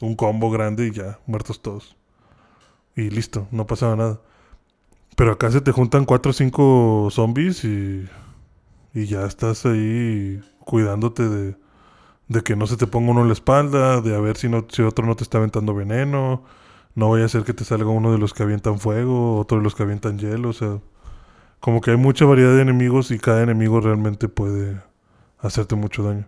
un 0.00 0.14
combo 0.14 0.50
grande 0.50 0.88
y 0.88 0.90
ya, 0.92 1.18
muertos 1.26 1.62
todos. 1.62 1.96
Y 2.94 3.08
listo, 3.08 3.48
no 3.50 3.66
pasaba 3.66 3.96
nada. 3.96 4.20
Pero 5.16 5.32
acá 5.32 5.50
se 5.50 5.62
te 5.62 5.72
juntan 5.72 6.04
4 6.04 6.30
o 6.30 6.34
5 6.34 7.08
zombies 7.10 7.64
y, 7.64 8.06
y 8.92 9.06
ya 9.06 9.24
estás 9.24 9.64
ahí 9.64 10.42
cuidándote 10.58 11.26
de, 11.26 11.56
de 12.28 12.42
que 12.42 12.56
no 12.56 12.66
se 12.66 12.76
te 12.76 12.86
ponga 12.86 13.10
uno 13.10 13.22
en 13.22 13.28
la 13.28 13.34
espalda, 13.34 14.00
de 14.00 14.14
a 14.14 14.20
ver 14.20 14.36
si, 14.36 14.48
no, 14.48 14.66
si 14.68 14.82
otro 14.82 15.06
no 15.06 15.14
te 15.16 15.22
está 15.24 15.38
aventando 15.38 15.74
veneno. 15.74 16.42
No 16.94 17.10
vaya 17.10 17.26
a 17.26 17.28
ser 17.28 17.44
que 17.44 17.52
te 17.52 17.64
salga 17.64 17.88
uno 17.90 18.10
de 18.12 18.18
los 18.18 18.32
que 18.32 18.42
avientan 18.42 18.78
fuego, 18.78 19.38
otro 19.38 19.58
de 19.58 19.64
los 19.64 19.74
que 19.74 19.82
avientan 19.82 20.18
hielo, 20.18 20.48
o 20.50 20.52
sea... 20.52 20.78
Como 21.58 21.80
que 21.80 21.90
hay 21.90 21.96
mucha 21.96 22.26
variedad 22.26 22.54
de 22.54 22.60
enemigos 22.60 23.10
y 23.10 23.18
cada 23.18 23.42
enemigo 23.42 23.80
realmente 23.80 24.28
puede 24.28 24.80
hacerte 25.38 25.74
mucho 25.74 26.02
daño. 26.02 26.26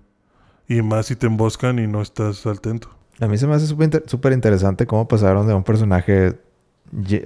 Y 0.66 0.80
más 0.80 1.06
si 1.06 1.16
te 1.16 1.26
emboscan 1.26 1.78
y 1.78 1.86
no 1.86 2.00
estás 2.00 2.46
atento. 2.46 2.88
A 3.20 3.26
mí 3.26 3.36
se 3.36 3.46
me 3.46 3.54
hace 3.54 3.66
súper 3.66 3.84
inter- 3.84 4.04
súper 4.06 4.32
interesante 4.32 4.86
cómo 4.86 5.06
pasaron 5.06 5.46
de 5.46 5.52
un 5.52 5.64
personaje, 5.64 6.40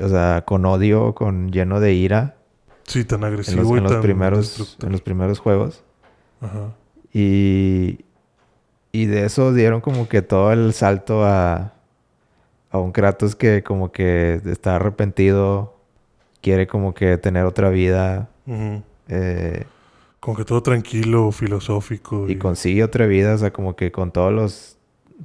o 0.02 0.08
sea, 0.08 0.42
con 0.44 0.66
odio, 0.66 1.14
con 1.14 1.52
lleno 1.52 1.78
de 1.78 1.94
ira 1.94 2.36
Sí, 2.84 3.04
tan 3.04 3.20
en 3.20 3.26
agresivo 3.26 3.62
los, 3.62 3.70
y 3.70 3.74
en 3.74 3.82
los 3.84 3.92
tan 3.92 4.02
primeros, 4.02 4.76
en 4.82 4.92
los 4.92 5.00
primeros 5.00 5.38
juegos. 5.38 5.84
Ajá. 6.40 6.74
Y, 7.14 8.00
y 8.92 9.06
de 9.06 9.24
eso 9.24 9.52
dieron 9.52 9.80
como 9.80 10.08
que 10.08 10.22
todo 10.22 10.52
el 10.52 10.72
salto 10.74 11.24
a, 11.24 11.72
a 12.70 12.78
un 12.78 12.92
Kratos 12.92 13.34
que 13.34 13.62
como 13.62 13.90
que 13.92 14.40
está 14.46 14.76
arrepentido, 14.76 15.74
quiere 16.40 16.66
como 16.66 16.94
que 16.94 17.16
tener 17.18 17.44
otra 17.46 17.70
vida 17.70 18.28
Ujú. 18.46 18.82
eh, 19.08 19.64
Como 20.20 20.36
que 20.36 20.44
todo 20.44 20.62
tranquilo, 20.62 21.32
filosófico. 21.32 22.28
y 22.28 22.36
consigue 22.36 22.84
otra 22.84 23.06
vida, 23.06 23.34
o 23.34 23.38
sea, 23.38 23.52
como 23.52 23.76
que 23.76 23.90
con 23.92 24.10
todos 24.12 24.32
los, 24.32 24.76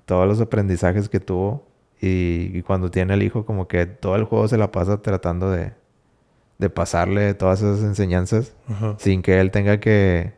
todos 0.05 0.27
los 0.27 0.39
aprendizajes 0.41 1.09
que 1.09 1.19
tuvo. 1.19 1.65
Y, 1.99 2.51
y 2.53 2.61
cuando 2.61 2.91
tiene 2.91 3.15
el 3.15 3.23
hijo, 3.23 3.43
como 3.45 3.67
que 3.67 3.87
todo 3.87 4.15
el 4.15 4.23
juego 4.25 4.47
se 4.47 4.57
la 4.57 4.71
pasa 4.71 5.01
tratando 5.01 5.49
de, 5.49 5.73
de 6.59 6.69
pasarle 6.69 7.33
todas 7.33 7.61
esas 7.61 7.83
enseñanzas 7.83 8.55
Ajá. 8.69 8.95
sin 8.99 9.23
que 9.23 9.39
él 9.39 9.49
tenga 9.49 9.79
que, 9.79 10.33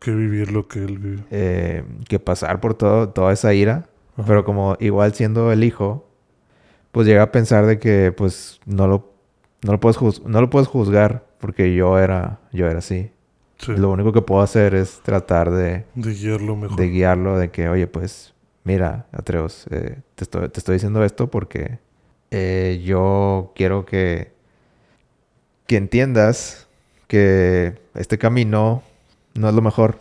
Que 0.00 0.10
vivir 0.12 0.50
lo 0.50 0.66
que 0.66 0.80
él 0.80 0.98
vive. 0.98 1.22
eh, 1.30 1.84
que 2.08 2.18
pasar 2.18 2.60
por 2.60 2.74
todo, 2.74 3.10
toda 3.10 3.32
esa 3.32 3.54
ira. 3.54 3.86
Ajá. 4.16 4.24
Pero 4.26 4.44
como 4.44 4.76
igual 4.80 5.14
siendo 5.14 5.52
el 5.52 5.62
hijo, 5.62 6.08
pues 6.90 7.06
llega 7.06 7.22
a 7.22 7.30
pensar 7.32 7.66
de 7.66 7.78
que 7.78 8.10
pues 8.12 8.58
no 8.66 8.86
lo, 8.88 9.12
no 9.62 9.72
lo 9.72 9.78
puedes 9.80 9.96
juz- 9.98 10.22
no 10.24 10.40
lo 10.40 10.50
puedes 10.50 10.66
juzgar 10.68 11.24
porque 11.38 11.74
yo 11.74 11.98
era, 11.98 12.40
yo 12.52 12.66
era 12.66 12.78
así. 12.80 13.10
Sí, 13.58 13.72
Lo 13.76 13.90
único 13.90 14.12
que 14.12 14.22
puedo 14.22 14.40
hacer 14.40 14.74
es 14.74 15.00
tratar 15.02 15.50
de, 15.50 15.84
de 15.94 16.14
guiarlo 16.14 16.56
mejor. 16.56 16.76
de 16.78 16.88
guiarlo, 16.88 17.38
de 17.38 17.50
que, 17.50 17.68
oye, 17.68 17.86
pues, 17.86 18.32
mira, 18.64 19.06
Atreus, 19.12 19.66
eh, 19.70 19.98
te, 20.14 20.24
estoy, 20.24 20.48
te 20.48 20.60
estoy 20.60 20.74
diciendo 20.76 21.04
esto 21.04 21.30
porque 21.30 21.78
eh, 22.30 22.80
yo 22.82 23.52
quiero 23.54 23.84
que, 23.84 24.32
que 25.66 25.76
entiendas 25.76 26.66
que 27.06 27.78
este 27.94 28.16
camino 28.18 28.82
no 29.34 29.48
es 29.48 29.54
lo 29.54 29.62
mejor. 29.62 29.98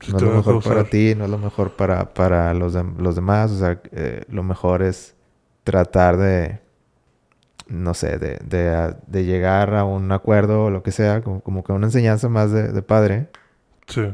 Sí 0.00 0.12
no 0.12 0.16
es 0.18 0.22
lo 0.22 0.30
mejor 0.36 0.62
para 0.62 0.84
ti, 0.84 1.14
no 1.16 1.24
es 1.24 1.30
lo 1.30 1.38
mejor 1.38 1.72
para, 1.76 2.12
para 2.14 2.52
los, 2.54 2.74
los 2.98 3.16
demás. 3.16 3.50
O 3.50 3.58
sea, 3.58 3.80
eh, 3.92 4.22
lo 4.28 4.42
mejor 4.42 4.82
es 4.82 5.14
tratar 5.64 6.16
de, 6.18 6.60
no 7.66 7.94
sé, 7.94 8.18
de, 8.18 8.38
de, 8.44 8.68
a- 8.70 8.96
de 9.06 9.24
llegar 9.24 9.74
a 9.74 9.84
un 9.84 10.12
acuerdo 10.12 10.64
o 10.66 10.70
lo 10.70 10.82
que 10.82 10.92
sea, 10.92 11.22
como, 11.22 11.40
como 11.40 11.64
que 11.64 11.72
una 11.72 11.86
enseñanza 11.86 12.28
más 12.28 12.52
de, 12.52 12.70
de 12.72 12.82
padre. 12.82 13.28
Sí. 13.88 14.12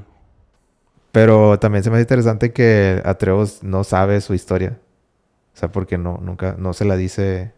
Pero 1.10 1.58
también 1.58 1.84
se 1.84 1.90
me 1.90 1.96
hace 1.96 2.02
interesante 2.02 2.52
que 2.52 3.02
Atreus 3.04 3.62
no 3.62 3.84
sabe 3.84 4.20
su 4.22 4.32
historia. 4.34 4.78
O 5.54 5.58
sea, 5.58 5.70
porque 5.70 5.98
no, 5.98 6.18
nunca, 6.22 6.54
no 6.58 6.72
se 6.72 6.86
la 6.86 6.96
dice, 6.96 7.52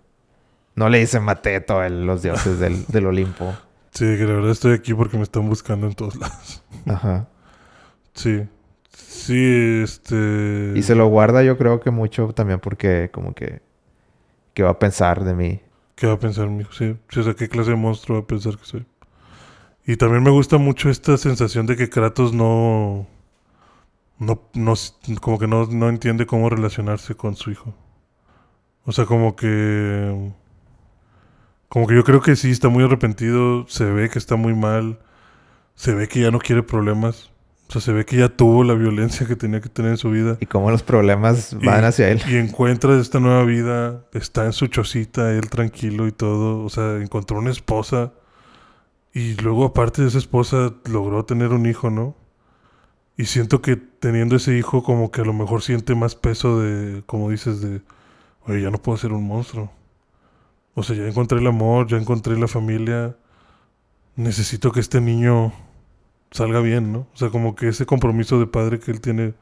no 0.74 0.88
le 0.88 0.98
dice 0.98 1.20
Mateto 1.20 1.78
a 1.78 1.88
los 1.88 2.22
dioses 2.22 2.58
del, 2.58 2.84
del 2.86 3.06
Olimpo. 3.06 3.54
Sí, 3.94 4.04
que 4.04 4.24
la 4.26 4.34
verdad 4.34 4.50
estoy 4.50 4.72
aquí 4.72 4.92
porque 4.92 5.16
me 5.16 5.22
están 5.22 5.48
buscando 5.48 5.86
en 5.86 5.94
todos 5.94 6.16
lados. 6.16 6.64
Ajá. 6.86 7.28
Sí. 8.12 8.42
Sí, 8.90 9.80
este... 9.84 10.72
Y 10.74 10.82
se 10.82 10.96
lo 10.96 11.06
guarda 11.06 11.44
yo 11.44 11.56
creo 11.56 11.80
que 11.80 11.90
mucho 11.92 12.32
también 12.34 12.58
porque 12.58 13.10
como 13.12 13.34
que, 13.34 13.62
que 14.52 14.64
va 14.64 14.70
a 14.70 14.78
pensar 14.80 15.24
de 15.24 15.34
mí. 15.34 15.60
¿Qué 15.94 16.08
va 16.08 16.14
a 16.14 16.18
pensar 16.18 16.48
mi 16.48 16.62
hijo? 16.62 16.72
Sí, 16.72 16.96
sí, 17.08 17.20
o 17.20 17.22
sea, 17.22 17.34
¿qué 17.34 17.48
clase 17.48 17.70
de 17.70 17.76
monstruo 17.76 18.18
va 18.18 18.24
a 18.24 18.26
pensar 18.26 18.58
que 18.58 18.64
soy? 18.64 18.84
Y 19.86 19.96
también 19.96 20.24
me 20.24 20.30
gusta 20.30 20.58
mucho 20.58 20.90
esta 20.90 21.16
sensación 21.16 21.66
de 21.66 21.76
que 21.76 21.88
Kratos 21.88 22.32
no... 22.32 23.06
No, 24.18 24.42
no 24.54 24.74
como 25.20 25.38
que 25.38 25.46
no, 25.46 25.66
no 25.66 25.88
entiende 25.88 26.26
cómo 26.26 26.48
relacionarse 26.50 27.14
con 27.14 27.36
su 27.36 27.50
hijo. 27.52 27.74
O 28.84 28.92
sea, 28.92 29.06
como 29.06 29.36
que... 29.36 30.32
Como 31.74 31.88
que 31.88 31.96
yo 31.96 32.04
creo 32.04 32.20
que 32.20 32.36
sí, 32.36 32.52
está 32.52 32.68
muy 32.68 32.84
arrepentido, 32.84 33.66
se 33.66 33.84
ve 33.84 34.08
que 34.08 34.20
está 34.20 34.36
muy 34.36 34.54
mal, 34.54 35.00
se 35.74 35.92
ve 35.92 36.06
que 36.06 36.20
ya 36.20 36.30
no 36.30 36.38
quiere 36.38 36.62
problemas. 36.62 37.32
O 37.68 37.72
sea, 37.72 37.80
se 37.80 37.92
ve 37.92 38.04
que 38.04 38.16
ya 38.16 38.28
tuvo 38.28 38.62
la 38.62 38.74
violencia 38.74 39.26
que 39.26 39.34
tenía 39.34 39.60
que 39.60 39.68
tener 39.68 39.90
en 39.90 39.96
su 39.96 40.08
vida. 40.08 40.36
Y 40.38 40.46
cómo 40.46 40.70
los 40.70 40.84
problemas 40.84 41.52
Y- 41.60 41.66
van 41.66 41.84
hacia 41.84 42.10
él. 42.10 42.22
Y 42.28 42.36
encuentra 42.36 42.96
esta 43.00 43.18
nueva 43.18 43.42
vida, 43.42 44.04
está 44.12 44.44
en 44.44 44.52
su 44.52 44.68
chocita, 44.68 45.32
él 45.32 45.50
tranquilo 45.50 46.06
y 46.06 46.12
todo. 46.12 46.64
O 46.64 46.70
sea, 46.70 46.98
encontró 47.02 47.38
una 47.38 47.50
esposa. 47.50 48.12
Y 49.12 49.34
luego, 49.42 49.64
aparte 49.64 50.02
de 50.02 50.06
esa 50.08 50.18
esposa, 50.18 50.74
logró 50.84 51.24
tener 51.24 51.48
un 51.48 51.66
hijo, 51.66 51.90
¿no? 51.90 52.14
Y 53.16 53.24
siento 53.24 53.62
que 53.62 53.74
teniendo 53.74 54.36
ese 54.36 54.56
hijo, 54.56 54.84
como 54.84 55.10
que 55.10 55.22
a 55.22 55.24
lo 55.24 55.32
mejor 55.32 55.60
siente 55.60 55.96
más 55.96 56.14
peso 56.14 56.60
de, 56.60 57.02
como 57.06 57.30
dices, 57.30 57.60
de, 57.60 57.80
oye, 58.46 58.62
ya 58.62 58.70
no 58.70 58.78
puedo 58.80 58.96
ser 58.96 59.12
un 59.12 59.24
monstruo. 59.26 59.72
O 60.74 60.82
sea, 60.82 60.96
ya 60.96 61.06
encontré 61.06 61.38
el 61.38 61.46
amor, 61.46 61.86
ya 61.86 61.96
encontré 61.96 62.36
la 62.38 62.48
familia. 62.48 63.16
Necesito 64.16 64.72
que 64.72 64.80
este 64.80 65.00
niño 65.00 65.52
salga 66.30 66.60
bien, 66.60 66.92
¿no? 66.92 67.06
O 67.14 67.16
sea, 67.16 67.30
como 67.30 67.54
que 67.54 67.68
ese 67.68 67.86
compromiso 67.86 68.38
de 68.40 68.46
padre 68.46 68.80
que 68.80 68.90
él 68.90 69.00
tiene 69.00 69.34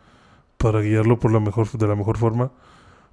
para 0.59 0.81
guiarlo 0.81 1.19
por 1.19 1.33
la 1.33 1.41
mejor, 1.41 1.71
de 1.71 1.89
la 1.89 1.97
mejor 1.97 2.19
forma, 2.19 2.53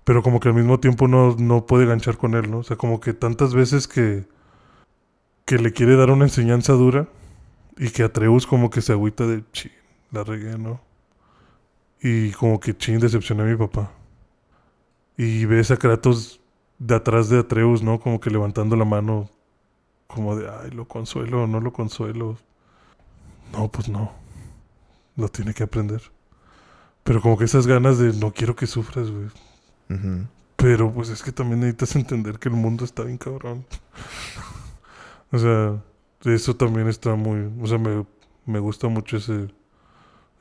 pero 0.04 0.22
como 0.22 0.40
que 0.40 0.50
al 0.50 0.54
mismo 0.54 0.80
tiempo 0.80 1.08
no, 1.08 1.36
no 1.38 1.66
puede 1.66 1.86
ganchar 1.86 2.18
con 2.18 2.36
él, 2.36 2.52
¿no? 2.52 2.60
O 2.60 2.64
sea, 2.64 2.78
como 2.78 3.00
que 3.00 3.14
tantas 3.14 3.54
veces 3.54 3.88
que, 3.88 4.26
que 5.46 5.58
le 5.58 5.72
quiere 5.72 5.96
dar 5.96 6.12
una 6.12 6.26
enseñanza 6.26 6.74
dura 6.74 7.08
y 7.78 7.90
que 7.90 8.04
Atreus 8.04 8.46
como 8.46 8.70
que 8.70 8.82
se 8.82 8.92
agüita 8.92 9.26
de, 9.26 9.44
chin, 9.54 9.72
la 10.12 10.24
regué, 10.24 10.58
¿no? 10.58 10.82
Y 12.02 12.32
como 12.32 12.60
que, 12.60 12.78
chin, 12.78 13.00
decepcioné 13.00 13.44
a 13.44 13.46
mi 13.46 13.56
papá. 13.56 13.92
Y 15.18 15.46
ves 15.46 15.72
a 15.72 15.78
Kratos 15.78 16.40
de 16.80 16.96
atrás 16.96 17.30
de 17.30 17.40
Atreus, 17.40 17.84
¿no? 17.84 18.00
Como 18.00 18.20
que 18.20 18.30
levantando 18.30 18.76
la 18.76 18.86
mano, 18.86 19.30
como 20.08 20.36
de, 20.36 20.50
ay, 20.50 20.72
lo 20.72 20.88
consuelo, 20.88 21.46
no 21.46 21.60
lo 21.60 21.72
consuelo. 21.74 22.38
No, 23.54 23.70
pues 23.70 23.90
no. 23.90 24.12
Lo 25.16 25.28
tiene 25.28 25.54
que 25.54 25.64
aprender. 25.64 26.02
Pero 27.04 27.22
como 27.22 27.38
que 27.38 27.46
esas 27.46 27.68
ganas 27.68 27.98
de 27.98 28.14
no 28.14 28.32
quiero 28.32 28.56
que 28.56 28.68
sufras, 28.68 29.12
güey. 29.12 29.28
Pero 30.56 30.94
pues 30.94 31.10
es 31.10 31.24
que 31.24 31.32
también 31.32 31.62
necesitas 31.62 31.96
entender 31.96 32.40
que 32.40 32.50
el 32.50 32.56
mundo 32.56 32.86
está 32.86 33.04
bien 33.04 33.18
cabrón. 33.18 33.66
o 35.32 35.38
sea, 35.38 35.82
eso 36.24 36.56
también 36.56 36.88
está 36.88 37.16
muy... 37.16 37.52
O 37.62 37.68
sea, 37.68 37.78
me, 37.78 38.06
me 38.46 38.60
gusta 38.60 38.88
mucho 38.88 39.18
ese, 39.18 39.48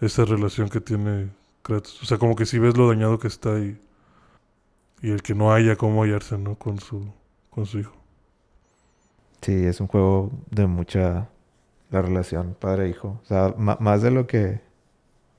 esa 0.01 0.25
relación 0.25 0.69
que 0.69 0.81
tiene 0.81 1.31
Kratos. 1.63 2.03
O 2.03 2.07
sea, 2.07 2.19
como 2.19 2.37
que 2.37 2.47
si 2.47 2.59
ves 2.59 2.77
lo 2.77 2.89
dañado 2.89 3.19
que 3.19 3.29
está 3.29 3.59
y, 3.59 3.79
y 5.03 5.11
el 5.11 5.23
que 5.23 5.35
no 5.35 5.53
haya 5.53 5.77
cómo 5.77 6.03
hallarse, 6.03 6.39
¿no? 6.39 6.57
Con 6.57 6.79
su, 6.81 7.07
con 7.51 7.67
su 7.67 7.79
hijo. 7.81 7.93
Sí, 9.43 9.53
es 9.67 9.81
un 9.81 9.87
juego 9.87 10.31
de 10.51 10.67
mucha 10.67 11.29
la 11.91 12.03
relación 12.03 12.57
padre-hijo. 12.59 13.21
O 13.23 13.25
sea, 13.27 13.55
más 13.57 14.03
de 14.03 14.11
lo 14.11 14.27
que 14.27 14.61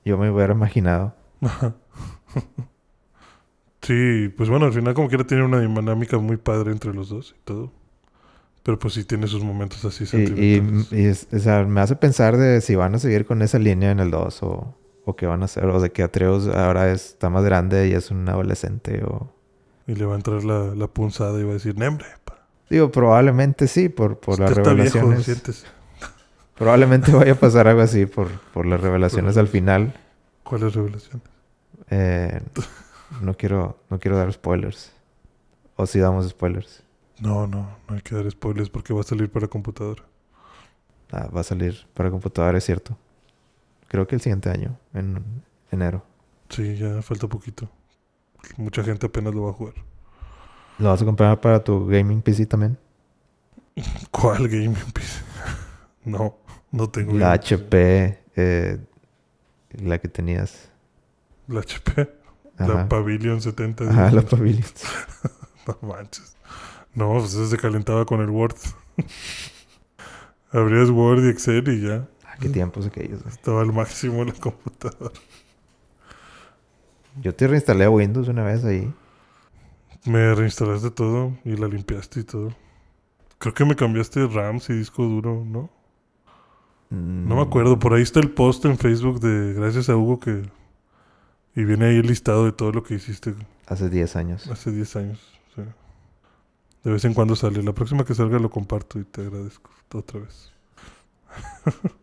yo 0.04 0.16
me 0.18 0.30
hubiera 0.30 0.52
imaginado. 0.54 1.14
Sí, 3.82 4.28
pues 4.36 4.50
bueno, 4.50 4.66
al 4.66 4.72
final 4.74 4.92
como 4.94 5.08
quiera 5.08 5.24
tiene 5.26 5.42
una 5.44 5.58
dinámica 5.58 6.18
muy 6.18 6.36
padre 6.36 6.70
entre 6.70 6.92
los 6.92 7.08
dos 7.08 7.34
y 7.38 7.40
todo. 7.44 7.72
Pero 8.62 8.78
pues 8.78 8.92
sí 8.94 9.04
tiene 9.04 9.26
sus 9.26 9.42
momentos 9.42 9.82
así 9.86 10.04
Y, 10.04 10.06
y, 10.06 10.08
sentimentales. 10.26 10.92
y 10.92 11.04
es- 11.06 11.28
o 11.32 11.38
sea, 11.38 11.64
me 11.64 11.80
hace 11.80 11.96
pensar 11.96 12.36
de 12.36 12.60
si 12.60 12.74
van 12.74 12.94
a 12.94 12.98
seguir 12.98 13.24
con 13.24 13.40
esa 13.40 13.58
línea 13.58 13.90
en 13.90 13.98
el 14.00 14.10
2 14.10 14.42
o, 14.42 14.76
o 15.06 15.16
qué 15.16 15.24
van 15.26 15.40
a 15.40 15.46
hacer. 15.46 15.64
O 15.64 15.80
de 15.80 15.90
que 15.92 16.02
Atreus 16.02 16.46
ahora 16.48 16.92
es- 16.92 17.06
está 17.12 17.30
más 17.30 17.42
grande 17.42 17.88
y 17.88 17.92
es 17.92 18.10
un 18.10 18.28
adolescente 18.28 19.02
o... 19.02 19.32
Y 19.90 19.94
le 19.96 20.04
va 20.04 20.12
a 20.12 20.16
entrar 20.16 20.44
la, 20.44 20.74
la 20.76 20.86
punzada 20.86 21.40
y 21.40 21.42
va 21.42 21.50
a 21.50 21.54
decir, 21.54 21.76
Nembre. 21.76 22.06
Digo, 22.68 22.92
probablemente 22.92 23.66
sí, 23.66 23.88
por, 23.88 24.18
por 24.20 24.38
las 24.38 24.50
Usted 24.50 24.62
viejo, 24.76 25.00
revelaciones. 25.00 25.24
siéntese. 25.24 25.66
probablemente 26.54 27.10
vaya 27.10 27.32
a 27.32 27.34
pasar 27.34 27.66
algo 27.66 27.80
así 27.82 28.06
por, 28.06 28.28
por 28.52 28.66
las 28.66 28.80
revelaciones 28.80 29.36
al 29.36 29.48
final. 29.48 29.94
¿Cuáles 30.44 30.74
revelaciones? 30.74 31.26
Eh, 31.90 32.40
no 33.20 33.34
quiero, 33.34 33.78
no 33.90 33.98
quiero 33.98 34.16
dar 34.16 34.32
spoilers. 34.32 34.92
O 35.74 35.86
si 35.86 35.98
damos 35.98 36.28
spoilers. 36.28 36.84
No, 37.18 37.48
no, 37.48 37.68
no 37.88 37.94
hay 37.96 38.02
que 38.02 38.14
dar 38.14 38.30
spoilers 38.30 38.70
porque 38.70 38.94
va 38.94 39.00
a 39.00 39.04
salir 39.04 39.28
para 39.30 39.48
computadora. 39.48 40.04
Ah, 41.10 41.28
va 41.34 41.40
a 41.40 41.44
salir 41.44 41.86
para 41.94 42.10
computadora, 42.10 42.58
es 42.58 42.64
cierto. 42.64 42.96
Creo 43.88 44.06
que 44.06 44.14
el 44.14 44.20
siguiente 44.20 44.50
año, 44.50 44.78
en 44.94 45.24
enero. 45.72 46.04
Sí, 46.48 46.76
ya 46.76 47.02
falta 47.02 47.26
poquito. 47.26 47.68
Mucha 48.56 48.82
gente 48.82 49.06
apenas 49.06 49.34
lo 49.34 49.44
va 49.44 49.50
a 49.50 49.54
jugar. 49.54 49.74
¿Lo 50.78 50.88
vas 50.88 51.02
a 51.02 51.04
comprar 51.04 51.40
para 51.40 51.62
tu 51.62 51.86
gaming 51.86 52.22
PC 52.22 52.46
también? 52.46 52.78
¿Cuál 54.10 54.48
gaming 54.48 54.74
PC? 54.92 55.22
no, 56.04 56.36
no 56.70 56.88
tengo. 56.88 57.12
La. 57.14 57.32
HP, 57.32 58.18
eh, 58.36 58.78
la 59.82 59.98
que 59.98 60.08
tenías. 60.08 60.70
La 61.48 61.60
HP. 61.60 62.20
La 62.58 62.88
Pavilion 62.88 63.40
70. 63.40 63.84
Ajá 63.84 64.10
la 64.10 64.20
dices. 64.20 64.30
Pavilions. 64.30 64.84
No 65.66 65.88
manches. 65.88 66.36
No, 66.94 67.12
pues 67.18 67.34
eso 67.34 67.46
se 67.46 67.56
calentaba 67.58 68.04
con 68.04 68.20
el 68.20 68.30
Word. 68.30 68.56
Abrías 70.50 70.90
Word 70.90 71.24
y 71.24 71.28
Excel 71.28 71.68
y 71.68 71.86
ya. 71.86 72.08
Ah, 72.24 72.36
qué 72.40 72.48
tiempos 72.48 72.86
aquellos. 72.86 73.22
güey. 73.22 73.32
Estaba 73.34 73.60
al 73.60 73.72
máximo 73.72 74.24
la 74.24 74.32
computadora. 74.32 75.14
Yo 77.20 77.34
te 77.34 77.46
reinstalé 77.48 77.88
Windows 77.88 78.28
una 78.28 78.42
vez 78.44 78.64
ahí. 78.64 78.92
Me 80.06 80.34
reinstalaste 80.34 80.90
todo 80.90 81.36
y 81.44 81.56
la 81.56 81.68
limpiaste 81.68 82.20
y 82.20 82.24
todo. 82.24 82.54
Creo 83.38 83.54
que 83.54 83.64
me 83.64 83.76
cambiaste 83.76 84.26
RAMs 84.26 84.70
y 84.70 84.74
disco 84.74 85.02
duro, 85.04 85.44
¿no? 85.44 85.70
No 86.90 87.36
me 87.36 87.42
acuerdo. 87.42 87.78
Por 87.78 87.94
ahí 87.94 88.02
está 88.02 88.20
el 88.20 88.30
post 88.30 88.64
en 88.64 88.76
Facebook 88.78 89.20
de 89.20 89.54
gracias 89.54 89.88
a 89.88 89.96
Hugo 89.96 90.18
que... 90.20 90.42
Y 91.54 91.64
viene 91.64 91.86
ahí 91.86 91.96
el 91.96 92.06
listado 92.06 92.44
de 92.44 92.52
todo 92.52 92.72
lo 92.72 92.82
que 92.82 92.94
hiciste 92.94 93.34
Hace 93.66 93.88
10 93.88 94.16
años. 94.16 94.46
hace 94.48 94.70
10 94.70 94.96
años. 94.96 95.20
sí. 95.54 95.62
De 96.82 96.90
vez 96.92 97.04
en 97.04 97.12
cuando 97.14 97.36
sale. 97.36 97.62
La 97.62 97.72
próxima 97.74 98.04
que 98.04 98.14
salga 98.14 98.38
lo 98.38 98.50
comparto 98.50 98.98
y 98.98 99.04
te 99.04 99.20
agradezco 99.22 99.70
otra 99.94 100.20
vez. 100.20 100.52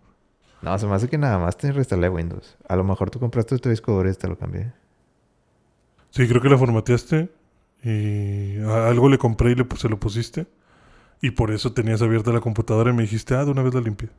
No, 0.59 0.77
se 0.79 0.87
me 0.87 0.95
hace 0.95 1.07
que 1.07 1.19
nada 1.19 1.37
más 1.37 1.55
te 1.55 1.71
reinstalé 1.71 2.09
Windows. 2.09 2.57
A 2.67 2.75
lo 2.75 2.83
mejor 2.83 3.11
tú 3.11 3.19
compraste 3.19 3.59
tu 3.59 3.69
disco 3.69 3.93
duro 3.93 4.09
y 4.09 4.13
te 4.15 4.27
lo 4.27 4.37
cambié. 4.39 4.73
Sí, 6.11 6.27
creo 6.27 6.41
que 6.41 6.49
la 6.49 6.57
formateaste 6.57 7.29
y 7.83 8.57
algo 8.59 9.09
le 9.09 9.17
compré 9.17 9.51
y 9.51 9.55
le, 9.55 9.65
se 9.77 9.89
lo 9.89 9.99
pusiste. 9.99 10.47
Y 11.21 11.31
por 11.31 11.51
eso 11.51 11.73
tenías 11.73 12.01
abierta 12.01 12.31
la 12.31 12.41
computadora 12.41 12.91
y 12.91 12.93
me 12.93 13.03
dijiste, 13.03 13.35
ah, 13.35 13.43
de 13.45 13.51
una 13.51 13.63
vez 13.63 13.73
la 13.73 13.81
limpié. 13.81 14.09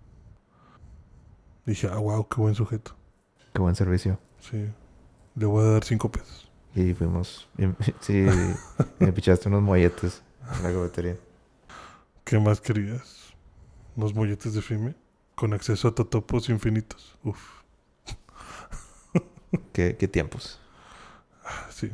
Dije, 1.64 1.88
ah, 1.92 1.98
wow, 1.98 2.26
qué 2.28 2.40
buen 2.40 2.54
sujeto. 2.54 2.96
Qué 3.52 3.60
buen 3.60 3.74
servicio. 3.74 4.18
Sí, 4.40 4.66
le 5.34 5.46
voy 5.46 5.64
a 5.64 5.70
dar 5.70 5.84
cinco 5.84 6.10
pesos. 6.10 6.50
Y 6.74 6.94
fuimos. 6.94 7.48
y- 7.58 7.66
sí, 8.00 8.26
me 8.98 9.12
pichaste 9.12 9.48
unos 9.48 9.62
molletes 9.62 10.22
en 10.58 10.62
la 10.64 10.72
cafetería. 10.72 11.16
¿Qué 12.24 12.38
más 12.38 12.60
querías? 12.60 13.32
Unos 13.96 14.14
molletes 14.14 14.54
de 14.54 14.62
FIME 14.62 14.94
con 15.34 15.52
acceso 15.54 15.88
a 15.88 15.94
totopos 15.94 16.48
infinitos. 16.48 17.16
Uf, 17.24 17.38
¿Qué, 19.72 19.96
qué 19.96 20.08
tiempos. 20.08 20.60
Ah, 21.48 21.66
sí, 21.70 21.90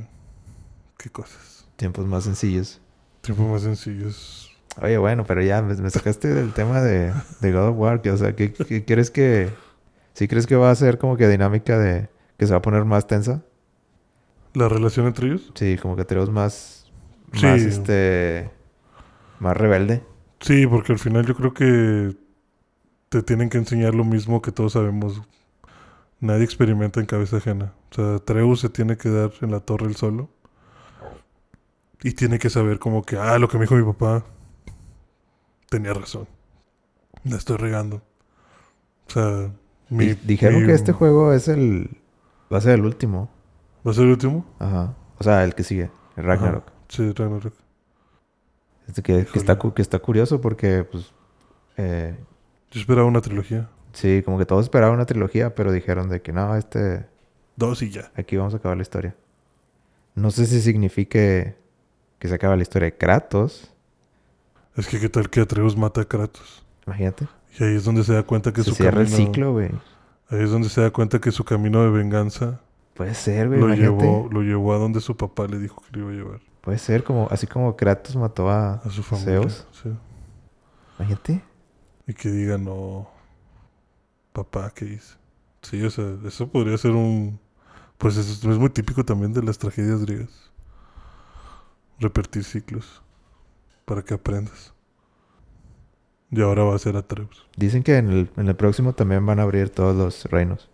qué 0.99 1.11
cosas. 1.11 1.67
Tiempos 1.77 2.07
más 2.07 2.25
sencillos. 2.25 2.81
Tiempos 3.21 3.47
más 3.47 3.63
sencillos. 3.63 4.51
Oye, 4.83 4.99
bueno, 4.99 5.25
pero 5.25 5.41
ya 5.43 5.63
me, 5.63 5.75
me 5.75 5.91
sacaste 5.91 6.29
del 6.29 6.53
tema 6.53 6.81
de, 6.81 7.13
de 7.41 7.53
God 7.53 7.69
of 7.69 7.77
War. 7.79 8.03
que, 8.03 8.11
o 8.11 8.17
sea, 8.17 8.35
¿qué, 8.35 8.53
qué 8.53 8.85
crees 8.85 9.11
que... 9.11 9.51
¿Sí 10.15 10.29
crees 10.29 10.47
que 10.47 10.57
va 10.57 10.71
a 10.71 10.75
ser 10.75 10.99
como 10.99 11.17
que 11.17 11.29
dinámica 11.29 11.79
de... 11.79 12.09
que 12.37 12.47
se 12.47 12.53
va 12.53 12.59
a 12.59 12.63
poner 12.63 12.85
más 12.85 13.07
tensa? 13.07 13.43
¿La 14.53 14.69
relación 14.69 15.07
entre 15.07 15.29
ellos? 15.29 15.53
Sí, 15.55 15.77
como 15.81 15.97
que 15.97 16.05
tenemos 16.05 16.31
más... 16.31 16.93
Sí. 17.33 17.47
Más, 17.47 17.61
este... 17.63 18.51
Más 19.41 19.57
rebelde. 19.57 20.03
Sí, 20.41 20.67
porque 20.67 20.93
al 20.93 20.99
final 20.99 21.25
yo 21.27 21.35
creo 21.35 21.55
que 21.55 22.17
te 23.09 23.23
tienen 23.23 23.49
que 23.49 23.59
enseñar 23.59 23.95
lo 23.95 24.05
mismo 24.05 24.43
que 24.43 24.53
todos 24.53 24.73
sabemos. 24.75 25.23
Nadie 26.21 26.45
experimenta 26.45 27.01
en 27.01 27.07
cabeza 27.07 27.37
ajena. 27.39 27.75
O 27.91 27.95
sea, 27.95 28.19
Treus 28.19 28.61
se 28.61 28.69
tiene 28.69 28.97
que 28.97 29.09
dar 29.11 29.31
en 29.41 29.51
la 29.51 29.61
torre 29.61 29.87
el 29.87 29.97
solo. 29.97 30.31
Y 32.03 32.13
tiene 32.13 32.39
que 32.39 32.51
saber 32.51 32.79
como 32.79 33.03
que, 33.03 33.17
ah, 33.17 33.39
lo 33.39 33.49
que 33.49 33.57
me 33.59 33.65
dijo 33.65 33.77
mi 33.77 33.85
papá 33.85 34.25
tenía 35.71 35.95
razón. 35.95 36.27
La 37.25 37.37
estoy 37.37 37.57
regando. 37.57 38.03
O 39.07 39.11
sea, 39.11 39.53
mi... 39.89 40.07
Di- 40.09 40.15
Dijeron 40.25 40.61
mi- 40.61 40.67
que 40.67 40.73
este 40.75 40.93
juego 40.93 41.33
es 41.33 41.49
el... 41.49 41.99
Va 42.53 42.59
a 42.59 42.61
ser 42.61 42.75
el 42.75 42.85
último. 42.85 43.31
¿Va 43.87 43.91
a 43.91 43.95
ser 43.95 44.05
el 44.05 44.11
último? 44.11 44.45
Ajá. 44.59 44.95
O 45.19 45.25
sea, 45.25 45.45
el 45.45 45.55
que 45.55 45.63
sigue. 45.65 45.91
El 46.17 46.25
Ragnarok. 46.25 46.71
Sí, 46.89 47.11
Ragnarok. 47.13 47.55
Este 48.87 49.03
que, 49.03 49.25
que 49.25 49.39
está, 49.39 49.59
que 49.59 49.81
está 49.83 49.99
curioso 49.99 50.41
porque, 50.43 50.85
pues... 50.85 51.13
eh, 51.79 52.15
Yo 52.71 52.81
esperaba 52.81 53.07
una 53.09 53.23
trilogía. 53.23 53.71
Sí, 53.95 54.23
como 54.25 54.39
que 54.39 54.47
todos 54.47 54.65
esperaban 54.67 54.97
una 54.97 55.07
trilogía, 55.07 55.55
pero 55.55 55.73
dijeron 55.73 56.09
de 56.09 56.21
que 56.23 56.33
no, 56.33 56.55
este... 56.57 57.07
Dos 57.57 57.83
y 57.83 57.91
ya. 57.91 58.11
Aquí 58.17 58.37
vamos 58.37 58.53
a 58.55 58.59
acabar 58.59 58.77
la 58.77 58.83
historia. 58.83 59.15
No 60.15 60.31
sé 60.31 60.47
si 60.47 60.61
signifique 60.61 61.57
que 62.19 62.29
se 62.29 62.35
acaba 62.35 62.57
la 62.57 62.63
historia 62.63 62.87
de 62.87 62.97
Kratos. 62.97 63.73
Es 64.77 64.87
que 64.87 65.01
qué 65.01 65.09
tal 65.09 65.31
que 65.31 65.41
Atreus 65.41 65.77
mata 65.77 66.01
a 66.03 66.05
Kratos. 66.05 66.65
Imagínate. 66.87 67.27
Y 67.59 67.65
ahí 67.65 67.77
es 67.77 67.85
donde 67.85 68.03
se 68.05 68.13
da 68.13 68.23
cuenta 68.25 68.53
que 68.53 68.63
Se 68.63 68.71
su 68.71 68.77
cierra 68.77 69.01
el 69.03 69.09
camino... 69.09 69.27
ciclo, 69.27 69.53
güey. 69.53 69.71
Ahí 70.29 70.43
es 70.43 70.51
donde 70.51 70.69
se 70.69 70.81
da 70.81 70.91
cuenta 70.91 71.21
que 71.21 71.31
su 71.31 71.45
camino 71.45 71.83
de 71.83 71.91
venganza 71.91 72.61
Puede 72.95 73.15
ser, 73.15 73.49
güey. 73.49 73.61
lo 73.61 73.67
Imagínate. 73.67 74.05
llevó, 74.05 74.29
lo 74.31 74.43
llevó 74.43 74.73
a 74.75 74.79
donde 74.79 75.01
su 75.01 75.17
papá 75.17 75.47
le 75.47 75.59
dijo 75.59 75.83
que 75.83 75.97
lo 75.99 76.05
iba 76.05 76.11
a 76.11 76.15
llevar. 76.15 76.41
Puede 76.61 76.79
ser 76.79 77.05
como... 77.05 77.29
Así 77.31 77.47
como 77.47 77.77
Kratos 77.77 78.17
mató 78.17 78.49
a... 78.49 78.75
A 78.75 78.91
su 78.91 79.03
familia. 79.03 79.41
Zeus. 79.43 79.67
sí. 79.83 79.91
Imagínate. 80.99 81.43
Y 82.07 82.15
que 82.15 82.29
diga, 82.31 82.57
no, 82.59 83.09
papá, 84.35 84.73
¿qué 84.75 84.85
hice? 84.85 85.15
Sí, 85.63 85.83
o 85.83 85.89
sea, 85.89 86.19
eso 86.27 86.49
podría 86.49 86.77
ser 86.77 86.91
un... 86.91 87.41
Pues 87.97 88.17
eso 88.19 88.51
es 88.51 88.59
muy 88.59 88.69
típico 88.69 89.05
también 89.05 89.33
de 89.33 89.43
las 89.43 89.57
tragedias 89.57 90.01
griegas. 90.05 90.51
Repetir 91.99 92.45
ciclos. 92.45 93.01
Para 93.87 94.03
que 94.03 94.13
aprendas. 94.13 94.75
Y 96.31 96.43
ahora 96.43 96.65
va 96.65 96.75
a 96.75 96.79
ser 96.79 96.97
Atreus. 96.97 97.47
Dicen 97.57 97.83
que 97.85 97.97
en 97.97 98.11
el, 98.11 98.31
en 98.37 98.49
el 98.49 98.57
próximo 98.57 98.93
también 98.93 99.25
van 99.25 99.39
a 99.39 99.45
abrir 99.45 99.71
todos 99.71 99.95
los 99.95 100.25
reinos. 100.25 100.69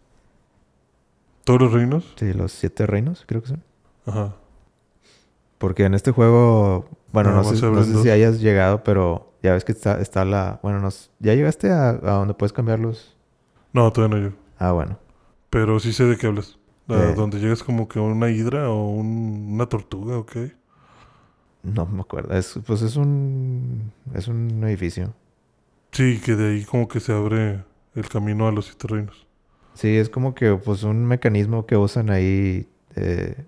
¿Todos 1.45 1.61
los 1.61 1.73
reinos? 1.73 2.15
Sí, 2.17 2.33
los 2.33 2.53
siete 2.53 2.87
reinos, 2.87 3.25
creo 3.27 3.43
que 3.43 3.49
son. 3.49 3.63
Ajá. 4.07 4.37
Porque 5.59 5.85
en 5.85 5.95
este 5.95 6.13
juego... 6.13 6.89
Bueno, 7.13 7.31
Nada 7.31 7.43
no 7.43 7.51
más 7.51 7.59
sé, 7.59 7.67
no 7.71 7.85
sé 7.85 8.03
si 8.03 8.11
hayas 8.11 8.41
llegado, 8.41 8.83
pero... 8.83 9.35
Ya 9.43 9.53
ves 9.53 9.65
que 9.65 9.73
está, 9.73 10.01
está 10.01 10.25
la... 10.25 10.61
Bueno, 10.63 10.81
nos, 10.81 11.11
¿ya 11.19 11.35
llegaste 11.35 11.71
a, 11.71 11.91
a 11.91 12.13
donde 12.13 12.35
puedes 12.35 12.53
cambiarlos? 12.53 13.17
No, 13.73 13.93
todavía 13.93 14.17
no 14.19 14.29
yo. 14.31 14.37
Ah, 14.59 14.73
bueno. 14.73 14.99
Pero 15.51 15.79
sí 15.81 15.93
sé 15.93 16.05
de 16.05 16.17
qué 16.17 16.27
hablas. 16.27 16.59
Eh. 16.89 17.13
Donde 17.17 17.39
llegas 17.39 17.63
como 17.63 17.87
que 17.89 18.01
una 18.01 18.31
hidra 18.31 18.69
o 18.71 18.89
un- 18.91 19.49
una 19.53 19.67
tortuga, 19.67 20.19
¿ok? 20.19 20.37
No 21.63 21.87
me 21.87 22.01
acuerdo. 22.01 22.35
Es, 22.37 22.59
pues 22.67 22.83
es 22.83 22.97
un... 22.97 23.93
Es 24.15 24.27
un 24.29 24.65
edificio. 24.65 25.13
Sí, 25.93 26.21
que 26.25 26.35
de 26.37 26.51
ahí 26.55 26.65
como 26.65 26.89
que 26.89 27.01
se 27.01 27.13
abre 27.13 27.63
el 27.95 28.09
camino 28.09 28.49
a 28.49 28.53
los 28.53 28.67
siete 28.67 28.89
reinos. 28.89 29.27
Sí, 29.75 29.97
es 29.97 30.09
como 30.09 30.35
que 30.35 30.55
pues 30.55 30.83
un 30.83 31.05
mecanismo 31.05 31.67
que 31.67 31.77
usan 31.77 32.11
ahí... 32.11 32.69
eh, 32.97 33.45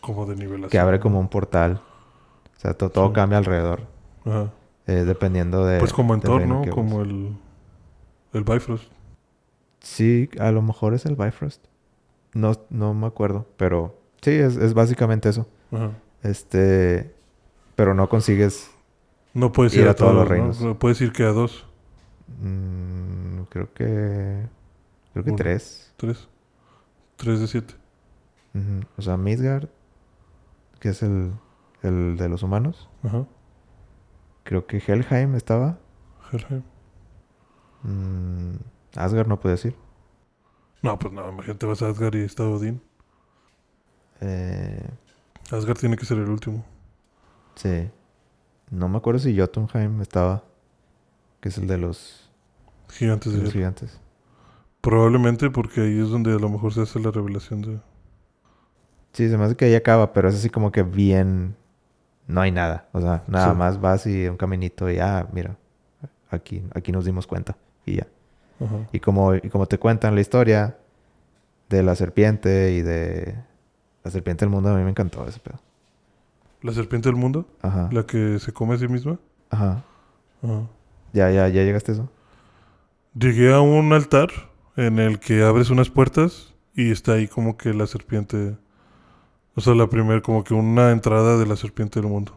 Como 0.00 0.26
de 0.26 0.36
nivelación. 0.36 0.70
que 0.70 0.78
abre 0.78 1.00
como 1.00 1.18
un 1.18 1.28
portal. 1.28 1.80
O 2.56 2.60
sea, 2.60 2.74
to- 2.74 2.90
todo 2.90 3.08
Sí. 3.08 3.12
cambia 3.14 3.38
alrededor. 3.38 3.82
Ajá. 4.24 4.52
eh, 4.86 5.04
dependiendo 5.04 5.64
de... 5.66 5.78
Pues 5.80 5.92
como 5.92 6.14
en 6.14 6.20
del 6.20 6.30
Thor, 6.30 6.40
reino 6.40 6.54
¿no? 6.56 6.62
que 6.62 6.70
Como 6.70 7.02
el, 7.02 7.36
el 8.34 8.44
Bifrost. 8.44 8.84
Sí, 9.80 10.28
a 10.38 10.50
lo 10.50 10.62
mejor 10.62 10.94
es 10.94 11.06
el 11.06 11.16
Bifrost. 11.16 11.64
No, 12.34 12.52
no 12.70 12.94
me 12.94 13.06
acuerdo, 13.06 13.46
pero 13.56 13.98
sí, 14.22 14.30
es, 14.32 14.56
es 14.56 14.74
básicamente 14.74 15.28
eso. 15.28 15.46
Ajá. 15.72 15.92
Este, 16.22 17.14
pero 17.76 17.94
no 17.94 18.08
consigues, 18.08 18.70
No 19.34 19.52
puedes 19.52 19.74
Ir 19.74 19.82
ir 19.82 19.88
a 19.88 19.92
a 19.92 19.94
todos 19.94 20.14
los 20.14 20.28
reinos. 20.28 20.60
¿no? 20.60 20.78
Puedes 20.78 21.00
ir 21.00 21.12
que 21.12 21.22
a 21.24 21.28
dos, 21.32 21.66
mm, 22.42 23.42
creo 23.50 23.72
que, 23.74 24.46
creo 25.12 25.24
que 25.24 25.30
Uno. 25.30 25.36
tres. 25.36 25.92
tres. 25.96 26.28
Tres 27.16 27.40
de 27.40 27.46
siete. 27.46 27.74
Ujú. 28.54 28.86
O 28.96 29.02
sea, 29.02 29.16
Midgard, 29.16 29.68
que 30.80 30.88
es 30.90 31.02
el, 31.02 31.32
el 31.82 32.16
de 32.16 32.28
los 32.28 32.42
humanos. 32.42 32.88
Ajá. 33.02 33.26
Creo 34.44 34.66
que 34.66 34.78
Helheim 34.78 35.34
estaba. 35.36 35.78
Helheim. 36.32 36.62
Mm, 37.84 38.56
Asgard 38.96 39.28
no 39.28 39.38
puede 39.38 39.54
decir. 39.54 39.76
No, 40.82 40.98
pues 40.98 41.12
no, 41.14 41.28
imagínate 41.30 41.64
vas 41.66 41.80
a 41.82 41.88
Asgard 41.88 42.14
y 42.16 42.24
está 42.24 42.42
Odín. 42.44 42.82
Eh, 44.20 44.88
Asgard 45.50 45.78
tiene 45.78 45.96
que 45.96 46.04
ser 46.04 46.18
el 46.18 46.28
último. 46.28 46.64
Sí. 47.54 47.90
No 48.70 48.88
me 48.88 48.98
acuerdo 48.98 49.20
si 49.20 49.38
Jotunheim 49.38 50.00
estaba. 50.00 50.42
Que 51.40 51.50
es 51.50 51.58
el 51.58 51.66
de 51.66 51.78
los, 51.78 52.30
Gigantes 52.90 53.32
de 53.32 53.38
de 53.38 53.44
los 53.44 53.52
hielo. 53.52 53.52
gigantes. 53.52 54.00
Probablemente 54.80 55.50
porque 55.50 55.82
ahí 55.82 55.98
es 56.00 56.08
donde 56.08 56.32
a 56.32 56.38
lo 56.38 56.48
mejor 56.48 56.72
se 56.74 56.82
hace 56.82 57.00
la 57.00 57.10
revelación 57.10 57.62
de... 57.62 57.80
Sí, 59.12 59.28
se 59.28 59.38
me 59.38 59.44
hace 59.44 59.56
que 59.56 59.66
ahí 59.66 59.74
acaba, 59.74 60.12
pero 60.12 60.28
es 60.28 60.34
así 60.34 60.50
como 60.50 60.72
que 60.72 60.82
bien. 60.82 61.56
No 62.26 62.40
hay 62.40 62.50
nada. 62.50 62.88
O 62.92 63.00
sea, 63.00 63.22
nada 63.28 63.52
Sí. 63.52 63.58
más 63.58 63.80
vas 63.80 64.06
y 64.06 64.26
un 64.28 64.36
caminito 64.36 64.90
y 64.90 64.98
ah, 64.98 65.28
mira. 65.32 65.56
Aquí, 66.30 66.64
aquí 66.74 66.90
nos 66.92 67.04
dimos 67.04 67.26
cuenta. 67.26 67.56
Y 67.86 67.96
ya. 67.96 68.06
Ajá. 68.60 68.88
Y 68.92 69.00
como, 69.00 69.34
y 69.34 69.48
como 69.50 69.66
te 69.66 69.78
cuentan 69.78 70.14
la 70.14 70.20
historia 70.20 70.78
de 71.68 71.82
la 71.82 71.94
serpiente 71.94 72.72
y 72.72 72.82
de. 72.82 73.34
La 74.04 74.10
serpiente 74.10 74.44
del 74.44 74.50
mundo, 74.50 74.68
a 74.68 74.76
mí 74.76 74.82
me 74.82 74.90
encantó 74.90 75.26
ese 75.26 75.40
pedo. 75.40 75.58
La 76.60 76.72
serpiente 76.72 77.08
del 77.08 77.16
mundo, 77.16 77.46
Ajá. 77.62 77.88
la 77.90 78.04
que 78.04 78.38
se 78.38 78.52
come 78.52 78.74
a 78.74 78.78
sí 78.78 78.86
misma. 78.86 79.18
Ajá. 79.50 79.82
Ajá. 80.42 80.62
Ya, 81.12 81.30
ya, 81.30 81.48
ya 81.48 81.62
llegaste 81.62 81.92
a 81.92 81.94
eso. 81.94 82.10
Llegué 83.18 83.52
a 83.54 83.60
un 83.60 83.92
altar 83.92 84.28
en 84.76 84.98
el 84.98 85.20
que 85.20 85.42
abres 85.42 85.70
unas 85.70 85.88
puertas 85.88 86.54
y 86.74 86.90
está 86.90 87.12
ahí 87.12 87.28
como 87.28 87.56
que 87.56 87.72
la 87.72 87.86
serpiente... 87.86 88.56
O 89.54 89.60
sea, 89.60 89.74
la 89.74 89.88
primera, 89.88 90.20
como 90.20 90.42
que 90.42 90.52
una 90.52 90.90
entrada 90.90 91.38
de 91.38 91.46
la 91.46 91.54
serpiente 91.56 92.00
del 92.00 92.08
mundo. 92.10 92.36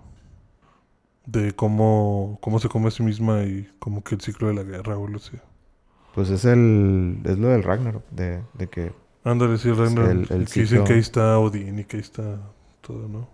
De 1.28 1.54
cómo, 1.54 2.40
cómo 2.42 2.58
se 2.60 2.70
come 2.70 2.88
a 2.88 2.92
sí 2.92 3.04
misma 3.04 3.44
y 3.44 3.70
como 3.80 4.04
que 4.04 4.16
el 4.16 4.22
ciclo 4.22 4.48
de 4.48 4.56
la 4.56 4.64
guerra 4.64 4.98
o 4.98 5.08
lo 5.08 5.20
sé. 5.20 5.40
Pues 6.16 6.30
es 6.32 6.46
el. 6.46 7.20
Es 7.26 7.38
lo 7.38 7.50
del 7.50 7.62
Ragnarok. 7.64 8.04
De, 8.10 8.42
de 8.56 8.68
que. 8.68 8.94
Ándale, 9.24 9.58
sí, 9.60 9.70
el 9.70 9.78
Ragnarok, 9.78 10.10
el- 10.10 10.20
el 10.42 10.48
que 10.50 10.62
dicen 10.62 10.84
que 10.86 10.94
ahí 10.94 11.00
está 11.00 11.38
Odín 11.38 11.78
y 11.80 11.84
que 11.84 11.98
ahí 11.98 12.02
está 12.02 12.40
todo, 12.82 13.08
¿no? 13.08 13.28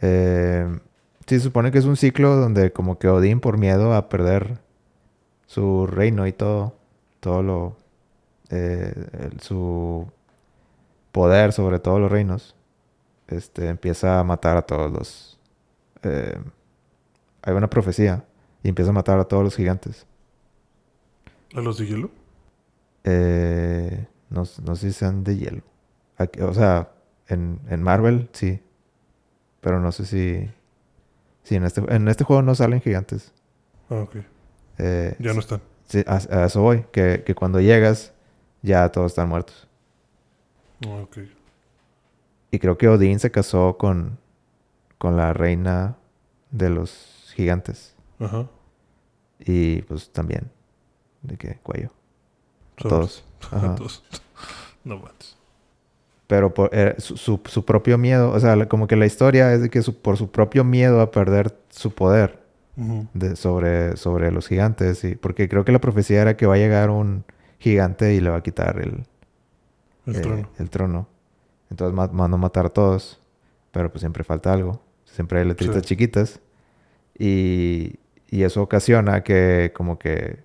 Eh, 0.00 0.78
sí, 1.26 1.36
se 1.36 1.40
supone 1.40 1.70
que 1.70 1.78
es 1.78 1.84
un 1.84 1.96
ciclo 1.96 2.36
donde 2.36 2.72
como 2.72 2.98
que 2.98 3.08
Odín 3.08 3.40
por 3.40 3.58
miedo 3.58 3.94
a 3.94 4.08
perder 4.08 4.58
su 5.46 5.86
reino 5.86 6.26
y 6.26 6.32
todo, 6.32 6.74
todo 7.20 7.42
lo, 7.42 7.76
eh, 8.50 8.92
el- 9.32 9.40
su 9.40 10.06
poder 11.12 11.52
sobre 11.52 11.78
todos 11.78 12.00
los 12.00 12.10
reinos, 12.10 12.54
este, 13.28 13.68
empieza 13.68 14.20
a 14.20 14.24
matar 14.24 14.56
a 14.56 14.62
todos 14.62 14.90
los, 14.92 15.33
eh, 16.04 16.38
hay 17.42 17.54
una 17.54 17.68
profecía 17.70 18.24
y 18.62 18.68
empieza 18.68 18.90
a 18.90 18.94
matar 18.94 19.18
a 19.18 19.24
todos 19.24 19.42
los 19.44 19.56
gigantes. 19.56 20.06
¿A 21.54 21.60
los 21.60 21.78
de 21.78 21.86
hielo? 21.86 22.10
Eh, 23.04 24.06
no, 24.30 24.44
no 24.64 24.76
sé 24.76 24.88
si 24.88 24.92
sean 24.92 25.24
de 25.24 25.36
hielo. 25.36 25.62
Aquí- 26.16 26.40
o 26.40 26.52
sea, 26.54 26.90
en, 27.28 27.60
en 27.68 27.82
Marvel 27.82 28.28
sí. 28.32 28.60
Pero 29.60 29.80
no 29.80 29.92
sé 29.92 30.06
si. 30.06 30.50
Sí, 31.42 31.56
en 31.56 31.64
este, 31.64 31.82
en 31.94 32.08
este 32.08 32.24
juego 32.24 32.42
no 32.42 32.54
salen 32.54 32.80
gigantes. 32.80 33.32
Ah, 33.90 33.96
ok. 34.00 34.16
Eh, 34.78 35.14
Ya 35.18 35.32
no 35.34 35.40
están. 35.40 35.60
sí, 35.86 36.02
a, 36.06 36.16
a 36.16 36.44
eso 36.46 36.62
voy. 36.62 36.84
Que, 36.92 37.22
que 37.24 37.34
cuando 37.34 37.60
llegas, 37.60 38.12
ya 38.62 38.90
todos 38.90 39.12
están 39.12 39.28
muertos. 39.28 39.68
Ah, 40.86 41.02
ok. 41.02 41.18
Y 42.50 42.58
creo 42.58 42.78
que 42.78 42.88
Odín 42.88 43.18
se 43.18 43.30
casó 43.30 43.76
con, 43.78 44.18
con 45.04 45.18
la 45.18 45.34
reina 45.34 45.96
de 46.50 46.70
los 46.70 47.30
gigantes. 47.34 47.94
Ajá. 48.18 48.46
Y 49.38 49.82
pues 49.82 50.10
también. 50.10 50.50
¿De 51.20 51.36
qué? 51.36 51.58
Cuello. 51.62 51.90
A 52.78 52.88
todos. 52.88 53.22
Ajá. 53.52 53.74
todos. 53.74 54.02
no 54.82 54.96
mates. 54.98 55.36
Pero 56.26 56.54
por, 56.54 56.70
eh, 56.72 56.94
su, 56.96 57.18
su- 57.18 57.42
su 57.44 57.66
propio 57.66 57.98
miedo, 57.98 58.30
o 58.30 58.40
sea, 58.40 58.66
como 58.66 58.86
que 58.86 58.96
la 58.96 59.04
historia 59.04 59.52
es 59.52 59.60
de 59.60 59.68
que 59.68 59.82
su- 59.82 60.00
por 60.00 60.16
su 60.16 60.30
propio 60.30 60.64
miedo 60.64 61.02
a 61.02 61.10
perder 61.10 61.54
su 61.68 61.90
poder 61.94 62.42
de, 63.12 63.36
sobre, 63.36 63.98
sobre 63.98 64.32
los 64.32 64.48
gigantes, 64.48 65.04
y, 65.04 65.16
porque 65.16 65.50
creo 65.50 65.66
que 65.66 65.72
la 65.72 65.80
profecía 65.82 66.22
era 66.22 66.34
que 66.38 66.46
va 66.46 66.54
a 66.54 66.56
llegar 66.56 66.88
un 66.88 67.24
gigante 67.58 68.14
y 68.14 68.20
le 68.20 68.30
va 68.30 68.38
a 68.38 68.42
quitar 68.42 68.80
el, 68.80 69.04
El 70.06 70.16
eh, 70.16 70.20
trono. 70.20 70.48
el 70.58 70.70
trono. 70.70 71.08
Entonces 71.68 71.94
mandó 72.12 72.38
matar 72.38 72.64
a 72.66 72.70
todos, 72.70 73.20
pero 73.70 73.90
pues 73.90 74.00
siempre 74.00 74.24
falta 74.24 74.50
algo, 74.52 74.80
siempre 75.14 75.38
hay 75.40 75.46
letritas 75.46 75.76
Sí. 75.76 75.82
chiquitas, 75.88 76.40
y, 77.18 77.94
y 78.28 78.42
eso 78.42 78.62
ocasiona 78.62 79.22
que 79.22 79.72
como 79.74 79.98
que 79.98 80.42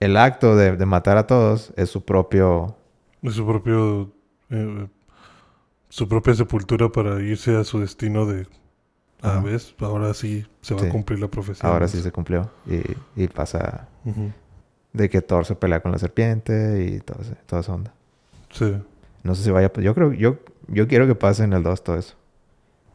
el 0.00 0.16
acto 0.16 0.56
de, 0.56 0.76
de 0.76 0.86
matar 0.86 1.18
a 1.18 1.26
todos 1.26 1.72
es 1.76 1.90
su 1.90 2.04
propio... 2.04 2.76
De 3.22 3.30
su 3.30 3.46
propio... 3.46 4.10
eh, 4.48 4.88
su 5.90 6.08
propia 6.08 6.34
sepultura 6.34 6.88
para 6.88 7.20
irse 7.20 7.56
a 7.56 7.64
su 7.64 7.80
destino 7.80 8.24
de... 8.26 8.46
Ah. 9.22 9.42
¿ves? 9.44 9.74
Ahora 9.80 10.14
sí 10.14 10.46
se 10.62 10.72
va 10.74 10.80
Sí. 10.80 10.86
a 10.86 10.90
cumplir 10.90 11.18
la 11.18 11.28
profecía. 11.28 11.68
Ahora 11.68 11.84
¿no? 11.84 11.88
sí 11.88 12.00
se 12.00 12.10
cumplió 12.10 12.50
y, 12.66 12.80
y 13.22 13.28
pasa 13.28 13.86
de 14.94 15.10
que 15.10 15.20
Thor 15.20 15.44
se 15.44 15.54
pelea 15.56 15.80
con 15.82 15.92
la 15.92 15.98
serpiente 15.98 16.84
y 16.84 17.00
todo 17.00 17.20
ese- 17.20 17.34
toda 17.46 17.60
esa 17.60 17.74
onda. 17.74 17.92
Sí. 18.50 18.74
No 19.22 19.34
sé 19.34 19.42
si 19.44 19.50
vaya... 19.50 19.70
Yo 19.74 19.94
creo... 19.94 20.12
Yo, 20.14 20.38
yo 20.68 20.88
quiero 20.88 21.06
que 21.06 21.14
pase 21.14 21.44
en 21.44 21.52
el 21.52 21.62
2 21.62 21.84
todo 21.84 21.98
eso. 21.98 22.14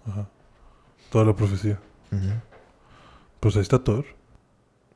Ajá. 0.07 0.27
Toda 1.15 1.23
la 1.23 1.33
profecía. 1.33 1.79
Pues 3.39 3.55
ahí 3.55 3.61
está 3.61 3.81
Thor. 3.81 4.03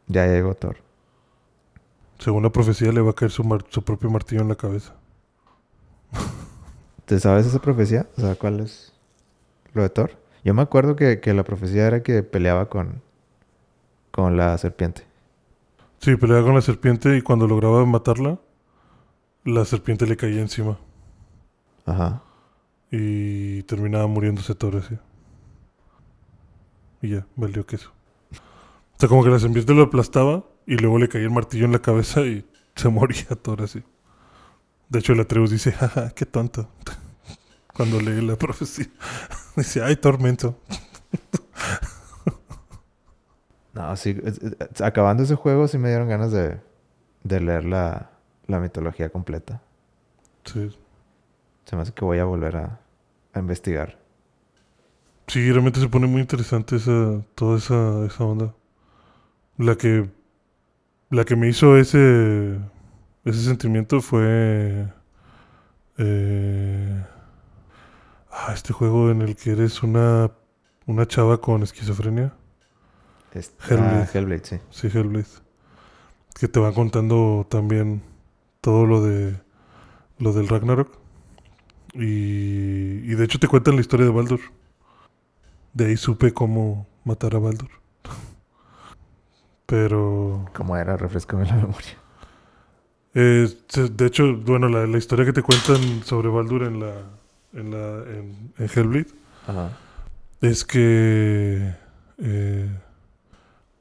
Ya 0.07 0.27
llegó 0.27 0.53
Thor. 0.53 0.75
Según 2.17 2.43
la 2.43 2.49
profecía 2.49 2.91
le 2.91 2.99
va 2.99 3.11
a 3.11 3.13
caer 3.13 3.31
su, 3.31 3.41
mar- 3.45 3.63
su 3.69 3.85
propio 3.85 4.09
martillo 4.09 4.41
en 4.41 4.49
la 4.49 4.55
cabeza. 4.55 4.95
¿Te 7.05 7.21
sabes 7.21 7.45
esa 7.45 7.59
profecía? 7.61 8.05
O 8.17 8.19
sea, 8.19 8.35
¿cuál 8.35 8.59
es 8.59 8.91
lo 9.73 9.81
de 9.81 9.89
Thor? 9.91 10.11
Yo 10.43 10.53
me 10.53 10.61
acuerdo 10.61 10.97
que, 10.97 11.21
que 11.21 11.33
la 11.33 11.43
profecía 11.45 11.87
era 11.87 12.03
que 12.03 12.21
peleaba 12.21 12.67
con, 12.67 13.01
con 14.11 14.35
la 14.35 14.57
serpiente. 14.57 15.03
Sí, 15.99 16.17
peleaba 16.17 16.43
con 16.43 16.55
la 16.55 16.61
serpiente 16.61 17.15
y 17.15 17.21
cuando 17.21 17.47
lograba 17.47 17.85
matarla, 17.85 18.39
la 19.45 19.63
serpiente 19.63 20.05
le 20.05 20.17
caía 20.17 20.41
encima. 20.41 20.77
Ajá. 21.85 22.23
Y 22.91 23.63
terminaba 23.63 24.07
muriéndose 24.07 24.53
Thor 24.53 24.75
así. 24.75 24.97
Y 27.01 27.09
ya, 27.09 27.27
valió 27.35 27.65
queso. 27.65 27.91
O 28.31 28.99
sea, 28.99 29.07
como 29.07 29.23
que 29.23 29.29
la 29.29 29.39
serpiente 29.39 29.73
lo 29.73 29.83
aplastaba 29.83 30.43
y 30.65 30.75
luego 30.77 30.99
le 30.99 31.07
caía 31.07 31.23
el 31.25 31.31
martillo 31.31 31.65
en 31.65 31.71
la 31.71 31.79
cabeza 31.79 32.21
y 32.21 32.45
se 32.75 32.89
moría 32.89 33.27
Thor 33.41 33.61
así. 33.61 33.83
De 34.89 34.99
hecho, 34.99 35.13
el 35.13 35.19
Atreus 35.19 35.51
dice, 35.51 35.71
jaja, 35.71 36.09
qué 36.11 36.25
tonto. 36.25 36.69
Cuando 37.75 38.01
lee 38.01 38.21
la 38.21 38.35
profecía. 38.35 38.87
dice, 39.55 39.81
ay, 39.83 39.95
tormento. 39.95 40.59
No, 43.73 43.95
sí. 43.95 44.17
acabando 44.83 45.23
ese 45.23 45.35
juego 45.35 45.67
sí 45.67 45.77
me 45.77 45.89
dieron 45.89 46.09
ganas 46.09 46.31
de, 46.31 46.59
de 47.23 47.39
leer 47.39 47.63
la, 47.65 48.11
la 48.47 48.59
mitología 48.59 49.09
completa. 49.09 49.61
Sí. 50.43 50.75
Se 51.65 51.75
me 51.75 51.83
hace 51.83 51.93
que 51.93 52.03
voy 52.03 52.17
a 52.17 52.25
volver 52.25 52.57
a, 52.57 52.79
a 53.33 53.39
investigar. 53.39 53.97
Sí, 55.29 55.49
realmente 55.51 55.79
se 55.79 55.87
pone 55.89 56.07
muy 56.07 56.21
interesante 56.21 56.75
esa, 56.77 57.21
toda 57.35 57.57
esa, 57.57 58.05
esa 58.05 58.23
onda. 58.25 58.53
La 59.57 59.75
que, 59.77 60.09
la 61.11 61.25
que 61.25 61.35
me 61.35 61.49
hizo 61.49 61.77
ese, 61.77 62.59
ese 63.25 63.43
sentimiento 63.43 64.01
fue 64.01 64.87
eh, 65.97 67.05
ah, 68.31 68.51
este 68.53 68.73
juego 68.73 69.11
en 69.11 69.21
el 69.21 69.35
que 69.35 69.51
eres 69.51 69.83
una, 69.83 70.31
una 70.85 71.07
chava 71.07 71.39
con 71.41 71.63
esquizofrenia. 71.63 72.33
Este, 73.33 73.55
Hellblade. 73.69 74.03
ah, 74.03 74.07
Hellblade, 74.13 74.45
sí. 74.45 74.59
Sí, 74.71 74.87
Hellblade. 74.87 75.27
Que 76.39 76.47
te 76.47 76.59
van 76.59 76.73
contando 76.73 77.45
también 77.49 78.01
todo 78.61 78.85
lo 78.85 79.01
de 79.03 79.41
lo 80.19 80.33
del 80.33 80.47
Ragnarok. 80.49 80.97
Y, 81.93 83.01
y 83.11 83.15
de 83.15 83.23
hecho 83.25 83.39
te 83.39 83.47
cuentan 83.47 83.75
la 83.75 83.81
historia 83.81 84.05
de 84.05 84.11
Baldur. 84.11 84.39
De 85.73 85.85
ahí 85.85 85.97
supe 85.97 86.33
cómo 86.33 86.87
matar 87.03 87.35
a 87.35 87.39
Baldur. 87.39 87.69
Pero 89.65 90.45
¿Cómo 90.55 90.75
era? 90.77 90.97
Refrescame 90.97 91.45
la 91.45 91.55
memoria. 91.55 91.97
eh, 93.13 93.47
de 93.91 94.05
hecho, 94.05 94.35
bueno, 94.37 94.67
la, 94.69 94.87
la 94.87 94.97
historia 94.97 95.25
que 95.25 95.33
te 95.33 95.43
cuentan 95.43 96.03
sobre 96.03 96.29
Baldur 96.29 96.63
en 96.63 96.79
la 96.79 96.93
en 97.53 97.71
la 97.71 98.03
en, 98.11 98.53
en 98.57 98.69
Hellblade 98.75 99.07
Ajá. 99.47 99.71
es 100.41 100.63
que 100.65 101.75
eh, 102.19 102.69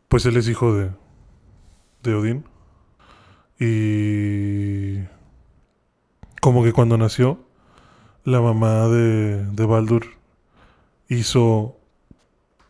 pues 0.09 0.25
él 0.27 0.37
es 0.39 0.49
hijo 0.49 0.75
de 0.75 0.91
de 2.03 2.15
Odín 2.15 2.45
y 3.61 5.01
como 6.41 6.63
que 6.65 6.73
cuando 6.73 6.97
nació 6.97 7.41
la 8.25 8.41
mamá 8.41 8.89
de, 8.89 9.45
de 9.47 9.67
Baldur 9.67 10.07
hizo 11.09 11.78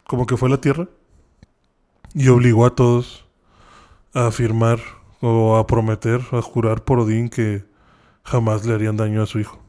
como 0.08 0.24
que 0.24 0.38
fue 0.38 0.48
a 0.48 0.52
la 0.52 0.60
tierra 0.60 0.88
y 2.14 2.28
obligó 2.28 2.64
a 2.64 2.74
todos 2.74 3.26
a 4.14 4.28
afirmar 4.28 4.80
o 5.20 5.58
a 5.58 5.66
prometer, 5.66 6.22
a 6.32 6.40
jurar 6.40 6.82
por 6.82 6.98
Odín 6.98 7.28
que 7.28 7.66
jamás 8.24 8.64
le 8.64 8.72
harían 8.72 8.96
daño 8.96 9.22
a 9.22 9.26
su 9.26 9.38
hijo. 9.38 9.60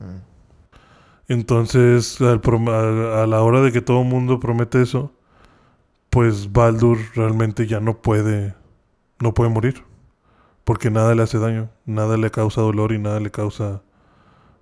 Mm. 0.00 0.28
Entonces, 1.28 2.18
al 2.22 2.40
a 2.40 3.26
la 3.26 3.42
hora 3.42 3.60
de 3.60 3.70
que 3.70 3.82
todo 3.82 4.00
el 4.00 4.08
mundo 4.08 4.40
promete 4.40 4.80
eso, 4.80 5.12
pues 6.08 6.50
Baldur 6.50 6.96
realmente 7.14 7.66
ya 7.66 7.78
no 7.78 8.00
puede, 8.00 8.54
no 9.20 9.34
puede 9.34 9.50
morir. 9.50 9.84
Porque 10.64 10.90
nada 10.90 11.14
le 11.14 11.22
hace 11.22 11.38
daño, 11.38 11.68
nada 11.84 12.16
le 12.16 12.30
causa 12.30 12.62
dolor 12.62 12.92
y 12.92 12.98
nada 12.98 13.20
le 13.20 13.30
causa 13.30 13.82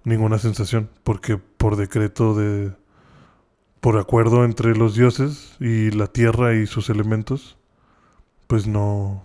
ninguna 0.02 0.38
sensación. 0.38 0.90
Porque 1.04 1.36
por 1.38 1.76
decreto 1.76 2.34
de, 2.34 2.72
por 3.86 3.98
acuerdo 3.98 4.44
entre 4.44 4.74
los 4.74 4.96
dioses 4.96 5.54
y 5.60 5.92
la 5.92 6.08
tierra 6.08 6.56
y 6.56 6.66
sus 6.66 6.90
elementos, 6.90 7.56
pues 8.48 8.66
no, 8.66 9.22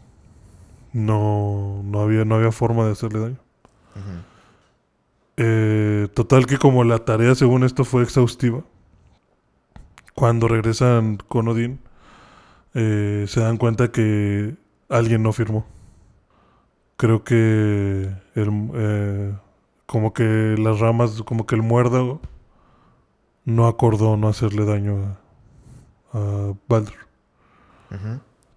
no, 0.94 1.82
no 1.84 2.00
había, 2.00 2.26
no 2.26 2.36
había 2.36 2.52
forma 2.52 2.86
de 2.86 2.92
hacerle 2.92 3.20
daño. 3.22 3.40
Eh, 5.38 6.10
total 6.14 6.46
que 6.46 6.60
como 6.60 6.84
la 6.84 7.00
tarea 7.00 7.34
según 7.34 7.64
esto 7.64 7.86
fue 7.86 8.04
exhaustiva, 8.04 8.64
cuando 10.14 10.48
regresan 10.48 11.18
con 11.28 11.48
Odín, 11.48 11.80
eh, 12.76 13.26
se 13.28 13.40
dan 13.40 13.58
cuenta 13.58 13.92
que 13.92 14.54
alguien 14.90 15.24
no 15.24 15.34
firmó. 15.34 15.66
Creo 16.98 17.24
que 17.24 18.14
el, 18.36 18.70
eh, 18.76 19.34
como 19.88 20.14
que 20.14 20.56
las 20.60 20.80
ramas, 20.80 21.24
como 21.24 21.48
que 21.48 21.56
el 21.56 21.64
muérdago 21.64 22.22
no 23.46 23.68
acordó 23.68 24.18
no 24.18 24.28
hacerle 24.28 24.66
daño 24.66 25.18
a, 26.14 26.18
a 26.18 26.54
Baldur. 26.68 26.96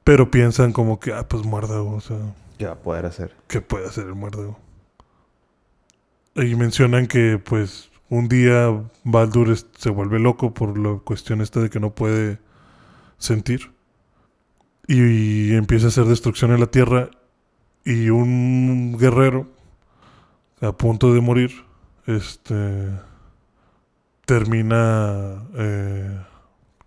Pero 0.04 0.30
piensan 0.30 0.72
como 0.72 1.00
que, 1.00 1.12
ah, 1.12 1.26
pues 1.28 1.44
muérdago, 1.44 1.94
o 1.94 2.00
sea, 2.00 2.18
¿Qué 2.58 2.66
va 2.66 2.72
a 2.72 2.78
poder 2.78 3.06
hacer? 3.06 3.34
¿Qué 3.48 3.60
puede 3.60 3.86
hacer 3.86 4.06
el 4.06 4.14
muérdago? 4.14 4.58
Y 6.36 6.54
mencionan 6.54 7.06
que, 7.06 7.40
pues, 7.42 7.90
un 8.08 8.28
día 8.28 8.82
Baldur 9.02 9.56
se 9.56 9.90
vuelve 9.90 10.18
loco 10.18 10.54
por 10.54 10.78
la 10.78 10.98
cuestión 10.98 11.40
esta 11.40 11.60
de 11.60 11.70
que 11.70 11.80
no 11.80 11.94
puede 11.94 12.38
sentir. 13.18 13.72
Y, 14.86 15.54
empieza 15.54 15.86
a 15.86 15.88
hacer 15.88 16.04
destrucción 16.04 16.52
en 16.52 16.60
la 16.60 16.66
tierra. 16.66 17.10
Y 17.84 18.10
un 18.10 18.96
guerrero, 18.98 19.48
a 20.60 20.72
punto 20.72 21.12
de 21.12 21.20
morir, 21.20 21.64
este. 22.06 22.90
Termina 24.26 25.42
eh, 25.54 26.18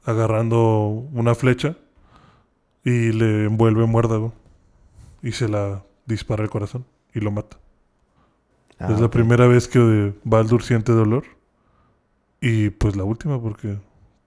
agarrando 0.06 0.88
una 1.14 1.36
flecha 1.36 1.76
y 2.84 3.12
le 3.12 3.46
envuelve 3.46 3.86
muérdago 3.86 4.34
y 5.22 5.32
se 5.34 5.48
la 5.48 5.84
dispara 6.06 6.44
el 6.44 6.50
corazón 6.50 6.86
y 7.14 7.20
lo 7.20 7.32
mata. 7.32 7.58
Ah, 8.80 8.92
es 8.92 9.00
la 9.00 9.10
primera 9.10 9.48
vez 9.48 9.68
que 9.68 10.14
Baldur 10.24 10.64
siente 10.64 10.92
dolor 10.92 11.24
y 12.40 12.70
pues 12.70 12.96
la 12.96 13.04
última 13.04 13.42
porque 13.42 13.78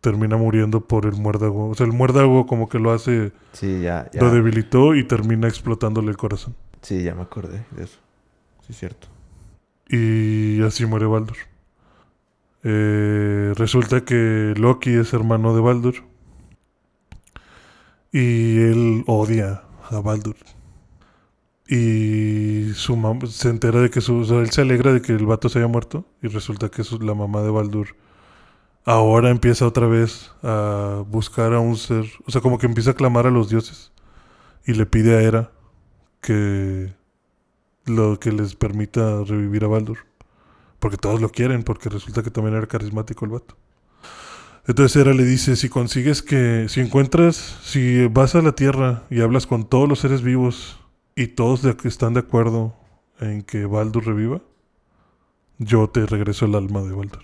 termina 0.01 0.37
muriendo 0.37 0.81
por 0.81 1.07
el 1.07 1.13
muérdago. 1.13 1.69
O 1.71 1.75
sea, 1.75 1.87
el 1.87 1.93
muérdago 1.93 2.47
como 2.47 2.69
que 2.69 2.79
lo 2.79 2.91
hace, 2.93 3.33
Sí, 3.53 3.81
ya, 3.83 4.11
ya. 4.13 4.21
lo 4.23 4.31
debilitó 4.31 4.95
y 4.95 5.05
termina 5.05 5.47
explotándole 5.47 6.11
el 6.11 6.17
corazón. 6.17 6.55
Sí, 6.83 7.03
ya 7.03 7.15
me 7.15 7.23
acordé 7.23 7.65
de 7.73 7.85
eso. 7.85 7.99
Sí, 8.67 8.73
cierto. 8.73 9.09
Y 9.89 10.63
así 10.63 10.85
muere 10.87 11.07
Baldur. 11.07 11.37
Eh, 12.63 13.53
resulta 13.57 14.05
que 14.05 14.55
Loki 14.57 14.91
es 14.91 15.13
hermano 15.13 15.55
de 15.55 15.61
Baldur. 15.61 15.95
Y 18.13 18.59
él 18.59 19.05
odia 19.07 19.63
a 19.91 20.01
Baldur. 20.01 20.37
Y 21.69 22.73
su 22.75 22.97
mamá 22.97 23.27
se 23.27 23.49
entera 23.49 23.81
de 23.81 23.91
que 23.91 24.01
su. 24.01 24.17
o 24.17 24.25
sea, 24.25 24.41
él 24.41 24.51
se 24.51 24.63
alegra 24.63 24.93
de 24.93 25.03
que 25.03 25.13
el 25.13 25.27
vato 25.27 25.49
se 25.49 25.59
haya 25.61 25.69
muerto. 25.69 26.05
Y 26.23 26.29
resulta 26.29 26.69
que 26.69 26.83
la 27.01 27.15
mamá 27.15 27.43
de 27.43 27.51
Baldur 27.51 27.97
ahora 28.85 29.31
empieza 29.31 29.67
otra 29.67 29.87
vez 29.87 30.33
a 30.43 31.05
buscar 31.09 31.55
a 31.55 31.61
un 31.61 31.77
ser. 31.77 32.07
O 32.27 32.31
sea, 32.31 32.41
como 32.41 32.59
que 32.59 32.67
empieza 32.67 32.93
a 32.93 32.95
clamar 32.95 33.27
a 33.27 33.31
los 33.31 33.49
dioses. 33.49 33.93
Y 34.67 34.75
le 34.75 34.87
pide 34.87 35.17
a 35.17 35.23
Hera 35.23 35.53
que 36.21 36.93
lo 37.87 38.19
que 38.21 38.33
les 38.33 38.55
permita 38.57 39.25
revivir 39.25 39.65
a 39.65 39.69
Baldur. 39.69 40.10
Porque 40.81 40.97
todos 40.97 41.21
lo 41.21 41.31
quieren, 41.31 41.63
porque 41.63 41.89
resulta 41.89 42.23
que 42.25 42.31
también 42.31 42.57
era 42.57 42.67
carismático 42.67 43.25
el 43.25 43.31
vato. 43.33 43.57
Entonces 44.67 44.97
Hera 45.01 45.15
le 45.15 45.25
dice, 45.25 45.57
si 45.57 45.69
consigues 45.69 46.23
que, 46.23 46.67
si 46.69 46.81
encuentras, 46.81 47.37
si 47.63 48.07
vas 48.09 48.35
a 48.35 48.43
la 48.43 48.53
Tierra 48.53 49.05
y 49.11 49.21
hablas 49.21 49.47
con 49.47 49.65
todos 49.69 49.89
los 49.89 50.01
seres 50.01 50.23
vivos 50.23 50.79
y 51.17 51.29
todos 51.29 51.63
de- 51.63 51.77
están 51.85 52.15
de 52.15 52.21
acuerdo 52.21 52.75
en 53.21 53.43
que 53.43 53.65
Baldur 53.67 54.07
reviva, 54.07 54.43
yo 55.59 55.89
te 55.89 56.07
regreso 56.07 56.47
el 56.47 56.55
alma 56.55 56.83
de 56.83 56.93
Baldur. 56.95 57.23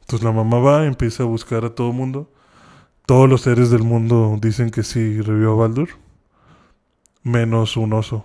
Entonces 0.00 0.24
la 0.24 0.32
mamá 0.32 0.58
va, 0.58 0.86
empieza 0.86 1.22
a 1.22 1.26
buscar 1.26 1.64
a 1.64 1.74
todo 1.74 1.92
mundo. 1.92 2.30
Todos 3.06 3.28
los 3.28 3.42
seres 3.42 3.70
del 3.70 3.84
mundo 3.84 4.38
dicen 4.40 4.70
que 4.70 4.82
sí 4.84 5.20
revivió 5.22 5.52
a 5.52 5.56
Baldur, 5.56 5.90
menos 7.22 7.76
un 7.76 7.92
oso. 7.92 8.24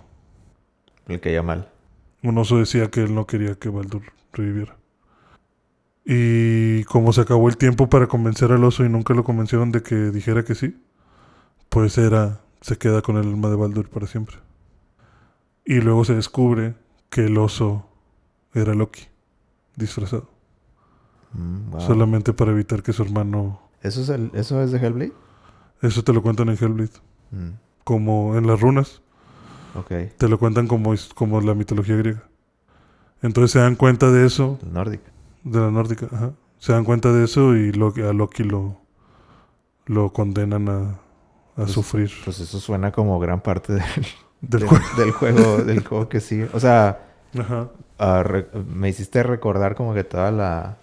El 1.08 1.20
que 1.20 1.32
ya 1.32 1.42
mal. 1.42 1.70
Un 2.24 2.38
oso 2.38 2.58
decía 2.58 2.90
que 2.90 3.02
él 3.04 3.14
no 3.14 3.26
quería 3.26 3.54
que 3.54 3.68
Baldur 3.68 4.02
reviviera. 4.32 4.76
Y 6.04 6.84
como 6.84 7.12
se 7.12 7.20
acabó 7.20 7.48
el 7.48 7.56
tiempo 7.56 7.88
para 7.88 8.06
convencer 8.08 8.50
al 8.52 8.64
oso 8.64 8.84
y 8.84 8.88
nunca 8.88 9.14
lo 9.14 9.24
convencieron 9.24 9.70
de 9.72 9.82
que 9.82 9.94
dijera 10.10 10.44
que 10.44 10.54
sí, 10.54 10.76
pues 11.68 11.96
era 11.98 12.40
se 12.60 12.76
queda 12.78 13.02
con 13.02 13.16
el 13.18 13.26
alma 13.28 13.48
de 13.50 13.56
Baldur 13.56 13.88
para 13.88 14.06
siempre. 14.06 14.36
Y 15.64 15.80
luego 15.80 16.04
se 16.04 16.14
descubre 16.14 16.74
que 17.10 17.26
el 17.26 17.38
oso 17.38 17.88
era 18.54 18.74
Loki, 18.74 19.02
disfrazado, 19.76 20.30
Mm, 21.32 21.70
wow. 21.72 21.80
solamente 21.80 22.32
para 22.32 22.52
evitar 22.52 22.82
que 22.82 22.92
su 22.92 23.02
hermano... 23.02 23.60
¿Eso, 23.82 24.00
es 24.02 24.08
el, 24.08 24.30
¿Eso 24.34 24.62
es 24.62 24.70
de 24.70 24.78
Hellblade? 24.78 25.12
Eso 25.82 26.04
te 26.04 26.12
lo 26.12 26.22
cuentan 26.22 26.48
en 26.48 26.56
Hellblade, 26.56 26.92
Mm, 27.32 27.48
como 27.82 28.36
en 28.36 28.46
las 28.46 28.60
runas. 28.60 29.02
Te 30.16 30.28
lo 30.28 30.38
cuentan 30.38 30.66
como, 30.68 30.94
como 31.14 31.40
la 31.40 31.54
mitología 31.54 31.96
griega. 31.96 32.22
Entonces 33.22 33.50
se 33.52 33.58
dan 33.58 33.74
cuenta 33.76 34.10
de 34.10 34.26
eso 34.26 34.58
El 34.62 34.72
Nordic. 34.74 35.00
De 35.44 35.58
la 35.60 35.70
nórdica, 35.70 36.06
ajá. 36.12 36.32
Se 36.58 36.72
dan 36.72 36.84
cuenta 36.84 37.12
de 37.12 37.24
eso 37.24 37.54
y 37.56 37.72
Loki- 37.72 38.02
a 38.02 38.12
Loki 38.12 38.44
lo, 38.44 38.78
lo 39.86 40.12
condenan 40.12 40.68
a, 40.68 40.78
a 40.80 40.96
Pues- 41.56 41.72
sufrir 41.72 42.10
Pues 42.24 42.40
eso 42.40 42.58
suena 42.60 42.92
como 42.92 43.18
gran 43.18 43.40
parte 43.40 43.74
del, 43.74 43.82
del 44.40 44.60
del- 44.60 44.68
juego. 44.68 44.84
del 44.96 45.10
juego, 45.12 45.56
del 45.64 45.84
juego 45.86 46.08
que 46.08 46.20
sigue. 46.20 46.48
O 46.54 46.60
sea, 46.60 47.00
Ajá. 47.38 47.68
re- 48.22 48.48
me 48.74 48.88
hiciste 48.88 49.22
recordar 49.22 49.74
como 49.74 49.92
que 49.94 50.04
todas 50.04 50.32
la, 50.32 50.76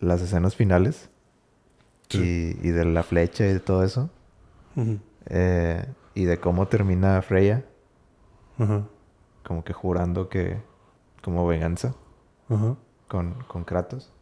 las 0.00 0.20
escenas 0.22 0.54
finales. 0.54 1.10
Sí. 2.08 2.56
Y, 2.62 2.68
y 2.68 2.70
de 2.70 2.84
la 2.86 3.02
flecha 3.02 3.44
y 3.46 3.52
de 3.52 3.60
todo 3.60 3.82
eso. 3.84 4.08
Eh, 5.26 5.84
y 6.14 6.24
de 6.24 6.38
cómo 6.38 6.68
termina 6.68 7.20
Freya. 7.22 7.64
Ajá. 8.58 8.84
Como 9.44 9.64
que 9.64 9.72
jurando 9.72 10.28
que... 10.28 10.60
Como 11.22 11.46
venganza. 11.46 11.94
Ajá. 12.48 12.76
Con, 13.08 13.34
con 13.44 13.64
Kratos. 13.64 14.12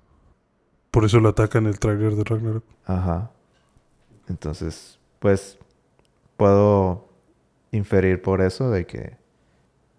Por 0.91 1.05
eso 1.05 1.21
lo 1.21 1.29
atacan 1.31 1.67
el 1.67 1.79
tráiler 1.79 2.15
de 2.15 2.25
Ragnarok. 2.25 2.65
Ajá. 2.85 3.31
Entonces, 4.29 4.99
pues... 5.19 5.59
Puedo 6.37 7.09
inferir 7.73 8.23
por 8.23 8.41
eso 8.41 8.71
de 8.71 8.87
que... 8.87 9.17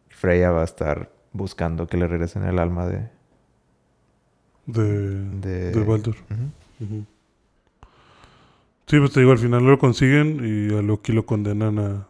Freya 0.09 0.51
va 0.51 0.61
a 0.61 0.65
estar 0.65 1.11
buscando 1.33 1.87
que 1.87 1.97
le 1.97 2.07
regresen 2.07 2.43
el 2.43 2.59
alma 2.59 2.87
de... 2.87 3.09
De, 4.65 5.29
De, 5.39 5.71
de 5.71 5.83
Baldur. 5.83 6.15
Sí, 8.87 8.99
pues 8.99 9.11
te 9.11 9.19
digo, 9.19 9.31
al 9.31 9.37
final 9.37 9.65
lo 9.65 9.77
consiguen 9.77 10.39
y 10.43 10.75
a 10.75 10.81
Loki 10.81 11.11
lo 11.11 11.25
condenan 11.25 11.79
a, 11.79 12.07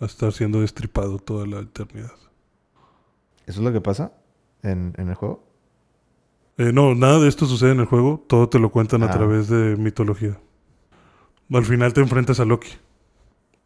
a 0.00 0.04
estar 0.06 0.32
siendo 0.32 0.60
destripado 0.60 1.18
toda 1.18 1.46
la 1.46 1.60
eternidad. 1.60 2.12
¿Eso 3.46 3.60
es 3.60 3.64
lo 3.64 3.72
que 3.72 3.80
pasa 3.80 4.12
en, 4.62 4.94
en 4.98 5.08
el 5.08 5.14
juego? 5.14 5.44
Eh, 6.58 6.72
no, 6.72 6.94
nada 6.94 7.18
de 7.20 7.28
esto 7.28 7.46
sucede 7.46 7.72
en 7.72 7.80
el 7.80 7.86
juego. 7.86 8.24
Todo 8.28 8.48
te 8.48 8.58
lo 8.58 8.70
cuentan 8.70 9.02
a 9.02 9.06
Ah. 9.06 9.10
través 9.10 9.48
de 9.48 9.76
mitología. 9.76 10.38
Al 11.52 11.64
final 11.64 11.92
te 11.92 12.00
enfrentas 12.00 12.40
a 12.40 12.44
Loki. 12.44 12.68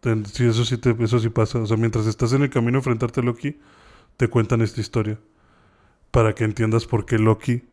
Te- 0.00 0.24
sí, 0.26 0.46
eso 0.46 0.64
sí, 0.64 0.78
te, 0.78 0.94
eso 1.02 1.18
sí 1.18 1.28
pasa. 1.30 1.58
O 1.58 1.66
sea, 1.66 1.76
mientras 1.76 2.06
estás 2.06 2.32
en 2.32 2.42
el 2.42 2.50
camino 2.50 2.78
a 2.78 2.80
enfrentarte 2.80 3.20
a 3.20 3.22
Loki, 3.24 3.58
te 4.16 4.28
cuentan 4.28 4.60
esta 4.62 4.80
historia. 4.80 5.18
Para 6.10 6.34
que 6.34 6.44
entiendas 6.44 6.86
por 6.86 7.06
qué 7.06 7.18
Loki 7.18 7.64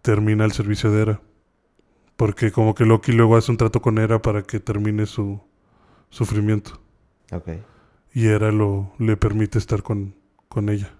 termina 0.00 0.44
el 0.44 0.52
servicio 0.52 0.90
de 0.90 1.02
Hera. 1.02 1.20
Porque 2.16 2.52
como 2.52 2.74
que 2.74 2.84
Loki 2.84 3.12
luego 3.12 3.36
hace 3.36 3.50
un 3.50 3.56
trato 3.58 3.82
con 3.82 3.98
Hera 3.98 4.22
para 4.22 4.42
que 4.42 4.60
termine 4.60 5.06
su 5.06 5.40
sufrimiento. 6.10 6.80
Ok. 7.32 7.48
Y 8.14 8.26
Hera 8.26 8.52
lo, 8.52 8.92
le 8.98 9.16
permite 9.16 9.58
estar 9.58 9.82
con, 9.82 10.14
con 10.48 10.68
ella. 10.68 10.94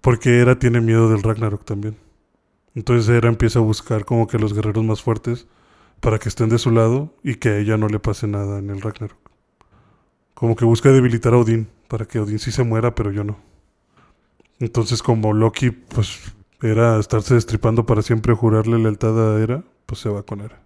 Porque 0.00 0.40
Hera 0.40 0.58
tiene 0.58 0.80
miedo 0.80 1.10
del 1.10 1.22
Ragnarok 1.22 1.64
también. 1.64 1.96
Entonces 2.74 3.08
Hera 3.08 3.28
empieza 3.28 3.58
a 3.58 3.62
buscar 3.62 4.04
como 4.04 4.26
que 4.26 4.38
los 4.38 4.54
guerreros 4.54 4.84
más 4.84 5.02
fuertes 5.02 5.46
para 6.00 6.18
que 6.18 6.28
estén 6.28 6.48
de 6.48 6.58
su 6.58 6.70
lado 6.70 7.14
y 7.22 7.36
que 7.36 7.48
a 7.50 7.58
ella 7.58 7.76
no 7.76 7.88
le 7.88 7.98
pase 7.98 8.26
nada 8.26 8.58
en 8.58 8.70
el 8.70 8.80
Ragnarok. 8.80 9.18
Como 10.34 10.54
que 10.54 10.64
busca 10.64 10.90
debilitar 10.90 11.34
a 11.34 11.38
Odín 11.38 11.68
para 11.88 12.06
que 12.06 12.20
Odín 12.20 12.38
sí 12.38 12.52
se 12.52 12.62
muera, 12.62 12.94
pero 12.94 13.10
yo 13.10 13.24
no. 13.24 13.38
Entonces 14.60 15.02
como 15.02 15.32
Loki 15.32 15.70
pues 15.70 16.34
era 16.62 16.98
estarse 16.98 17.34
destripando 17.34 17.86
para 17.86 18.02
siempre 18.02 18.34
jurarle 18.34 18.78
lealtad 18.78 19.34
a 19.34 19.40
Era, 19.40 19.64
pues 19.86 20.00
se 20.00 20.08
va 20.08 20.22
con 20.22 20.40
Era. 20.40 20.60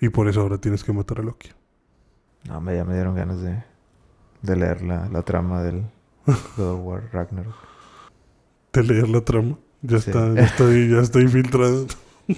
Y 0.00 0.08
por 0.08 0.28
eso 0.28 0.40
ahora 0.40 0.58
tienes 0.58 0.82
que 0.82 0.92
matar 0.92 1.20
a 1.20 1.22
Loki. 1.22 1.50
No, 2.48 2.60
me, 2.60 2.74
ya 2.74 2.84
me 2.84 2.94
dieron 2.94 3.14
ganas 3.14 3.42
de, 3.42 3.62
de 4.42 4.56
leer 4.56 4.82
la, 4.82 5.08
la 5.08 5.22
trama 5.22 5.62
del 5.62 5.84
God 6.56 6.66
of 6.74 6.80
War 6.84 7.02
Ragnarok. 7.12 7.54
De 8.72 8.82
leer 8.82 9.08
la 9.08 9.20
trama. 9.22 9.56
Ya 9.82 9.98
Sí. 9.98 10.10
está, 10.10 10.34
ya 10.34 10.66
ahí, 10.66 10.90
ya 10.90 11.00
está 11.00 11.20
infiltrado. 11.20 11.86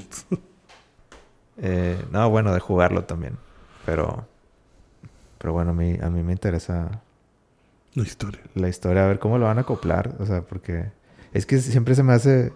Eh, 1.59 2.03
no, 2.11 2.29
bueno, 2.31 2.53
de 2.55 2.61
jugarlo 2.61 3.05
también. 3.05 3.37
Pero, 3.85 4.27
pero 5.39 5.53
bueno, 5.53 5.71
a 5.71 5.75
mí, 5.75 5.97
a 6.03 6.09
mí 6.11 6.23
me 6.23 6.33
interesa 6.33 7.03
La 7.95 8.03
historia. 8.05 8.41
la 8.55 8.69
historia, 8.69 9.05
a 9.05 9.09
ver 9.09 9.19
cómo 9.19 9.39
lo 9.39 9.45
van 9.47 9.59
a 9.59 9.63
acoplar. 9.63 10.15
O 10.19 10.27
sea, 10.27 10.43
porque 10.43 10.91
es 11.33 11.47
que 11.47 11.59
siempre 11.59 11.95
se 11.95 12.03
me 12.03 12.15
hace, 12.15 12.53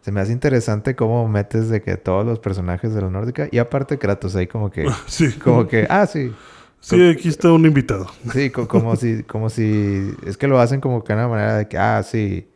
se 0.00 0.10
me 0.10 0.20
hace 0.20 0.32
interesante 0.32 0.96
cómo 0.96 1.28
metes 1.28 1.68
de 1.68 1.82
que 1.82 1.96
todos 1.96 2.24
los 2.24 2.38
personajes 2.38 2.94
de 2.94 3.02
la 3.02 3.10
nórdica 3.10 3.48
y 3.52 3.58
aparte 3.58 3.98
Kratos 3.98 4.34
ahí 4.36 4.46
como 4.46 4.70
que, 4.70 4.86
Sí. 5.06 5.32
como 5.32 5.66
que, 5.68 5.86
ah, 5.90 6.06
sí, 6.06 6.34
Sí, 6.84 7.08
aquí 7.08 7.28
está 7.28 7.50
un 7.52 7.64
invitado. 7.64 8.06
sí, 8.32 8.50
co- 8.50 8.68
como 8.68 8.94
si, 8.96 9.22
como 9.22 9.48
si, 9.50 10.12
es 10.26 10.36
que 10.36 10.46
lo 10.48 10.58
hacen 10.60 10.80
como 10.80 11.02
que 11.02 11.12
de 11.14 11.18
una 11.18 11.28
manera 11.28 11.56
de 11.56 11.68
que, 11.68 11.78
ah, 11.78 12.02
sí, 12.02 12.48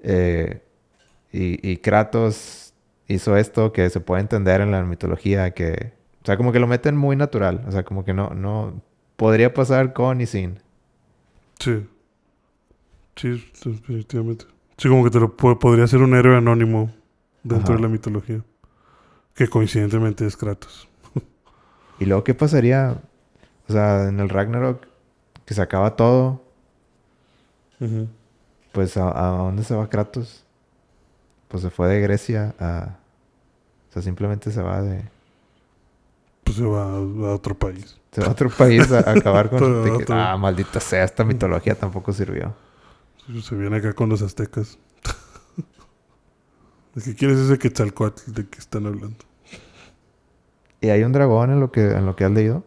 eh, 0.00 0.62
y, 1.32 1.70
y 1.70 1.76
Kratos 1.78 2.74
hizo 3.08 3.36
esto 3.36 3.72
que 3.72 3.88
se 3.90 4.00
puede 4.00 4.22
entender 4.22 4.60
en 4.60 4.70
la 4.72 4.82
mitología, 4.84 5.52
que, 5.52 5.92
o 6.22 6.26
sea, 6.26 6.36
como 6.36 6.50
que 6.52 6.58
lo 6.58 6.66
meten 6.66 6.96
muy 6.96 7.14
natural, 7.14 7.64
o 7.68 7.72
sea, 7.72 7.84
como 7.84 8.04
que 8.04 8.12
no, 8.14 8.30
no, 8.30 8.82
podría 9.16 9.54
pasar 9.54 9.92
con 9.92 10.20
y 10.20 10.26
sin. 10.26 10.58
Sí. 11.60 11.86
Sí, 13.14 13.44
definitivamente. 13.64 14.44
Sí, 14.76 14.88
como 14.88 15.04
que 15.04 15.10
te 15.10 15.20
lo 15.20 15.36
po- 15.36 15.58
podría 15.58 15.86
ser 15.86 16.00
un 16.02 16.14
héroe 16.14 16.36
anónimo 16.36 16.92
dentro 17.42 17.74
Ajá. 17.74 17.76
de 17.76 17.82
la 17.82 17.88
mitología. 17.88 18.42
Que 19.34 19.48
coincidentemente 19.48 20.26
es 20.26 20.36
Kratos. 20.36 20.88
Y 21.98 22.04
luego, 22.04 22.24
¿qué 22.24 22.34
pasaría? 22.34 23.00
O 23.68 23.72
sea, 23.72 24.08
en 24.08 24.20
el 24.20 24.28
Ragnarok, 24.28 24.86
que 25.44 25.54
se 25.54 25.62
acaba 25.62 25.96
todo, 25.96 26.42
pues 28.72 28.96
¿a, 28.96 29.08
a 29.08 29.36
dónde 29.38 29.64
se 29.64 29.74
va 29.74 29.88
Kratos? 29.88 30.44
Pues 31.48 31.62
se 31.62 31.70
fue 31.70 31.88
de 31.88 32.00
Grecia 32.00 32.54
a... 32.58 32.96
O 33.88 33.92
sea, 33.92 34.02
simplemente 34.02 34.50
se 34.50 34.62
va 34.62 34.82
de... 34.82 35.04
Pues 36.44 36.56
se 36.58 36.64
va 36.64 36.84
a, 36.84 36.96
a 36.96 37.34
otro 37.34 37.54
país. 37.56 37.98
Se 38.12 38.20
va 38.20 38.28
a 38.28 38.30
otro 38.30 38.50
país 38.50 38.90
a, 38.92 38.98
a 38.98 39.12
acabar 39.12 39.50
con... 39.50 39.58
Pero 39.82 39.96
otro- 39.96 40.14
ah, 40.14 40.36
maldita 40.36 40.80
sea, 40.80 41.04
esta 41.04 41.24
mitología 41.24 41.74
tampoco 41.74 42.12
sirvió. 42.12 42.54
Se 43.42 43.54
viene 43.56 43.76
acá 43.76 43.92
con 43.92 44.08
los 44.08 44.22
aztecas. 44.22 44.78
¿De 46.94 47.02
qué 47.02 47.14
quién 47.14 47.30
es 47.32 47.38
ese 47.38 47.58
Quetzalcoatl 47.58 48.32
de 48.32 48.46
que 48.48 48.58
están 48.58 48.86
hablando? 48.86 49.18
¿Y 50.80 50.88
hay 50.88 51.02
un 51.02 51.12
dragón 51.12 51.50
en 51.50 51.60
lo 51.60 51.70
que, 51.70 51.90
en 51.90 52.06
lo 52.06 52.16
que 52.16 52.24
has 52.24 52.30
leído? 52.30 52.64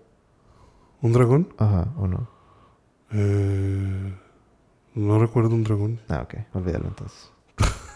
¿Un 1.02 1.14
dragón? 1.14 1.54
Ajá, 1.58 1.88
¿o 1.98 2.08
no? 2.08 2.30
Eh, 3.12 4.14
no 4.96 5.20
recuerdo 5.20 5.56
un 5.56 5.64
dragón. 5.64 6.00
Ah, 6.10 6.22
ok. 6.24 6.36
Olvídalo 6.54 6.88
entonces. 6.88 7.32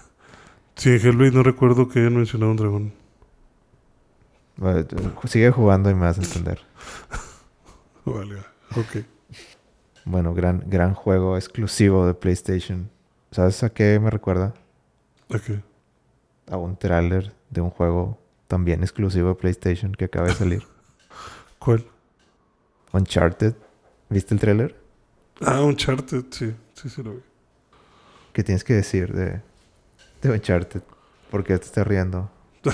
Sí, 0.76 0.90
en 0.90 0.96
Hellblade 1.02 1.32
no 1.32 1.44
recuerdo 1.44 1.88
que 1.88 2.00
hayan 2.00 2.16
mencionado 2.18 2.50
un 2.52 2.58
dragón. 2.58 2.94
Sigue 5.26 5.52
jugando 5.52 5.92
y 5.92 5.94
me 5.94 6.02
vas 6.02 6.18
a 6.18 6.24
entender. 6.24 6.62
Vale, 8.06 8.38
ok. 8.76 9.06
Bueno, 10.06 10.34
gran, 10.34 10.64
gran 10.68 10.96
juego 10.96 11.38
exclusivo 11.38 12.08
de 12.08 12.16
PlayStation. 12.16 12.90
¿Sabes 13.32 13.64
a 13.64 13.70
qué 13.70 14.00
me 14.00 14.10
recuerda? 14.10 14.56
Ok. 15.30 15.60
a 16.50 16.58
un 16.58 16.76
tráiler 16.76 17.34
de 17.52 17.62
un 17.62 17.70
juego 17.70 18.18
también 18.48 18.82
exclusivo 18.82 19.30
de 19.30 19.36
PlayStation 19.36 19.94
que 19.94 20.06
acaba 20.06 20.28
de 20.28 20.34
salir. 20.34 20.64
¿Cuál? 21.60 21.86
Uncharted. 22.94 23.56
¿Viste 24.10 24.34
el 24.34 24.40
tráiler? 24.40 24.76
Ah, 25.42 25.62
Uncharted, 25.62 26.26
sí. 26.32 26.54
Sí, 26.74 26.90
sí 26.90 27.04
lo 27.04 27.16
vi. 27.16 27.22
¿Qué 28.32 28.44
tienes 28.44 28.64
que 28.64 28.74
decir 28.74 29.14
de, 29.14 29.42
de 30.22 30.30
Uncharted? 30.32 30.82
¿Por 31.30 31.44
qué 31.44 31.58
te 31.58 31.66
estás 31.66 31.86
riendo? 31.88 32.30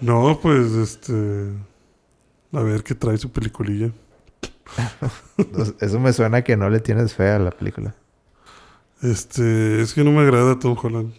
No, 0.00 0.38
pues, 0.42 0.72
este... 0.72 1.52
A 2.52 2.60
ver 2.60 2.82
qué 2.84 2.94
trae 2.94 3.16
su 3.16 3.30
peliculilla. 3.32 3.90
Os- 5.54 5.74
Eso 5.80 5.98
me 6.00 6.12
suena 6.12 6.42
que 6.44 6.56
no 6.56 6.68
le 6.68 6.80
tienes 6.80 7.14
fe 7.14 7.30
a 7.30 7.38
la 7.38 7.50
película. 7.50 7.94
Este... 9.02 9.80
Es 9.80 9.94
que 9.94 10.04
no 10.04 10.12
me 10.12 10.20
agrada 10.20 10.58
Tom 10.58 10.76
Holland. 10.80 11.14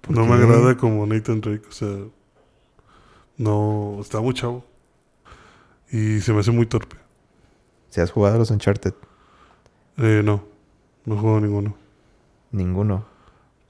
¿Por 0.00 0.16
No 0.16 0.22
qué? 0.22 0.28
me 0.28 0.34
agrada 0.34 0.76
como 0.76 1.04
Nathan 1.06 1.40
Drake. 1.40 1.66
O 1.68 1.72
sea... 1.72 1.96
No... 3.36 3.98
Está 4.00 4.20
muy 4.20 4.34
chavo. 4.34 4.64
Y 5.90 6.20
se 6.20 6.32
me 6.32 6.40
hace 6.40 6.50
muy 6.50 6.66
torpe. 6.66 6.96
Si 7.90 8.00
has 8.00 8.10
jugado 8.10 8.36
a 8.36 8.38
los 8.38 8.50
Uncharted, 8.50 8.94
Eh, 9.96 10.22
no. 10.24 10.44
No 11.04 11.16
juego 11.16 11.40
ninguno. 11.40 11.76
ninguno. 12.50 13.06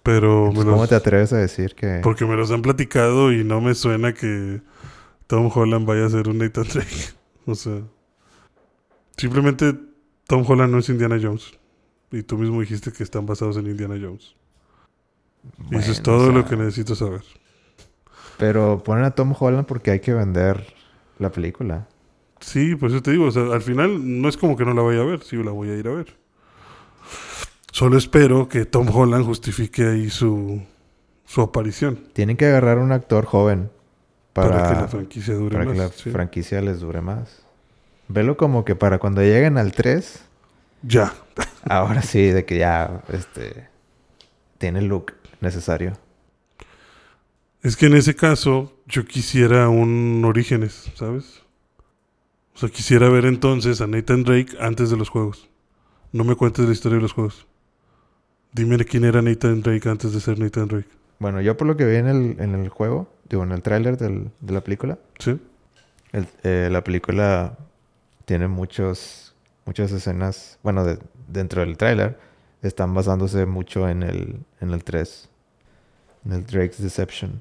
Pero 0.02 0.42
me 0.44 0.48
Entonces, 0.48 0.64
los... 0.64 0.74
¿Cómo 0.74 0.86
te 0.88 0.94
atreves 0.94 1.32
a 1.32 1.36
decir 1.38 1.74
que... 1.74 2.00
Porque 2.02 2.24
me 2.24 2.34
los 2.36 2.50
han 2.50 2.62
platicado 2.62 3.32
y 3.32 3.44
no 3.44 3.60
me 3.60 3.74
suena 3.74 4.12
que 4.14 4.60
Tom 5.26 5.50
Holland 5.54 5.86
vaya 5.86 6.06
a 6.06 6.10
ser 6.10 6.28
un 6.28 6.38
Nathan 6.38 6.66
Drake. 6.72 7.12
O 7.46 7.54
sea, 7.54 7.80
simplemente 9.16 9.74
Tom 10.26 10.44
Holland 10.46 10.70
no 10.70 10.78
es 10.80 10.88
Indiana 10.90 11.18
Jones. 11.20 11.58
Y 12.10 12.22
tú 12.22 12.36
mismo 12.36 12.60
dijiste 12.60 12.92
que 12.92 13.02
están 13.02 13.24
basados 13.24 13.56
en 13.56 13.66
Indiana 13.66 13.94
Jones. 13.98 14.34
y 15.70 15.76
eso 15.76 15.92
es 15.92 16.02
todo 16.02 16.28
o 16.28 16.32
lo 16.32 16.44
que 16.44 16.56
necesito 16.56 16.94
saber. 16.94 17.22
Pero 18.36 18.82
ponen 18.82 19.04
a 19.04 19.12
Tom 19.12 19.34
Holland 19.38 19.66
porque 19.66 19.90
hay 19.92 20.00
que 20.00 20.12
vender 20.12 20.74
la 21.18 21.32
película. 21.32 21.88
Sí, 22.40 22.76
pues 22.76 22.92
eso 22.92 23.02
te 23.02 23.10
digo. 23.12 23.26
O 23.26 23.30
sea, 23.30 23.42
al 23.52 23.62
final 23.62 24.20
no 24.20 24.28
es 24.28 24.36
como 24.36 24.56
que 24.56 24.64
no 24.64 24.74
la 24.74 24.82
vaya 24.82 25.00
a 25.00 25.04
ver. 25.04 25.22
Sí, 25.22 25.36
la 25.36 25.50
voy 25.50 25.70
a 25.70 25.76
ir 25.76 25.88
a 25.88 25.92
ver. 25.92 26.16
Solo 27.72 27.98
espero 27.98 28.48
que 28.48 28.64
Tom 28.64 28.88
Holland 28.92 29.24
justifique 29.24 29.86
ahí 29.86 30.10
su, 30.10 30.62
su 31.24 31.40
aparición. 31.42 31.96
Tienen 32.12 32.36
que 32.36 32.46
agarrar 32.46 32.78
un 32.78 32.92
actor 32.92 33.24
joven 33.26 33.70
Para, 34.32 34.50
para, 34.50 34.68
que 34.68 34.74
la 34.80 34.88
franquicia 34.88 35.34
dure 35.34 35.58
para 35.58 35.64
más. 35.64 35.72
que 35.74 35.78
la 35.78 35.88
sí. 35.90 36.10
franquicia 36.10 36.60
les 36.62 36.80
dure 36.80 37.00
más. 37.00 37.42
Velo 38.08 38.36
como 38.36 38.64
que 38.64 38.74
para 38.74 38.98
cuando 38.98 39.20
lleguen 39.22 39.58
al 39.58 39.72
3, 39.72 40.24
Ya. 40.82 41.14
ahora 41.68 42.02
sí, 42.02 42.22
de 42.30 42.44
que 42.44 42.58
ya 42.58 43.02
este 43.12 43.68
tiene 44.58 44.78
el 44.80 44.86
look 44.86 45.12
necesario. 45.40 45.92
Es 47.62 47.76
que 47.76 47.86
en 47.86 47.96
ese 47.96 48.14
caso 48.16 48.72
yo 48.86 49.04
quisiera 49.04 49.68
un 49.68 50.24
Orígenes, 50.24 50.90
¿sabes? 50.94 51.42
O 52.58 52.60
sea, 52.60 52.68
quisiera 52.70 53.08
ver 53.08 53.24
entonces 53.24 53.80
a 53.80 53.86
Nathan 53.86 54.24
Drake 54.24 54.56
antes 54.58 54.90
de 54.90 54.96
los 54.96 55.08
juegos. 55.10 55.48
No 56.10 56.24
me 56.24 56.34
cuentes 56.34 56.66
la 56.66 56.72
historia 56.72 56.96
de 56.96 57.02
los 57.02 57.12
juegos. 57.12 57.46
Dime 58.52 58.76
quién 58.84 59.04
era 59.04 59.22
Nathan 59.22 59.62
Drake 59.62 59.88
antes 59.88 60.12
de 60.12 60.18
ser 60.18 60.40
Nathan 60.40 60.66
Drake. 60.66 60.88
Bueno, 61.20 61.40
yo 61.40 61.56
por 61.56 61.68
lo 61.68 61.76
que 61.76 61.84
vi 61.84 61.94
en 61.96 62.08
el, 62.08 62.40
en 62.40 62.56
el 62.56 62.68
juego, 62.68 63.08
digo, 63.28 63.44
en 63.44 63.52
el 63.52 63.62
tráiler 63.62 63.96
de 63.96 64.52
la 64.52 64.60
película, 64.60 64.98
¿Sí? 65.20 65.38
el- 66.10 66.26
eh, 66.42 66.68
la 66.68 66.82
película 66.82 67.56
tiene 68.24 68.48
muchos, 68.48 69.36
muchas 69.64 69.92
escenas, 69.92 70.58
bueno, 70.64 70.84
de- 70.84 70.98
dentro 71.28 71.60
del 71.60 71.76
tráiler, 71.76 72.18
están 72.62 72.92
basándose 72.92 73.46
mucho 73.46 73.88
en 73.88 74.02
el, 74.02 74.40
en 74.60 74.70
el 74.70 74.82
3, 74.82 75.28
en 76.24 76.32
el 76.32 76.44
Drake's 76.44 76.82
Deception. 76.82 77.40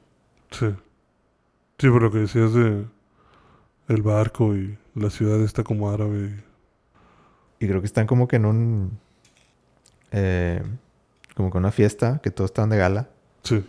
Sí. 0.52 0.68
Sí, 1.80 1.90
por 1.90 2.04
lo 2.04 2.12
que 2.12 2.20
decías 2.20 2.54
de 2.54 2.86
el 3.88 4.02
barco 4.04 4.56
y 4.56 4.78
la 4.98 5.10
ciudad 5.10 5.40
está 5.42 5.64
como 5.64 5.90
árabe. 5.90 6.44
Y 7.60 7.68
creo 7.68 7.80
que 7.82 7.88
están 7.88 8.08
como 8.08 8.28
que 8.28 8.36
en 8.36 8.46
un, 8.46 9.00
eh, 10.12 10.62
como 11.36 11.52
que 11.52 11.58
una 11.58 11.72
fiesta, 11.72 12.20
que 12.24 12.32
todos 12.32 12.50
están 12.52 12.70
de 12.70 12.78
gala. 12.78 13.10
Sí. 13.44 13.64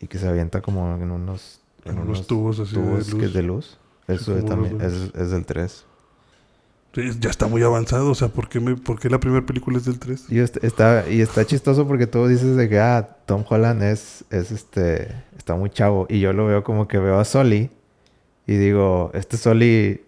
y 0.00 0.06
que 0.06 0.18
se 0.18 0.28
avienta 0.28 0.60
como 0.60 0.94
en 0.96 1.10
unos, 1.10 1.60
En 1.84 1.98
unos 1.98 2.26
tubos 2.26 2.60
así 2.60 2.76
de 2.76 2.82
tubos 2.82 3.06
que 3.14 3.22
luz. 3.22 3.32
de 3.34 3.42
luz. 3.42 3.78
Eso 4.08 4.36
es 4.38 4.44
también 4.44 4.80
es, 4.80 4.92
es 5.14 5.30
del 5.30 5.44
3. 5.44 5.84
Sí, 6.94 7.02
Ya 7.18 7.30
está 7.30 7.46
muy 7.48 7.62
avanzado. 7.62 8.10
O 8.10 8.14
sea, 8.14 8.28
¿por 8.28 8.48
qué, 8.48 8.60
me, 8.60 8.76
por 8.76 9.00
qué 9.00 9.10
la 9.10 9.18
primera 9.18 9.44
película 9.44 9.78
es 9.78 9.84
del 9.86 9.98
3? 9.98 10.26
Y 10.30 10.38
est- 10.38 10.62
está, 10.62 11.08
y 11.10 11.20
está 11.20 11.44
chistoso 11.44 11.86
porque 11.88 12.06
tú 12.06 12.26
dices 12.28 12.56
de 12.56 12.68
que 12.68 12.78
ah, 12.78 13.16
Tom 13.26 13.44
Holland 13.48 13.82
es, 13.82 14.24
es 14.30 14.52
este, 14.52 15.12
está 15.36 15.56
muy 15.56 15.70
chavo. 15.70 16.06
Y 16.08 16.20
yo 16.20 16.32
lo 16.32 16.46
veo 16.46 16.62
como 16.62 16.86
que 16.86 16.98
veo 16.98 17.18
a 17.18 17.24
Soli 17.24 17.70
y 18.46 18.54
digo, 18.56 19.10
este 19.14 19.36
Soli 19.36 20.02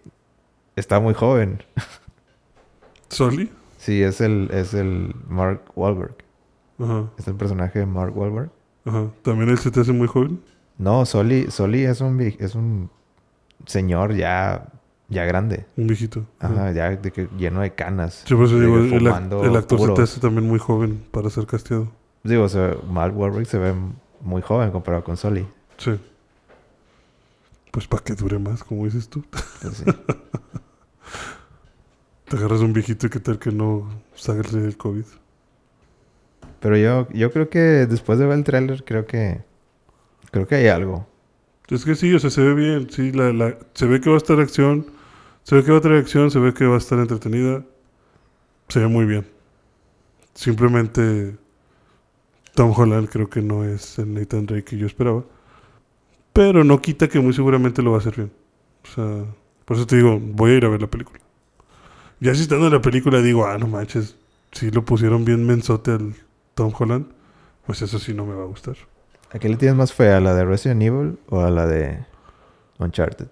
está 0.79 0.99
muy 0.99 1.13
joven. 1.13 1.63
¿Soli? 3.09 3.51
Sí, 3.77 4.01
es 4.03 4.21
el, 4.21 4.49
es 4.51 4.73
el 4.73 5.15
Mark 5.27 5.61
Wahlberg. 5.75 6.15
Ajá. 6.79 7.09
Es 7.17 7.27
el 7.27 7.35
personaje 7.35 7.79
de 7.79 7.85
Mark 7.85 8.15
Wahlberg. 8.17 8.49
Ajá. 8.85 9.07
¿También 9.21 9.49
él 9.49 9.57
se 9.57 9.71
te 9.71 9.81
hace 9.81 9.91
muy 9.91 10.07
joven? 10.07 10.41
No, 10.77 11.05
Soli, 11.05 11.51
Soli 11.51 11.83
es 11.83 12.01
un, 12.01 12.19
es 12.21 12.55
un 12.55 12.89
señor 13.65 14.15
ya 14.15 14.71
Ya 15.09 15.25
grande. 15.25 15.65
Un 15.75 15.87
viejito. 15.87 16.25
Ajá, 16.39 16.71
ya 16.71 16.91
de 16.91 17.11
que 17.11 17.27
lleno 17.37 17.61
de 17.61 17.73
canas. 17.73 18.23
Yo 18.25 18.37
por 18.37 18.45
eso 18.45 18.59
De 18.59 18.65
digo, 18.65 18.77
el, 18.77 19.07
actor 19.55 19.79
se 19.79 19.93
te 19.93 20.01
hace 20.03 20.19
también 20.19 20.47
muy 20.47 20.59
joven 20.59 21.03
para 21.11 21.29
ser 21.29 21.47
casteado. 21.47 21.89
Digo, 22.23 22.43
o 22.43 22.49
sea, 22.49 22.75
Mark 22.89 23.17
Wahlberg 23.17 23.47
se 23.47 23.57
ve 23.57 23.73
muy 24.21 24.41
joven 24.41 24.71
comparado 24.71 25.03
con 25.03 25.17
Sully. 25.17 25.47
Sí. 25.77 25.99
Pues 27.71 27.87
para 27.87 28.03
que 28.03 28.13
dure 28.13 28.37
más, 28.39 28.63
como 28.63 28.85
dices 28.85 29.09
tú. 29.09 29.23
Pues 29.61 29.77
sí. 29.77 29.85
Te 32.29 32.37
agarras 32.37 32.61
un 32.61 32.73
viejito 32.73 33.07
y 33.07 33.09
qué 33.09 33.19
tal 33.19 33.39
que 33.39 33.51
no 33.51 33.89
salga 34.13 34.47
del 34.51 34.77
COVID. 34.77 35.05
Pero 36.59 36.77
yo, 36.77 37.07
yo 37.11 37.31
creo 37.31 37.49
que 37.49 37.59
después 37.59 38.19
de 38.19 38.27
ver 38.27 38.37
el 38.37 38.43
tráiler, 38.43 38.83
creo 38.83 39.07
que... 39.07 39.41
Creo 40.29 40.45
que 40.45 40.55
hay 40.55 40.67
algo. 40.67 41.07
Es 41.69 41.85
que 41.85 41.95
sí, 41.95 42.13
o 42.13 42.19
sea, 42.19 42.29
se 42.29 42.41
ve 42.41 42.53
bien. 42.53 42.87
Sí, 42.91 43.11
la, 43.11 43.33
la, 43.33 43.57
se 43.73 43.87
ve 43.87 43.99
que 43.99 44.09
va 44.09 44.15
a 44.15 44.17
estar 44.17 44.39
acción. 44.39 44.85
Se 45.41 45.55
ve 45.55 45.63
que 45.63 45.71
va 45.71 45.79
a 45.79 45.81
tener 45.81 45.97
acción. 45.97 46.29
Se 46.29 46.37
ve 46.37 46.53
que 46.53 46.67
va 46.67 46.75
a 46.75 46.77
estar 46.77 46.99
entretenida. 46.99 47.65
Se 48.67 48.79
ve 48.79 48.87
muy 48.87 49.05
bien. 49.05 49.25
Simplemente 50.35 51.35
Tom 52.53 52.73
Holland 52.77 53.09
creo 53.09 53.27
que 53.27 53.41
no 53.41 53.65
es 53.65 53.97
el 53.97 54.13
Nathan 54.13 54.45
Drake 54.45 54.65
que 54.65 54.77
yo 54.77 54.85
esperaba. 54.85 55.25
Pero 56.33 56.63
no 56.63 56.79
quita 56.79 57.07
que 57.07 57.19
muy 57.19 57.33
seguramente 57.33 57.81
lo 57.81 57.91
va 57.91 57.97
a 57.97 58.01
hacer 58.01 58.15
bien. 58.15 58.31
O 58.83 58.87
sea, 58.87 59.25
por 59.65 59.77
eso 59.77 59.87
te 59.87 59.95
digo, 59.95 60.19
voy 60.19 60.51
a 60.51 60.57
ir 60.57 60.65
a 60.65 60.69
ver 60.69 60.81
la 60.81 60.87
película. 60.87 61.19
Ya 62.21 62.31
en 62.33 62.71
la 62.71 62.81
película 62.81 63.21
digo, 63.21 63.45
ah, 63.45 63.57
no 63.57 63.67
manches, 63.67 64.15
si 64.51 64.71
lo 64.71 64.83
pusieron 64.83 65.23
bien 65.25 65.45
mensote 65.45 65.91
al 65.91 66.13
Tom 66.53 66.73
Holland, 66.77 67.07
pues 67.65 67.81
eso 67.81 67.97
sí 67.99 68.13
no 68.13 68.25
me 68.25 68.33
va 68.35 68.43
a 68.43 68.47
gustar. 68.47 68.75
¿A 69.31 69.39
qué 69.39 69.47
le 69.47 69.55
tienes 69.57 69.77
más 69.77 69.93
fe? 69.93 70.11
¿A 70.11 70.19
la 70.19 70.33
de 70.33 70.43
Resident 70.43 70.81
Evil 70.81 71.19
o 71.29 71.41
a 71.41 71.49
la 71.49 71.65
de 71.67 72.05
Uncharted? 72.79 73.27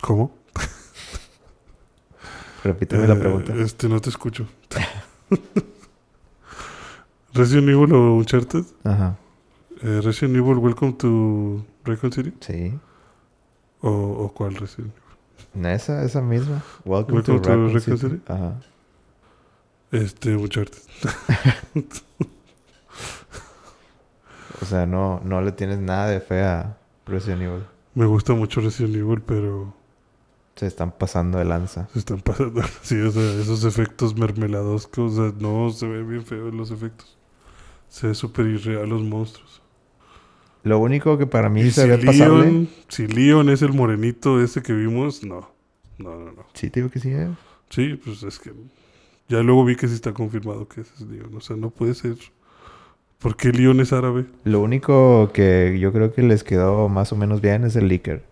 ¿Cómo? 0.00 0.34
Repíteme 2.64 3.06
la 3.06 3.14
Eh, 3.14 3.18
pregunta. 3.18 3.54
Este, 3.54 3.88
no 3.88 4.00
te 4.00 4.10
escucho. 4.10 4.46
Resident 7.34 7.68
Evil 7.68 7.92
o 7.92 8.14
Uncharted. 8.16 8.64
Ajá. 8.84 9.16
Eh, 9.82 10.00
Resident 10.02 10.36
Evil 10.36 10.56
Welcome 10.58 10.94
to 10.94 11.64
Raccoon 11.84 12.12
City. 12.12 12.32
Sí. 12.40 12.74
¿O, 13.80 13.90
o 13.90 14.32
cuál 14.32 14.54
Resident 14.56 14.92
Evil? 14.96 15.07
Esa, 15.54 16.04
esa 16.04 16.20
misma. 16.20 16.62
Welcome, 16.84 17.16
Welcome 17.16 17.22
to, 17.22 17.42
to 17.42 17.48
Raccoon 17.48 17.80
City. 17.80 17.98
City. 17.98 18.20
Ajá. 18.28 18.60
Este, 19.90 20.36
Uncharted. 20.36 20.78
O 24.60 24.64
sea, 24.64 24.86
no, 24.86 25.20
no 25.24 25.40
le 25.40 25.52
tienes 25.52 25.78
nada 25.78 26.08
de 26.08 26.20
fe 26.20 26.42
a 26.42 26.76
Resident 27.06 27.42
Evil. 27.42 27.62
Me 27.94 28.06
gusta 28.06 28.34
mucho 28.34 28.60
Resident 28.60 28.96
Evil, 28.96 29.20
pero 29.22 29.72
Se 30.56 30.66
están 30.66 30.90
pasando 30.90 31.38
de 31.38 31.44
lanza. 31.44 31.88
se 31.92 32.00
están 32.00 32.20
pasando. 32.20 32.60
Sí, 32.82 33.00
o 33.00 33.10
sea, 33.12 33.22
esos 33.40 33.64
efectos 33.64 34.16
mermelados. 34.16 34.88
O 34.96 35.08
sea, 35.08 35.32
no, 35.38 35.70
se 35.70 35.86
ven 35.86 36.08
bien 36.08 36.24
feos 36.26 36.52
los 36.52 36.70
efectos. 36.72 37.16
Se 37.88 38.08
ve 38.08 38.14
súper 38.14 38.46
irreal 38.46 38.88
los 38.88 39.02
monstruos. 39.02 39.62
Lo 40.68 40.78
único 40.78 41.16
que 41.16 41.26
para 41.26 41.48
mí 41.48 41.62
Y 41.62 41.70
se 41.70 41.82
si 41.84 41.88
ve 41.88 41.98
pasable... 41.98 42.66
Si 42.88 43.06
Leon 43.06 43.48
es 43.48 43.62
el 43.62 43.72
morenito 43.72 44.42
ese 44.42 44.60
que 44.62 44.74
vimos, 44.74 45.24
no. 45.24 45.50
No, 45.96 46.14
no, 46.14 46.32
no. 46.32 46.46
Sí, 46.52 46.68
te 46.68 46.80
digo 46.80 46.90
que 46.90 47.00
sí 47.00 47.10
es. 47.10 47.28
Sí, 47.70 47.98
pues 48.04 48.22
es 48.22 48.38
que 48.38 48.52
ya 49.28 49.42
luego 49.42 49.64
vi 49.64 49.76
que 49.76 49.88
sí 49.88 49.94
está 49.94 50.12
confirmado 50.12 50.68
que 50.68 50.82
ese 50.82 50.92
es 50.94 51.00
Leon. 51.00 51.34
O 51.34 51.40
sea, 51.40 51.56
no 51.56 51.70
puede 51.70 51.94
ser. 51.94 52.16
¿Por 53.18 53.36
qué 53.36 53.50
Leon 53.50 53.80
es 53.80 53.94
árabe? 53.94 54.26
Lo 54.44 54.60
único 54.60 55.30
que 55.32 55.78
yo 55.80 55.90
creo 55.90 56.12
que 56.12 56.22
les 56.22 56.44
quedó 56.44 56.90
más 56.90 57.12
o 57.12 57.16
menos 57.16 57.40
bien 57.40 57.64
es 57.64 57.74
el 57.74 57.88
Licker. 57.88 58.22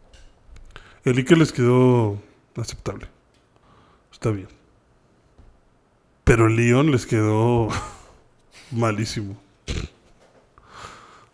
El 1.05 1.17
Ike 1.17 1.37
les 1.37 1.53
quedó 1.53 2.19
aceptable. 2.55 3.07
Está 4.13 4.31
bien. 4.31 4.49
Pero 6.25 6.49
Leon 6.49 6.91
les 6.91 7.07
quedó 7.07 7.69
malísimo. 8.73 9.46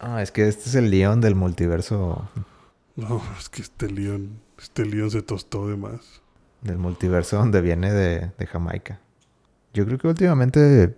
Ah, 0.03 0.21
es 0.21 0.33
que 0.33 0.49
este 0.49 0.69
es 0.69 0.75
el 0.75 0.91
León 0.91 1.21
del 1.21 1.35
multiverso. 1.35 2.29
No, 2.97 3.23
es 3.39 3.49
que 3.49 3.63
este 3.63 3.89
Leon, 3.91 4.41
este 4.59 4.85
Leon 4.85 5.11
se 5.11 5.23
tostó 5.23 5.69
de 5.69 5.77
más. 5.77 6.21
Del 6.61 6.77
multiverso 6.79 7.37
donde 7.39 7.61
viene 7.61 7.93
de, 7.93 8.31
de 8.37 8.47
Jamaica. 8.47 9.01
Yo 9.73 9.87
creo 9.87 9.99
que 9.99 10.09
últimamente. 10.09 10.97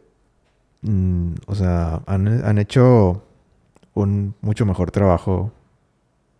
mm, 0.82 1.34
o 1.46 1.54
sea, 1.54 2.02
han, 2.06 2.26
han 2.44 2.58
hecho 2.58 3.22
un 3.94 4.34
mucho 4.40 4.66
mejor 4.66 4.90
trabajo. 4.90 5.52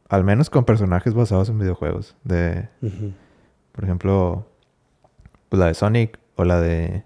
Al 0.09 0.25
menos 0.25 0.51
con 0.51 0.65
personajes 0.65 1.15
basados 1.15 1.49
en 1.51 1.59
videojuegos. 1.59 2.17
De, 2.25 2.69
por 3.73 3.85
ejemplo, 3.85 4.47
pues 5.49 5.61
la 5.61 5.67
de 5.67 5.75
Sonic 5.75 6.19
o 6.37 6.45
la 6.45 6.61
de 6.61 7.05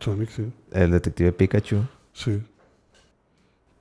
Sonic, 0.00 0.30
sí. 0.30 0.52
El 0.72 0.90
Detective 0.90 1.32
Pikachu. 1.32 1.84
Sí. 2.12 2.42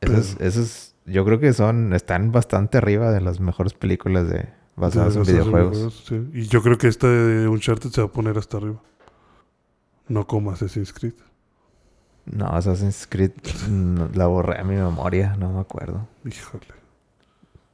Esas, 0.01 0.35
Pero- 0.37 0.47
esas, 0.49 0.94
yo 1.05 1.23
creo 1.25 1.39
que 1.39 1.53
son, 1.53 1.93
están 1.93 2.31
bastante 2.31 2.77
arriba 2.77 3.11
de 3.11 3.21
las 3.21 3.39
mejores 3.39 3.73
películas 3.73 4.29
de 4.29 4.49
basadas 4.75 5.13
De- 5.13 5.19
en 5.21 5.25
videojuegos. 5.25 6.03
sí. 6.07 6.27
Y 6.33 6.43
yo 6.47 6.61
creo 6.61 6.77
que 6.77 6.87
esta 6.87 7.07
de 7.07 7.47
Uncharted 7.47 7.89
se 7.91 8.01
va 8.01 8.07
a 8.07 8.11
poner 8.11 8.37
hasta 8.37 8.57
arriba. 8.57 8.81
No 10.07 10.27
como 10.27 10.51
Assassin's 10.51 10.93
Creed. 10.93 11.13
No, 12.25 12.47
Assassin's 12.47 13.07
Creed 13.07 13.31
la 14.15 14.27
borré 14.27 14.59
a 14.59 14.63
mi 14.63 14.75
memoria, 14.75 15.35
no 15.37 15.51
me 15.53 15.59
acuerdo. 15.59 16.07
Híjole. 16.25 16.65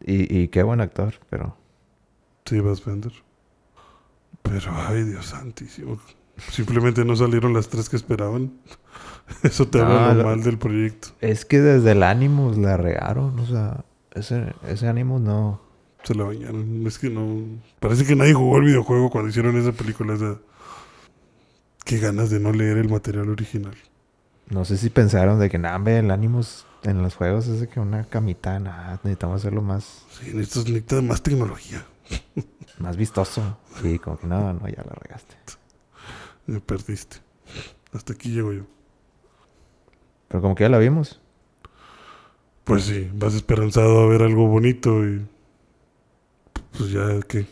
Y, 0.06 0.38
y 0.44 0.48
qué 0.50 0.64
buen 0.64 0.82
actor, 0.82 1.14
pero 1.30 1.56
Sí, 2.46 2.60
vas 2.60 2.86
a 2.86 2.90
vender. 2.92 3.14
Pero, 4.42 4.72
ay, 4.76 5.04
Dios 5.04 5.28
santísimo. 5.28 6.00
Simplemente 6.52 7.06
no 7.06 7.16
salieron 7.16 7.54
las 7.54 7.68
tres 7.70 7.90
que 7.90 7.96
esperaban. 7.96 8.54
Eso 9.44 9.68
te 9.68 9.78
No, 9.80 9.86
habla 9.86 10.14
lo- 10.16 10.24
mal 10.26 10.44
del 10.44 10.58
proyecto. 10.58 11.10
es 11.22 11.46
que 11.46 11.62
desde 11.62 11.92
el 11.92 12.04
Animus 12.04 12.58
la 12.58 12.76
regaron, 12.78 13.40
o 13.40 13.46
sea, 13.46 13.86
ese, 14.14 14.54
ese 14.68 14.88
Animus 14.88 15.22
no. 15.22 15.62
Se 16.04 16.16
la 16.16 16.24
bañaron. 16.24 16.86
Es 16.88 16.98
que 16.98 17.10
no. 17.10 17.44
Parece 17.80 18.06
que 18.06 18.16
nadie 18.16 18.34
jugó 18.34 18.58
el 18.58 18.64
videojuego 18.66 19.10
cuando 19.12 19.30
hicieron 19.30 19.56
esa 19.58 19.72
película. 19.72 20.16
Esa... 20.16 20.38
Qué 21.86 22.00
ganas 22.00 22.30
de 22.30 22.40
no 22.40 22.52
leer 22.52 22.78
el 22.78 22.90
material 22.90 23.30
original. 23.30 23.76
No 24.50 24.66
sé 24.66 24.78
si 24.78 24.90
pensaron 24.90 25.40
de 25.40 25.50
que 25.50 25.58
nada, 25.58 25.78
el 26.00 26.12
Animus 26.12 26.66
en 26.84 27.02
los 27.04 27.16
juegos 27.16 27.48
es 27.48 27.60
de 27.62 27.68
que 27.70 27.80
una 27.80 28.04
camita, 28.06 28.60
nada, 28.60 28.94
necesitamos 29.04 29.42
hacerlo 29.42 29.62
más, 29.62 30.04
Sí, 30.20 30.32
necesitas, 30.34 31.02
más 31.04 31.22
tecnología. 31.22 31.86
más 32.80 32.98
vistoso. 32.98 33.58
Y 33.84 33.98
como 34.00 34.18
que 34.20 34.28
no, 34.28 34.52
no, 34.54 34.68
ya 34.68 34.84
la 34.84 34.94
regaste. 35.02 35.36
Me 36.52 36.60
perdiste. 36.60 37.16
Hasta 37.94 38.12
aquí 38.12 38.30
llego 38.30 38.52
yo. 38.52 38.64
Pero 40.28 40.42
como 40.42 40.54
que 40.54 40.66
ya 40.66 40.70
la 40.70 40.80
vimos. 40.80 41.22
Pues 42.66 42.84
sí, 42.84 43.10
vas 43.14 43.36
esperanzado 43.36 44.02
a 44.02 44.08
ver 44.08 44.22
algo 44.22 44.48
bonito 44.48 45.06
y. 45.06 45.26
Pues 46.78 46.92
ya 46.92 47.22
que. 47.22 47.46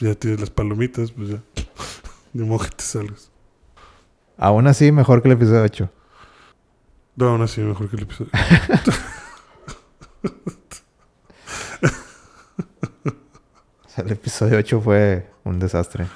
Ya 0.00 0.14
tienes 0.14 0.40
las 0.40 0.48
palomitas, 0.48 1.12
pues 1.12 1.28
ya. 1.28 1.42
Ni 2.32 2.46
modo 2.46 2.64
que 2.64 2.70
te 2.70 2.84
salgas. 2.84 3.30
Aún 4.38 4.66
así, 4.66 4.92
mejor 4.92 5.20
que 5.20 5.28
el 5.28 5.34
episodio 5.34 5.64
8. 5.64 5.90
No, 7.16 7.28
aún 7.28 7.42
así, 7.42 7.60
mejor 7.60 7.90
que 7.90 7.96
el 7.96 8.02
episodio. 8.04 8.30
O 13.84 13.90
sea, 13.90 14.04
el 14.04 14.12
episodio 14.12 14.56
8 14.56 14.80
fue 14.80 15.30
un 15.44 15.58
desastre. 15.58 16.06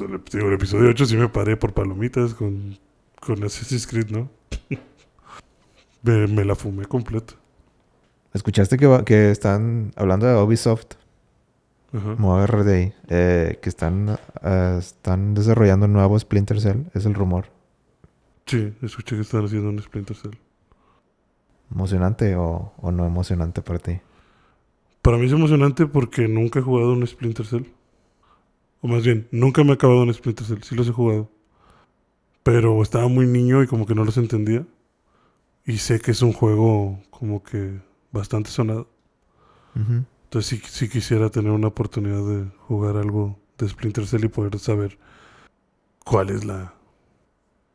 Pues 0.00 0.10
el, 0.10 0.22
digo, 0.38 0.48
el 0.48 0.54
episodio 0.54 0.88
8 0.90 1.06
sí 1.06 1.16
me 1.16 1.28
paré 1.28 1.56
por 1.56 1.72
palomitas 1.74 2.34
con, 2.34 2.78
con 3.20 3.42
Assassin's 3.44 3.86
Creed, 3.86 4.10
¿no? 4.10 4.28
me, 6.02 6.26
me 6.26 6.44
la 6.44 6.54
fumé 6.54 6.86
completa. 6.86 7.34
¿Escuchaste 8.32 8.76
que, 8.78 8.86
va- 8.86 9.04
que 9.04 9.30
están 9.30 9.92
hablando 9.96 10.26
de 10.26 10.40
Ubisoft? 10.40 10.94
Ajá. 11.92 12.62
De 12.62 12.74
ahí. 12.76 12.94
eh, 13.08 13.58
que 13.60 13.68
están, 13.68 14.16
eh, 14.42 14.76
están 14.78 15.34
desarrollando 15.34 15.86
un 15.86 15.92
nuevo 15.92 16.18
Splinter 16.18 16.60
Cell. 16.60 16.82
Es 16.94 17.04
el 17.06 17.14
rumor. 17.14 17.46
Sí, 18.46 18.72
escuché 18.82 19.16
que 19.16 19.22
están 19.22 19.44
haciendo 19.44 19.68
un 19.70 19.80
Splinter 19.82 20.16
Cell. 20.16 20.34
¿Emocionante 21.72 22.36
o, 22.36 22.72
o 22.78 22.92
no 22.92 23.06
emocionante 23.06 23.62
para 23.62 23.78
ti? 23.78 24.00
Para 25.02 25.18
mí 25.18 25.26
es 25.26 25.32
emocionante 25.32 25.86
porque 25.86 26.28
nunca 26.28 26.58
he 26.60 26.62
jugado 26.62 26.92
un 26.92 27.06
Splinter 27.06 27.46
Cell. 27.46 27.64
O 28.82 28.88
más 28.88 29.04
bien, 29.04 29.28
nunca 29.30 29.62
me 29.62 29.70
he 29.70 29.74
acabado 29.74 30.02
un 30.02 30.12
Splinter 30.12 30.46
Cell. 30.46 30.62
Sí 30.62 30.74
los 30.74 30.88
he 30.88 30.92
jugado. 30.92 31.30
Pero 32.42 32.82
estaba 32.82 33.08
muy 33.08 33.26
niño 33.26 33.62
y 33.62 33.66
como 33.66 33.86
que 33.86 33.94
no 33.94 34.04
los 34.04 34.16
entendía. 34.16 34.66
Y 35.66 35.78
sé 35.78 36.00
que 36.00 36.12
es 36.12 36.22
un 36.22 36.32
juego 36.32 37.00
como 37.10 37.42
que 37.42 37.80
bastante 38.12 38.50
sonado. 38.50 38.88
Entonces 39.74 40.46
sí, 40.46 40.62
sí 40.66 40.88
quisiera 40.88 41.30
tener 41.30 41.52
una 41.52 41.68
oportunidad 41.68 42.26
de 42.26 42.46
jugar 42.58 42.96
algo 42.96 43.38
de 43.58 43.68
Splinter 43.68 44.06
Cell 44.06 44.24
y 44.24 44.28
poder 44.28 44.58
saber 44.58 44.98
cuál 46.04 46.30
es 46.30 46.44
la, 46.44 46.74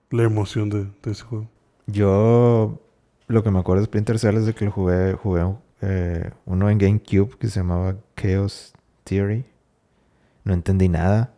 la 0.09 0.23
emoción 0.23 0.69
de, 0.69 0.85
de 1.03 1.11
ese 1.11 1.23
juego. 1.23 1.49
Yo 1.87 2.79
lo 3.27 3.43
que 3.43 3.51
me 3.51 3.59
acuerdo 3.59 3.81
de 3.81 3.87
Splinter 3.87 4.19
Cell 4.19 4.37
es 4.37 4.45
de 4.45 4.53
que 4.53 4.65
lo 4.65 4.71
jugué, 4.71 5.13
jugué 5.13 5.55
eh, 5.81 6.31
uno 6.45 6.69
en 6.69 6.77
GameCube 6.77 7.37
que 7.37 7.47
se 7.47 7.59
llamaba 7.59 7.95
Chaos 8.15 8.73
Theory. 9.03 9.45
No 10.45 10.53
entendí 10.53 10.87
nada. 10.87 11.33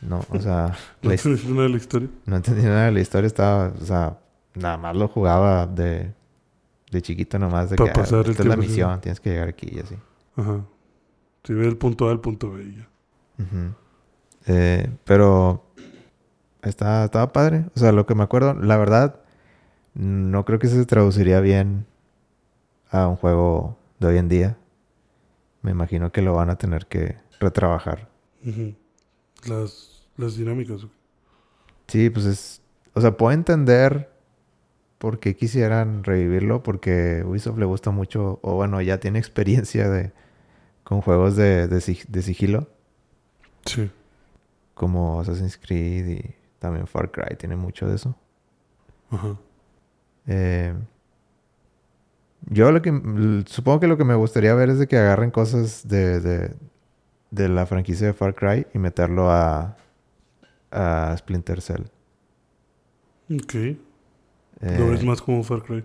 No, 0.00 0.24
o 0.30 0.40
sea, 0.40 0.76
¿No 1.02 1.10
la 1.10 1.14
entendiste 1.14 1.50
nada 1.50 1.62
de 1.64 1.68
la 1.68 1.76
historia? 1.76 2.08
No 2.24 2.36
entendí 2.36 2.62
nada 2.62 2.86
de 2.86 2.92
la 2.92 3.00
historia, 3.00 3.26
estaba, 3.26 3.72
o 3.80 3.84
sea, 3.84 4.18
nada 4.54 4.78
más 4.78 4.96
lo 4.96 5.08
jugaba 5.08 5.66
de, 5.66 6.12
de 6.90 7.02
chiquito 7.02 7.38
nomás, 7.38 7.70
de 7.70 7.76
Pa' 7.76 7.84
que 7.84 7.90
ah, 7.90 7.94
pasar 7.94 8.24
el 8.24 8.30
esta 8.30 8.42
es 8.42 8.48
la 8.48 8.56
misión, 8.56 9.00
tienes 9.00 9.20
que 9.20 9.30
llegar 9.30 9.48
aquí 9.48 9.68
y 9.70 9.80
así. 9.80 9.96
Ajá. 10.36 10.64
Si 11.42 11.52
ve 11.52 11.64
del 11.64 11.76
punto 11.76 12.08
A 12.08 12.12
al 12.12 12.20
punto 12.20 12.52
B 12.52 12.62
y 12.62 12.76
ya. 12.76 12.88
Ujú. 13.38 13.74
Eh, 14.46 14.90
pero 15.04 15.64
estaba, 16.62 17.04
estaba 17.04 17.32
padre, 17.32 17.66
o 17.74 17.78
sea, 17.78 17.92
lo 17.92 18.06
que 18.06 18.14
me 18.14 18.22
acuerdo, 18.22 18.54
la 18.54 18.76
verdad, 18.76 19.20
no 19.94 20.44
creo 20.44 20.58
que 20.58 20.68
se 20.68 20.84
traduciría 20.86 21.40
bien 21.40 21.86
a 22.90 23.08
un 23.08 23.16
juego 23.16 23.76
de 23.98 24.08
hoy 24.08 24.18
en 24.18 24.28
día. 24.28 24.56
Me 25.62 25.70
imagino 25.70 26.12
que 26.12 26.20
lo 26.20 26.34
van 26.34 26.50
a 26.50 26.56
tener 26.56 26.86
que 26.86 27.16
retrabajar. 27.40 28.08
Las, 29.48 30.06
las 30.16 30.36
dinámicas. 30.36 30.86
Sí, 31.88 32.10
pues 32.10 32.26
es. 32.26 32.62
O 32.94 33.00
sea, 33.00 33.16
puedo 33.16 33.32
entender 33.32 34.10
por 34.98 35.18
qué 35.18 35.34
quisieran 35.36 36.04
revivirlo, 36.04 36.62
porque 36.62 37.22
Ubisoft 37.26 37.58
le 37.58 37.64
gusta 37.66 37.90
mucho, 37.90 38.38
o 38.42 38.54
bueno, 38.54 38.80
ya 38.80 38.98
tiene 39.00 39.18
experiencia 39.18 39.88
de 39.90 40.12
con 40.82 41.00
juegos 41.00 41.36
de, 41.36 41.66
de, 41.68 41.98
de 42.08 42.22
sigilo, 42.22 42.68
Sí. 43.66 43.90
como 44.74 45.20
Assassin's 45.20 45.56
Creed 45.58 46.06
y 46.08 46.34
también 46.58 46.86
Far 46.86 47.10
Cry, 47.10 47.36
tiene 47.36 47.56
mucho 47.56 47.86
de 47.88 47.96
eso. 47.96 48.16
Ajá. 49.10 49.36
Eh, 50.26 50.74
yo 52.46 52.70
lo 52.72 52.82
que 52.82 52.90
supongo 53.46 53.80
que 53.80 53.86
lo 53.86 53.96
que 53.96 54.04
me 54.04 54.14
gustaría 54.14 54.54
ver 54.54 54.70
es 54.70 54.78
de 54.78 54.86
que 54.86 54.96
agarren 54.98 55.30
cosas 55.30 55.88
de, 55.88 56.20
de, 56.20 56.54
de 57.34 57.48
la 57.48 57.66
franquicia 57.66 58.06
de 58.08 58.12
Far 58.14 58.34
Cry 58.34 58.66
y 58.74 58.78
meterlo 58.78 59.30
a, 59.30 59.76
a 60.70 61.14
Splinter 61.18 61.60
Cell. 61.60 61.82
Ok. 63.30 63.54
Eh, 63.54 63.78
Lo 64.78 64.88
ves 64.90 65.04
más 65.04 65.20
como 65.22 65.42
Far 65.42 65.62
Cry. 65.62 65.84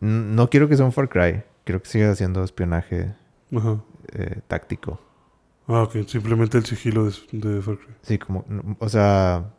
No 0.00 0.48
quiero 0.50 0.68
que 0.68 0.76
sea 0.76 0.84
un 0.86 0.92
Far 0.92 1.08
Cry. 1.08 1.42
Quiero 1.64 1.82
que 1.82 1.88
siga 1.88 2.10
haciendo 2.10 2.44
espionaje 2.44 3.14
Ajá. 3.54 3.80
eh, 4.12 4.40
táctico. 4.46 5.00
Ah, 5.66 5.82
ok. 5.82 6.06
Simplemente 6.06 6.58
el 6.58 6.64
sigilo 6.66 7.04
de, 7.06 7.12
de 7.32 7.62
Far 7.62 7.78
Cry. 7.78 7.94
Sí, 8.02 8.18
como... 8.18 8.44
O 8.78 8.88
sea... 8.88 9.50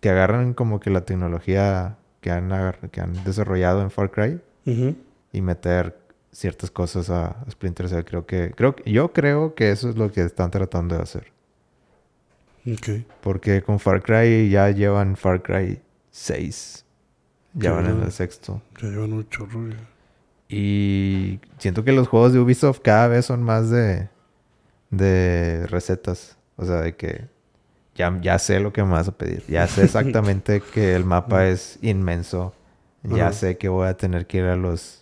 que 0.00 0.10
agarran 0.10 0.54
como 0.54 0.80
que 0.80 0.90
la 0.90 1.04
tecnología 1.04 1.96
que 2.20 2.30
han, 2.30 2.52
agar- 2.52 2.90
que 2.90 3.00
han 3.00 3.22
desarrollado 3.24 3.82
en 3.82 3.90
Far 3.90 4.10
Cry 4.10 4.40
y 5.32 5.40
meter 5.42 5.99
ciertas 6.32 6.70
cosas 6.70 7.10
a 7.10 7.36
Splinter 7.50 7.88
Cell. 7.88 8.04
Creo 8.04 8.26
que... 8.26 8.52
Creo, 8.52 8.76
yo 8.84 9.12
creo 9.12 9.54
que 9.54 9.70
eso 9.70 9.88
es 9.88 9.96
lo 9.96 10.10
que 10.12 10.22
están 10.22 10.50
tratando 10.50 10.96
de 10.96 11.02
hacer. 11.02 11.32
Ok. 12.66 13.04
Porque 13.20 13.62
con 13.62 13.78
Far 13.78 14.02
Cry 14.02 14.50
ya 14.50 14.70
llevan 14.70 15.16
Far 15.16 15.42
Cry 15.42 15.80
6. 16.10 16.84
Ya 17.54 17.72
van 17.72 17.86
en 17.86 18.02
el 18.02 18.12
sexto. 18.12 18.62
Ya 18.80 18.88
llevan 18.88 19.12
un 19.12 19.28
chorro. 19.28 19.68
ya. 19.68 19.76
Y 20.48 21.40
siento 21.58 21.84
que 21.84 21.92
los 21.92 22.08
juegos 22.08 22.32
de 22.32 22.40
Ubisoft 22.40 22.80
cada 22.80 23.06
vez 23.06 23.26
son 23.26 23.42
más 23.42 23.70
de, 23.70 24.08
de 24.90 25.66
recetas. 25.68 26.36
O 26.56 26.64
sea, 26.64 26.80
de 26.80 26.96
que 26.96 27.28
ya, 27.94 28.18
ya 28.20 28.38
sé 28.38 28.60
lo 28.60 28.72
que 28.72 28.82
me 28.82 28.90
vas 28.90 29.08
a 29.08 29.12
pedir. 29.12 29.44
Ya 29.46 29.66
sé 29.68 29.84
exactamente 29.84 30.60
que 30.60 30.94
el 30.94 31.04
mapa 31.04 31.46
es 31.46 31.78
inmenso. 31.82 32.52
Ya 33.02 33.32
sé 33.32 33.56
que 33.56 33.68
voy 33.68 33.88
a 33.88 33.96
tener 33.96 34.26
que 34.26 34.38
ir 34.38 34.44
a 34.44 34.56
los, 34.56 34.99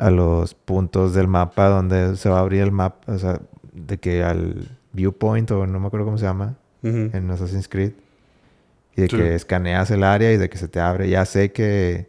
a 0.00 0.10
los 0.10 0.54
puntos 0.54 1.14
del 1.14 1.28
mapa 1.28 1.68
donde 1.68 2.16
se 2.16 2.28
va 2.28 2.38
a 2.38 2.40
abrir 2.40 2.62
el 2.62 2.72
mapa. 2.72 3.12
O 3.12 3.18
sea, 3.18 3.40
de 3.72 3.98
que 3.98 4.22
al 4.24 4.76
viewpoint 4.92 5.50
o 5.52 5.66
no 5.66 5.78
me 5.78 5.86
acuerdo 5.86 6.06
cómo 6.06 6.18
se 6.18 6.24
llama 6.24 6.56
en 6.82 7.30
Assassin's 7.30 7.68
Creed. 7.68 7.92
Y 8.96 9.02
de 9.02 9.08
Sí. 9.08 9.16
que 9.16 9.34
escaneas 9.34 9.90
el 9.90 10.02
área 10.02 10.32
y 10.32 10.36
de 10.36 10.48
que 10.48 10.58
se 10.58 10.66
te 10.68 10.80
abre. 10.80 11.08
Ya 11.08 11.24
sé 11.24 11.52
que, 11.52 12.08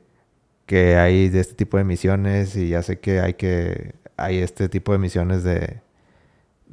que 0.66 0.96
hay 0.96 1.30
de 1.30 1.40
este 1.42 1.54
tipo 1.54 1.78
de 1.78 1.84
misiones 1.84 2.56
y 2.56 2.70
ya 2.70 2.82
sé 2.82 3.00
que 3.00 3.20
hay 3.20 3.34
que 3.36 3.94
hay 4.18 4.38
este 4.38 4.70
tipo 4.70 4.92
de 4.94 4.98
misiones 4.98 5.44
de, 5.44 5.82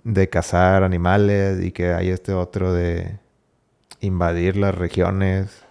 de 0.05 0.29
cazar 0.29 0.83
animales 0.83 1.63
y 1.65 1.73
que 1.73 1.93
hay 1.93 2.11
este 2.11 2.33
otro 2.33 2.73
de 2.73 3.19
invadir 4.01 4.57
las 4.57 4.75
regiones. 4.75 5.63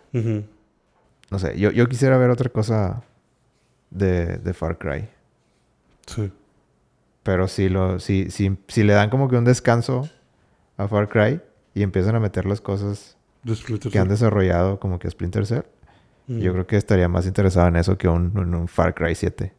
No 1.32 1.40
sé, 1.40 1.58
yo, 1.60 1.72
yo 1.72 1.88
quisiera 1.88 2.18
ver 2.18 2.30
otra 2.32 2.50
cosa 2.50 3.04
de, 3.92 4.38
de 4.38 4.54
Far 4.54 4.78
Cry. 4.78 5.08
Sí. 6.08 6.32
Pero 7.24 7.48
si, 7.48 7.70
lo, 7.70 8.00
si, 8.00 8.32
si, 8.32 8.58
si 8.68 8.84
le 8.84 8.94
dan 8.94 9.10
como 9.10 9.30
que 9.30 9.36
un 9.36 9.44
descanso 9.44 10.10
a 10.78 10.88
Far 10.88 11.10
Cry 11.10 11.42
y 11.74 11.84
empiezan 11.84 12.16
a 12.16 12.20
meter 12.20 12.46
las 12.46 12.62
cosas 12.62 13.18
que 13.92 14.00
han 14.00 14.08
desarrollado 14.08 14.80
como 14.80 14.98
que 15.00 15.10
Splinter 15.10 15.46
Cell, 15.46 15.64
yo 16.28 16.52
creo 16.52 16.68
que 16.68 16.76
estaría 16.76 17.08
más 17.08 17.26
interesado 17.26 17.68
en 17.68 17.78
eso 17.78 17.98
que 17.98 18.08
un, 18.08 18.34
en 18.36 18.56
un 18.56 18.68
Far 18.68 18.94
Cry 18.94 19.16
7. 19.16 19.54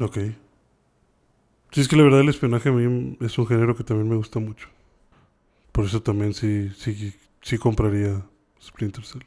Ok. 0.00 0.18
Sí, 1.70 1.80
es 1.80 1.88
que 1.88 1.96
la 1.96 2.02
verdad 2.02 2.20
el 2.20 2.28
espionaje 2.28 2.68
a 2.68 2.72
mí 2.72 3.16
es 3.20 3.38
un 3.38 3.46
género 3.46 3.76
que 3.76 3.84
también 3.84 4.08
me 4.08 4.16
gusta 4.16 4.40
mucho. 4.40 4.68
Por 5.70 5.84
eso 5.86 6.02
también 6.02 6.34
sí, 6.34 6.70
sí, 6.76 7.14
sí 7.40 7.58
compraría 7.58 8.22
Splinter 8.60 9.04
Cell. 9.04 9.22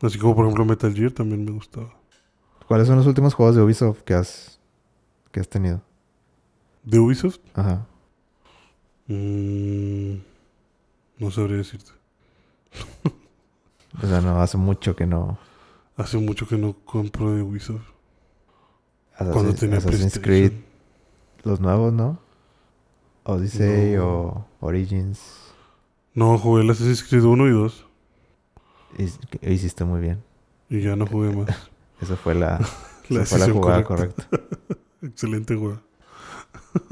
Así 0.00 0.18
como 0.18 0.34
por 0.34 0.44
ejemplo 0.44 0.64
Metal 0.64 0.94
Gear 0.94 1.12
también 1.12 1.44
me 1.44 1.52
gustaba. 1.52 1.94
¿Cuáles 2.68 2.86
son 2.86 2.96
los 2.96 3.06
últimos 3.06 3.34
juegos 3.34 3.56
de 3.56 3.62
Ubisoft 3.62 4.00
que 4.02 4.14
has, 4.14 4.58
que 5.32 5.40
has 5.40 5.48
tenido? 5.48 5.82
¿De 6.82 6.98
Ubisoft? 6.98 7.38
Ajá. 7.54 7.86
Mm, 9.06 10.14
no 11.18 11.30
sabría 11.30 11.56
decirte. 11.58 11.90
O 14.02 14.06
sea, 14.08 14.20
no, 14.20 14.40
hace 14.42 14.56
mucho 14.58 14.96
que 14.96 15.06
no. 15.06 15.38
Hace 15.96 16.18
mucho 16.18 16.48
que 16.48 16.56
no 16.58 16.72
compro 16.84 17.32
de 17.32 17.42
Ubisoft. 17.42 17.84
Cuando 19.16 19.34
Assassin's, 19.38 19.60
tenía 19.60 19.78
Assassin's. 19.78 20.18
Creed, 20.18 20.52
los 21.44 21.60
nuevos, 21.60 21.92
¿no? 21.92 22.18
Odyssey 23.22 23.92
No. 23.94 24.04
o 24.08 24.46
Origins. 24.58 25.20
No, 26.12 26.36
jugué 26.38 26.64
el 26.64 26.70
Assassin's 26.70 27.04
Creed 27.04 27.22
1 27.22 27.46
y 27.46 27.50
2. 27.52 27.86
Hic- 28.98 29.28
que 29.38 29.52
Hiciste 29.52 29.84
muy 29.84 30.00
bien. 30.00 30.24
Y 30.68 30.80
ya 30.80 30.96
no 30.96 31.06
jugué 31.06 31.30
más. 31.32 31.46
Esa 32.04 32.16
fue 32.16 32.34
la, 32.34 32.58
La 33.08 33.22
esa 33.22 33.26
fue 33.26 33.38
la 33.38 33.46
decisión 33.46 33.56
jugada 33.56 33.84
correcta. 33.84 34.24
correcta. 34.30 34.76
Excelente 35.02 35.56
juego. 35.56 35.80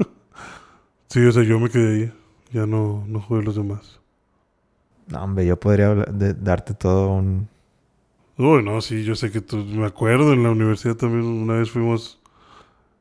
sí, 1.09 1.25
o 1.25 1.31
sea, 1.31 1.43
yo 1.43 1.59
me 1.59 1.69
quedé 1.69 2.03
ahí. 2.03 2.13
Ya 2.51 2.65
no, 2.65 3.03
no 3.07 3.19
jugué 3.19 3.41
los 3.43 3.55
demás. 3.55 3.99
No, 5.07 5.23
hombre, 5.23 5.45
yo 5.45 5.59
podría 5.59 5.87
hablar 5.89 6.13
de- 6.13 6.33
darte 6.33 6.73
todo 6.73 7.09
un... 7.11 7.47
Uy, 8.37 8.63
no, 8.63 8.79
sí, 8.81 9.03
yo 9.03 9.15
sé 9.15 9.31
que 9.31 9.41
tú, 9.41 9.57
me 9.57 9.85
acuerdo 9.85 10.33
en 10.33 10.43
la 10.43 10.49
universidad 10.51 10.95
también 10.95 11.25
una 11.25 11.53
vez 11.55 11.69
fuimos 11.69 12.19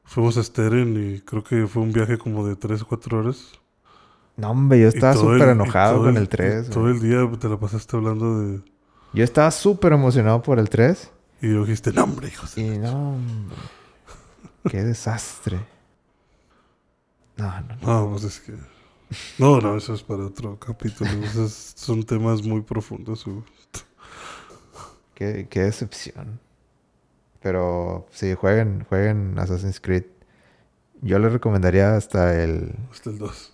fuimos 0.04 0.36
a 0.36 0.42
Steren 0.42 1.14
y 1.14 1.20
creo 1.20 1.42
que 1.42 1.66
fue 1.66 1.82
un 1.82 1.92
viaje 1.92 2.18
como 2.18 2.46
de 2.46 2.54
3 2.56 2.82
o 2.82 2.86
4 2.86 3.18
horas. 3.18 3.52
No, 4.36 4.50
hombre, 4.50 4.80
yo 4.80 4.88
estaba 4.88 5.12
el- 5.12 5.18
súper 5.18 5.48
enojado 5.50 6.02
con 6.02 6.16
el 6.16 6.28
3. 6.28 6.68
Todo 6.70 6.88
el 6.88 7.00
día 7.00 7.30
te 7.38 7.48
la 7.48 7.58
pasaste 7.58 7.96
hablando 7.96 8.40
de... 8.40 8.60
Yo 9.14 9.24
estaba 9.24 9.50
súper 9.50 9.92
emocionado 9.92 10.42
por 10.42 10.58
el 10.58 10.68
3. 10.68 11.10
Y 11.42 11.48
dijiste, 11.48 11.92
no, 11.92 12.04
hombre, 12.04 12.28
hijos. 12.28 12.56
Y 12.56 12.78
no, 12.78 13.14
hombre. 13.14 13.56
Qué 14.70 14.82
desastre. 14.84 15.58
No, 17.36 17.60
no, 17.62 17.76
no. 17.76 18.00
No, 18.04 18.10
pues 18.12 18.24
es 18.24 18.40
que... 18.40 18.54
No, 19.38 19.60
no, 19.60 19.76
eso 19.76 19.92
es 19.92 20.02
para 20.02 20.24
otro 20.24 20.58
capítulo. 20.58 21.10
Esos 21.24 21.52
son 21.52 22.04
temas 22.04 22.42
muy 22.42 22.62
profundos. 22.62 23.26
Qué, 25.14 25.48
qué 25.50 25.60
decepción. 25.62 26.40
Pero 27.40 28.06
sí, 28.12 28.34
jueguen, 28.34 28.84
jueguen 28.88 29.36
Assassin's 29.38 29.80
Creed. 29.80 30.04
Yo 31.00 31.18
les 31.18 31.32
recomendaría 31.32 31.96
hasta 31.96 32.40
el. 32.42 32.76
Hasta 32.92 33.10
el 33.10 33.18
2. 33.18 33.52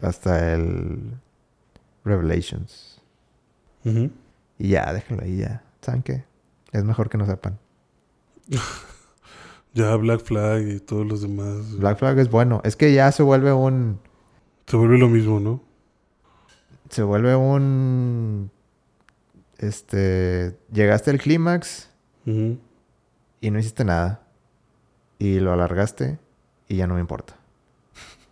Hasta 0.00 0.54
el. 0.54 1.20
Revelations. 2.02 3.00
Y 3.84 4.68
ya, 4.70 4.90
déjenlo 4.92 5.22
ahí 5.22 5.36
ya. 5.36 5.62
¿Saben 5.82 6.02
qué? 6.02 6.29
Es 6.72 6.84
mejor 6.84 7.08
que 7.08 7.18
no 7.18 7.26
sepan. 7.26 7.58
Ya 9.72 9.94
Black 9.94 10.22
Flag 10.24 10.62
y 10.66 10.80
todos 10.80 11.06
los 11.06 11.22
demás. 11.22 11.76
Black 11.78 11.96
Flag 12.00 12.18
es 12.18 12.28
bueno. 12.28 12.60
Es 12.64 12.74
que 12.74 12.92
ya 12.92 13.12
se 13.12 13.22
vuelve 13.22 13.52
un. 13.52 14.00
Se 14.66 14.76
vuelve 14.76 14.98
lo 14.98 15.08
mismo, 15.08 15.38
¿no? 15.38 15.62
Se 16.88 17.04
vuelve 17.04 17.36
un. 17.36 18.50
Este. 19.58 20.58
Llegaste 20.72 21.12
al 21.12 21.18
clímax 21.18 21.88
y 22.26 23.50
no 23.50 23.58
hiciste 23.60 23.84
nada. 23.84 24.26
Y 25.20 25.38
lo 25.38 25.52
alargaste 25.52 26.18
y 26.66 26.74
ya 26.76 26.88
no 26.88 26.94
me 26.94 27.00
importa. 27.00 27.36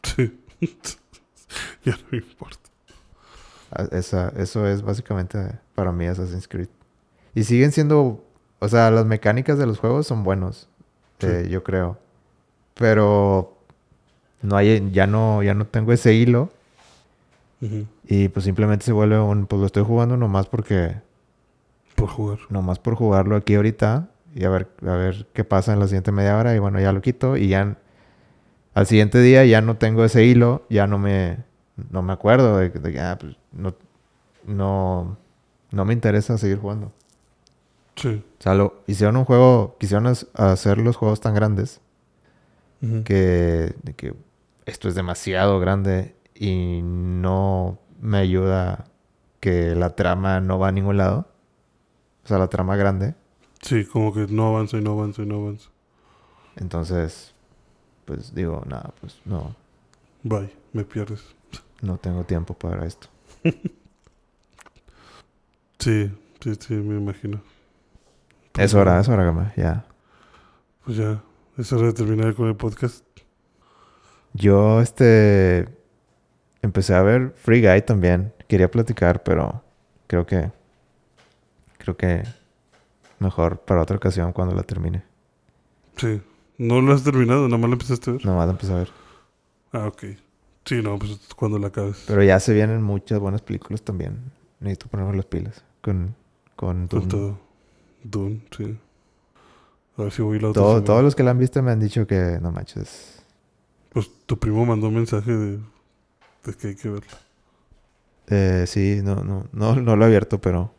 Sí. 0.02 0.40
ya 1.84 1.92
no 1.92 2.02
me 2.10 2.18
importa. 2.18 2.68
A- 3.70 3.96
Esa, 3.96 4.30
eso 4.30 4.66
es 4.66 4.82
básicamente 4.82 5.60
para 5.76 5.92
mí 5.92 6.06
Assassin's 6.06 6.48
Creed. 6.48 6.68
Y 7.34 7.44
siguen 7.44 7.70
siendo, 7.70 8.24
o 8.60 8.68
sea, 8.68 8.90
las 8.90 9.06
mecánicas 9.06 9.58
de 9.58 9.66
los 9.66 9.78
juegos 9.78 10.06
son 10.06 10.24
buenos, 10.24 10.68
Sí. 11.20 11.26
eh, 11.28 11.48
yo 11.50 11.62
creo. 11.64 11.98
Pero 12.74 13.56
no 14.42 14.56
hay, 14.56 14.88
ya 14.92 15.06
no, 15.06 15.42
ya 15.42 15.54
no 15.54 15.66
tengo 15.66 15.92
ese 15.92 16.14
hilo. 16.14 16.50
Y 18.06 18.28
pues 18.28 18.44
simplemente 18.44 18.84
se 18.84 18.92
vuelve 18.92 19.18
un, 19.18 19.46
pues 19.46 19.58
lo 19.58 19.66
estoy 19.66 19.82
jugando 19.82 20.16
nomás 20.16 20.46
porque, 20.46 20.94
Por 21.96 22.08
jugar. 22.08 22.38
nomás 22.50 22.78
por 22.78 22.94
jugarlo 22.94 23.34
aquí 23.34 23.56
ahorita 23.56 24.06
y 24.34 24.44
a 24.44 24.48
ver, 24.50 24.68
a 24.86 24.92
ver 24.92 25.26
qué 25.32 25.42
pasa 25.42 25.72
en 25.72 25.80
la 25.80 25.86
siguiente 25.86 26.12
media 26.12 26.38
hora 26.38 26.54
y 26.54 26.60
bueno, 26.60 26.78
ya 26.78 26.92
lo 26.92 27.00
quito 27.00 27.36
y 27.36 27.48
ya 27.48 27.76
al 28.74 28.86
siguiente 28.86 29.20
día 29.20 29.44
ya 29.44 29.60
no 29.60 29.76
tengo 29.76 30.04
ese 30.04 30.24
hilo, 30.24 30.62
ya 30.70 30.86
no 30.86 30.98
me, 30.98 31.38
no 31.90 32.02
me 32.02 32.12
acuerdo 32.12 32.58
de 32.58 32.70
que, 32.70 33.00
ah, 33.00 33.18
pues, 33.18 33.34
no, 33.50 33.74
no, 34.46 35.16
no 35.72 35.84
me 35.84 35.92
interesa 35.94 36.38
seguir 36.38 36.58
jugando. 36.60 36.92
Sí. 38.00 38.22
O 38.38 38.42
sea, 38.42 38.54
lo, 38.54 38.82
hicieron 38.86 39.16
un 39.16 39.24
juego, 39.24 39.76
quisieron 39.78 40.12
hacer 40.34 40.78
los 40.78 40.96
juegos 40.96 41.20
tan 41.20 41.34
grandes 41.34 41.80
que, 43.04 43.74
de 43.82 43.92
que 43.96 44.14
esto 44.66 44.88
es 44.88 44.94
demasiado 44.94 45.58
grande 45.58 46.14
y 46.34 46.80
no 46.82 47.78
me 48.00 48.18
ayuda 48.18 48.84
que 49.40 49.74
la 49.74 49.96
trama 49.96 50.40
no 50.40 50.58
va 50.58 50.68
a 50.68 50.72
ningún 50.72 50.96
lado. 50.96 51.26
O 52.24 52.28
sea, 52.28 52.38
la 52.38 52.48
trama 52.48 52.76
grande. 52.76 53.14
Sí, 53.62 53.84
como 53.84 54.12
que 54.12 54.26
no 54.28 54.48
avanza 54.48 54.76
y 54.76 54.82
no 54.82 54.92
avanza 54.92 55.22
y 55.22 55.26
no 55.26 55.36
avanza. 55.36 55.70
Entonces, 56.56 57.34
pues 58.04 58.34
digo, 58.34 58.62
nada, 58.66 58.92
pues 59.00 59.20
no, 59.24 59.54
Bye, 60.22 60.52
me 60.72 60.84
pierdes. 60.84 61.22
no 61.80 61.96
tengo 61.96 62.24
tiempo 62.24 62.54
para 62.54 62.86
esto. 62.86 63.08
Sí, 65.78 66.10
sí, 66.40 66.54
sí, 66.58 66.74
me 66.74 66.96
imagino. 66.96 67.40
Es 68.58 68.74
hora, 68.74 68.98
es 68.98 69.08
hora, 69.08 69.24
Gama, 69.24 69.52
ya. 69.56 69.86
Pues 70.84 70.96
ya, 70.96 71.22
es 71.56 71.72
hora 71.72 71.86
de 71.86 71.92
terminar 71.92 72.34
con 72.34 72.48
el 72.48 72.56
podcast. 72.56 73.04
Yo, 74.32 74.80
este, 74.80 75.68
empecé 76.60 76.94
a 76.94 77.02
ver 77.02 77.34
Free 77.36 77.62
Guy 77.62 77.82
también. 77.82 78.32
Quería 78.48 78.68
platicar, 78.68 79.22
pero 79.22 79.62
creo 80.08 80.26
que, 80.26 80.50
creo 81.78 81.96
que 81.96 82.24
mejor 83.20 83.60
para 83.60 83.82
otra 83.82 83.96
ocasión 83.96 84.32
cuando 84.32 84.56
la 84.56 84.64
termine. 84.64 85.04
Sí. 85.96 86.20
No 86.56 86.80
lo 86.80 86.92
has 86.92 87.04
terminado, 87.04 87.46
nada 87.46 87.58
más 87.58 87.70
lo 87.70 87.74
empezaste 87.74 88.10
a 88.10 88.12
ver. 88.14 88.26
Nomás 88.26 88.46
la 88.46 88.52
empecé 88.52 88.72
a 88.72 88.76
ver. 88.76 88.90
Ah, 89.72 89.86
ok. 89.86 90.04
Sí, 90.64 90.82
no, 90.82 90.98
pues 90.98 91.20
cuando 91.36 91.60
la 91.60 91.68
acabes. 91.68 92.04
Pero 92.08 92.24
ya 92.24 92.40
se 92.40 92.52
vienen 92.52 92.82
muchas 92.82 93.20
buenas 93.20 93.40
películas 93.40 93.82
también. 93.82 94.32
Necesito 94.58 94.88
ponerme 94.88 95.14
las 95.14 95.26
pilas 95.26 95.64
con, 95.80 96.16
con, 96.56 96.88
Con 96.88 97.08
todo. 97.08 97.47
Dune, 98.02 98.40
sí. 98.56 98.78
A 99.96 100.02
ver 100.02 100.12
si 100.12 100.22
voy 100.22 100.38
la 100.38 100.50
otra 100.50 100.62
Todo- 100.62 100.84
todos 100.84 101.02
los 101.02 101.14
que 101.16 101.22
la 101.22 101.32
han 101.32 101.38
visto 101.38 101.62
me 101.62 101.72
han 101.72 101.80
dicho 101.80 102.06
que 102.06 102.38
no 102.40 102.52
manches. 102.52 103.20
Pues 103.90 104.08
tu 104.26 104.38
primo 104.38 104.64
mandó 104.64 104.88
un 104.88 104.94
mensaje 104.94 105.32
de, 105.32 105.58
de 106.44 106.54
que 106.58 106.68
hay 106.68 106.74
que 106.76 106.88
verla. 106.88 107.18
Eh, 108.28 108.64
sí, 108.66 109.00
no, 109.02 109.16
no, 109.24 109.46
no, 109.52 109.74
no 109.76 109.96
lo 109.96 110.04
he 110.04 110.06
abierto, 110.06 110.40
pero 110.40 110.72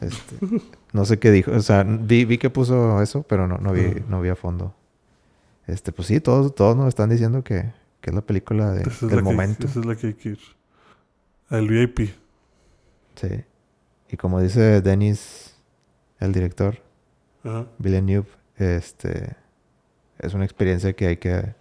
este, 0.00 0.36
no 0.92 1.04
sé 1.04 1.18
qué 1.18 1.30
dijo. 1.30 1.50
O 1.52 1.60
sea, 1.60 1.82
vi, 1.82 2.24
vi 2.24 2.38
que 2.38 2.50
puso 2.50 3.00
eso, 3.02 3.22
pero 3.22 3.48
no, 3.48 3.58
no 3.58 3.72
vi, 3.72 4.02
no 4.08 4.20
vi 4.20 4.28
a 4.28 4.36
fondo. 4.36 4.74
Este, 5.66 5.90
pues 5.92 6.08
sí, 6.08 6.20
todos, 6.20 6.54
todos 6.54 6.76
nos 6.76 6.88
están 6.88 7.10
diciendo 7.10 7.42
que, 7.42 7.72
que 8.00 8.10
es 8.10 8.14
la 8.14 8.22
película 8.22 8.70
de- 8.72 8.82
Esa 8.82 8.90
es, 8.90 9.00
del 9.00 9.10
la 9.10 9.16
que, 9.16 9.22
momento. 9.22 9.66
esa 9.66 9.80
es 9.80 9.86
la 9.86 9.96
que 9.96 10.06
hay 10.08 10.14
que 10.14 10.28
ir. 10.30 10.38
Al 11.48 11.66
VIP. 11.68 12.10
Sí. 13.16 13.28
Y 14.10 14.16
como 14.16 14.40
dice 14.40 14.80
Dennis, 14.82 15.49
el 16.20 16.32
director, 16.32 16.78
Ajá. 17.44 17.66
Villeneuve, 17.78 18.28
este, 18.56 19.36
es 20.18 20.34
una 20.34 20.44
experiencia 20.44 20.92
que 20.92 21.06
hay 21.06 21.16
que 21.16 21.54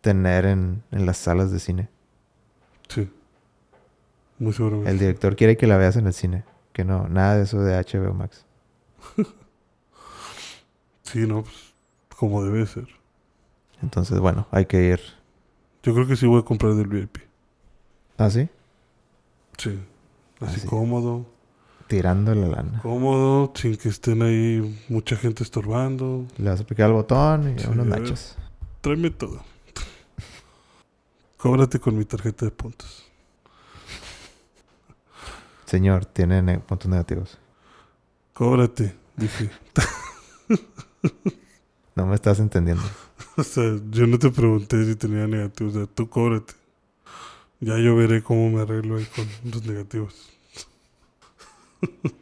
tener 0.00 0.44
en, 0.46 0.82
en 0.90 1.06
las 1.06 1.16
salas 1.18 1.50
de 1.52 1.58
cine. 1.60 1.88
Sí. 2.88 3.10
Muy 4.38 4.52
seguramente. 4.52 4.90
El 4.90 4.98
director 4.98 5.34
quiere 5.36 5.56
que 5.56 5.66
la 5.66 5.76
veas 5.76 5.96
en 5.96 6.06
el 6.06 6.12
cine. 6.14 6.44
Que 6.72 6.84
no, 6.84 7.08
nada 7.08 7.36
de 7.36 7.42
eso 7.42 7.60
de 7.60 7.74
HBO 7.76 8.14
Max. 8.14 8.44
Sí, 11.02 11.26
no, 11.26 11.42
pues 11.42 11.74
como 12.16 12.44
debe 12.44 12.66
ser. 12.66 12.86
Entonces, 13.82 14.18
bueno, 14.20 14.46
hay 14.50 14.66
que 14.66 14.82
ir. 14.84 15.00
Yo 15.82 15.94
creo 15.94 16.06
que 16.06 16.16
sí 16.16 16.26
voy 16.26 16.40
a 16.40 16.44
comprar 16.44 16.74
del 16.74 16.86
VIP. 16.86 17.16
¿Ah, 18.18 18.28
sí? 18.28 18.48
Sí. 19.56 19.78
Así 20.40 20.56
Ah, 20.56 20.60
sí. 20.60 20.66
cómodo. 20.68 21.24
Tirando 21.88 22.34
la 22.34 22.48
lana. 22.48 22.80
Cómodo, 22.82 23.52
sin 23.54 23.76
que 23.76 23.88
estén 23.88 24.22
ahí 24.22 24.78
mucha 24.88 25.16
gente 25.16 25.42
estorbando. 25.42 26.26
Le 26.36 26.50
vas 26.50 26.60
a 26.60 26.64
picar 26.66 26.88
el 26.88 26.92
botón 26.94 27.54
y 27.56 27.58
Sí, 27.58 27.66
unos 27.66 27.86
nachos. 27.86 28.36
Tráeme 28.82 29.10
todo. 29.10 29.42
Cóbrate 31.38 31.78
con 31.80 31.96
mi 31.96 32.04
tarjeta 32.04 32.44
de 32.44 32.50
puntos. 32.50 33.04
Señor, 35.66 36.04
tiene 36.04 36.42
ne- 36.42 36.58
puntos 36.58 36.88
negativos. 36.90 37.38
Cóbrate, 38.34 38.94
dije. 39.16 39.50
No 41.94 42.06
me 42.06 42.14
estás 42.14 42.38
entendiendo. 42.38 42.82
O 43.36 43.42
sea, 43.44 43.76
yo 43.90 44.06
no 44.08 44.18
te 44.18 44.30
pregunté 44.30 44.84
si 44.84 44.96
tenía 44.96 45.26
negativos. 45.28 45.74
O 45.74 45.78
sea, 45.78 45.86
tú 45.86 46.08
cóbrate. 46.08 46.54
Ya 47.60 47.78
yo 47.78 47.94
veré 47.96 48.20
cómo 48.22 48.50
me 48.50 48.62
arreglo 48.62 48.96
ahí 48.96 49.06
con 49.14 49.26
los 49.50 49.64
negativos. 49.64 50.14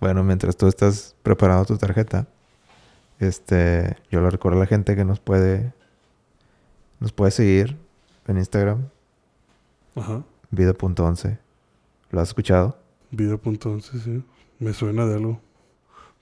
Bueno, 0.00 0.24
mientras 0.24 0.56
tú 0.56 0.66
estás 0.66 1.14
preparando 1.22 1.64
tu 1.64 1.76
tarjeta, 1.78 2.26
este, 3.20 3.96
yo 4.10 4.20
le 4.20 4.30
recuerdo 4.30 4.58
a 4.58 4.62
la 4.62 4.66
gente 4.66 4.96
que 4.96 5.04
nos 5.04 5.20
puede, 5.20 5.72
nos 6.98 7.12
puede 7.12 7.30
seguir 7.30 7.76
en 8.26 8.36
Instagram, 8.36 8.88
Ajá. 9.94 10.24
vida.11. 10.50 11.38
¿Lo 12.10 12.20
has 12.20 12.28
escuchado? 12.30 12.76
Vida.11, 13.12 14.02
sí. 14.02 14.24
Me 14.58 14.72
suena 14.72 15.06
de 15.06 15.14
algo. 15.14 15.40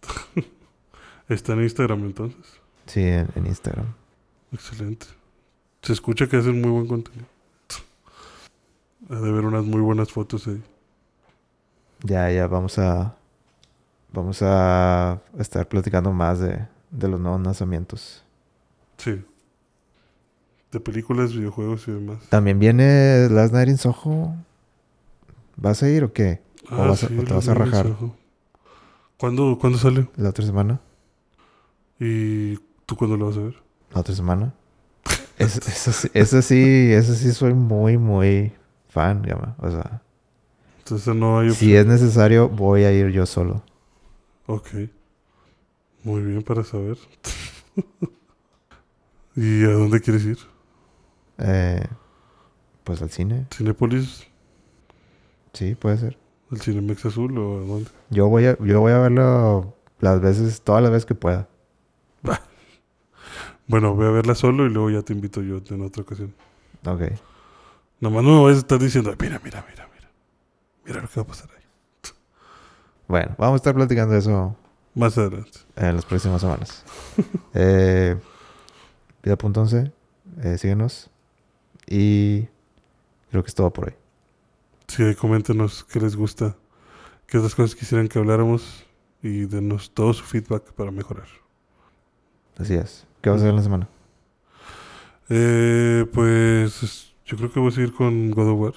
Está 1.30 1.54
en 1.54 1.62
Instagram 1.62 2.04
entonces. 2.04 2.60
Sí, 2.84 3.00
en, 3.00 3.28
en 3.34 3.46
Instagram. 3.46 3.86
Excelente. 4.52 5.06
Se 5.80 5.94
escucha 5.94 6.28
que 6.28 6.36
hacen 6.36 6.60
muy 6.60 6.70
buen 6.70 6.86
contenido. 6.86 7.24
Ha 9.08 9.14
de 9.14 9.32
ver 9.32 9.46
unas 9.46 9.64
muy 9.64 9.80
buenas 9.80 10.12
fotos 10.12 10.46
ahí. 10.48 10.62
Ya, 12.02 12.30
ya 12.30 12.46
vamos 12.46 12.78
a, 12.78 13.14
vamos 14.12 14.38
a 14.42 15.20
estar 15.38 15.68
platicando 15.68 16.12
más 16.12 16.38
de, 16.40 16.66
de 16.90 17.08
los 17.08 17.20
nuevos 17.20 17.40
lanzamientos. 17.42 18.24
Sí. 18.98 19.22
De 20.72 20.80
películas, 20.80 21.32
videojuegos 21.34 21.86
y 21.88 21.92
demás. 21.92 22.18
También 22.28 22.58
viene 22.58 23.28
Last 23.30 23.52
Night 23.52 23.68
in 23.68 23.76
Soho. 23.78 24.34
¿Vas 25.56 25.82
a 25.82 25.88
ir 25.88 26.04
o 26.04 26.12
qué? 26.12 26.40
¿O 26.70 26.76
vas 26.88 27.02
a- 27.04 27.06
o 27.06 27.22
te 27.24 27.34
vas 27.34 27.48
a 27.48 27.54
rajar? 27.54 27.86
¿Cuándo, 29.18 29.58
¿Cuándo 29.60 29.78
sale? 29.78 30.08
¿La 30.16 30.30
otra 30.30 30.44
semana? 30.46 30.80
¿Y 31.98 32.56
tú 32.86 32.96
cuándo 32.96 33.16
lo 33.16 33.26
vas 33.26 33.36
a 33.36 33.40
ver? 33.40 33.54
¿La 33.92 34.00
otra 34.00 34.14
semana? 34.14 34.54
Es- 35.36 35.56
Eso 35.68 35.92
sí, 35.92 36.08
eso 36.14 36.40
sí, 36.42 36.92
eso 36.92 37.14
sí 37.14 37.32
soy 37.32 37.52
muy, 37.54 37.98
muy 37.98 38.52
fan, 38.88 39.22
Gama. 39.22 39.56
O 39.58 39.70
sea, 39.70 40.00
Entonces 40.90 41.14
no 41.14 41.38
hay 41.38 41.50
si 41.52 41.76
es 41.76 41.86
necesario, 41.86 42.48
voy 42.48 42.82
a 42.82 42.90
ir 42.90 43.10
yo 43.12 43.24
solo. 43.24 43.62
Ok. 44.46 44.66
Muy 46.02 46.20
bien 46.22 46.42
para 46.42 46.64
saber. 46.64 46.98
¿Y 49.36 49.62
a 49.64 49.70
dónde 49.70 50.00
quieres 50.00 50.24
ir? 50.24 50.38
Eh, 51.38 51.86
pues 52.82 53.00
al 53.02 53.10
cine, 53.10 53.46
¿Cinépolis? 53.54 54.26
sí, 55.52 55.76
puede 55.76 55.98
ser. 55.98 56.18
¿El 56.50 56.60
Cinemex 56.60 57.06
Azul 57.06 57.38
o 57.38 57.58
a 57.58 57.60
dónde? 57.64 57.90
Yo 58.10 58.26
voy 58.28 58.46
a, 58.46 58.58
yo 58.58 58.80
voy 58.80 58.90
a 58.90 58.98
verlo 58.98 59.76
las 60.00 60.20
veces, 60.20 60.60
todas 60.62 60.82
las 60.82 60.90
veces 60.90 61.06
que 61.06 61.14
pueda. 61.14 61.48
Bueno, 63.68 63.94
voy 63.94 64.06
a 64.06 64.10
verla 64.10 64.34
solo 64.34 64.66
y 64.66 64.70
luego 64.70 64.90
ya 64.90 65.02
te 65.02 65.12
invito 65.12 65.40
yo 65.42 65.60
en 65.70 65.82
otra 65.82 66.02
ocasión. 66.02 66.34
Ok. 66.84 67.02
Nada 68.00 68.12
más 68.16 68.24
no 68.24 68.38
me 68.38 68.42
vayas 68.42 68.56
a 68.56 68.60
estar 68.62 68.80
diciendo, 68.80 69.14
mira, 69.20 69.40
mira, 69.44 69.64
mira, 69.70 69.88
mira. 70.84 71.02
Lo 71.02 71.08
que 71.08 71.16
va 71.16 71.22
a 71.22 71.26
pasar 71.26 71.48
ahí. 71.50 71.64
Bueno, 73.08 73.34
vamos 73.38 73.54
a 73.54 73.56
estar 73.56 73.74
platicando 73.74 74.12
de 74.14 74.20
eso 74.20 74.56
Más 74.94 75.18
adelante. 75.18 75.58
en 75.76 75.96
las 75.96 76.04
próximas 76.04 76.40
semanas. 76.40 76.84
eh, 77.54 78.16
Vida.11, 79.22 79.92
eh, 80.42 80.58
síguenos. 80.58 81.10
Y 81.86 82.42
creo 83.30 83.42
que 83.42 83.48
es 83.48 83.54
todo 83.54 83.72
por 83.72 83.86
hoy. 83.86 83.94
Sí, 84.86 85.14
coméntenos 85.16 85.84
qué 85.84 86.00
les 86.00 86.14
gusta, 86.16 86.56
qué 87.26 87.38
otras 87.38 87.54
cosas 87.54 87.74
quisieran 87.76 88.08
que 88.08 88.18
habláramos 88.18 88.84
y 89.22 89.46
denos 89.46 89.90
todo 89.92 90.12
su 90.12 90.24
feedback 90.24 90.72
para 90.72 90.90
mejorar. 90.90 91.26
Así 92.58 92.74
es. 92.74 93.06
¿Qué 93.22 93.30
vas 93.30 93.38
a 93.38 93.40
hacer 93.40 93.50
en 93.50 93.56
la 93.56 93.62
semana? 93.62 93.88
Eh, 95.28 96.06
pues 96.12 96.82
es- 96.82 97.14
yo 97.26 97.36
creo 97.36 97.52
que 97.52 97.60
voy 97.60 97.68
a 97.68 97.72
seguir 97.74 97.92
con 97.94 98.30
God 98.30 98.48
of 98.50 98.58
War. 98.60 98.74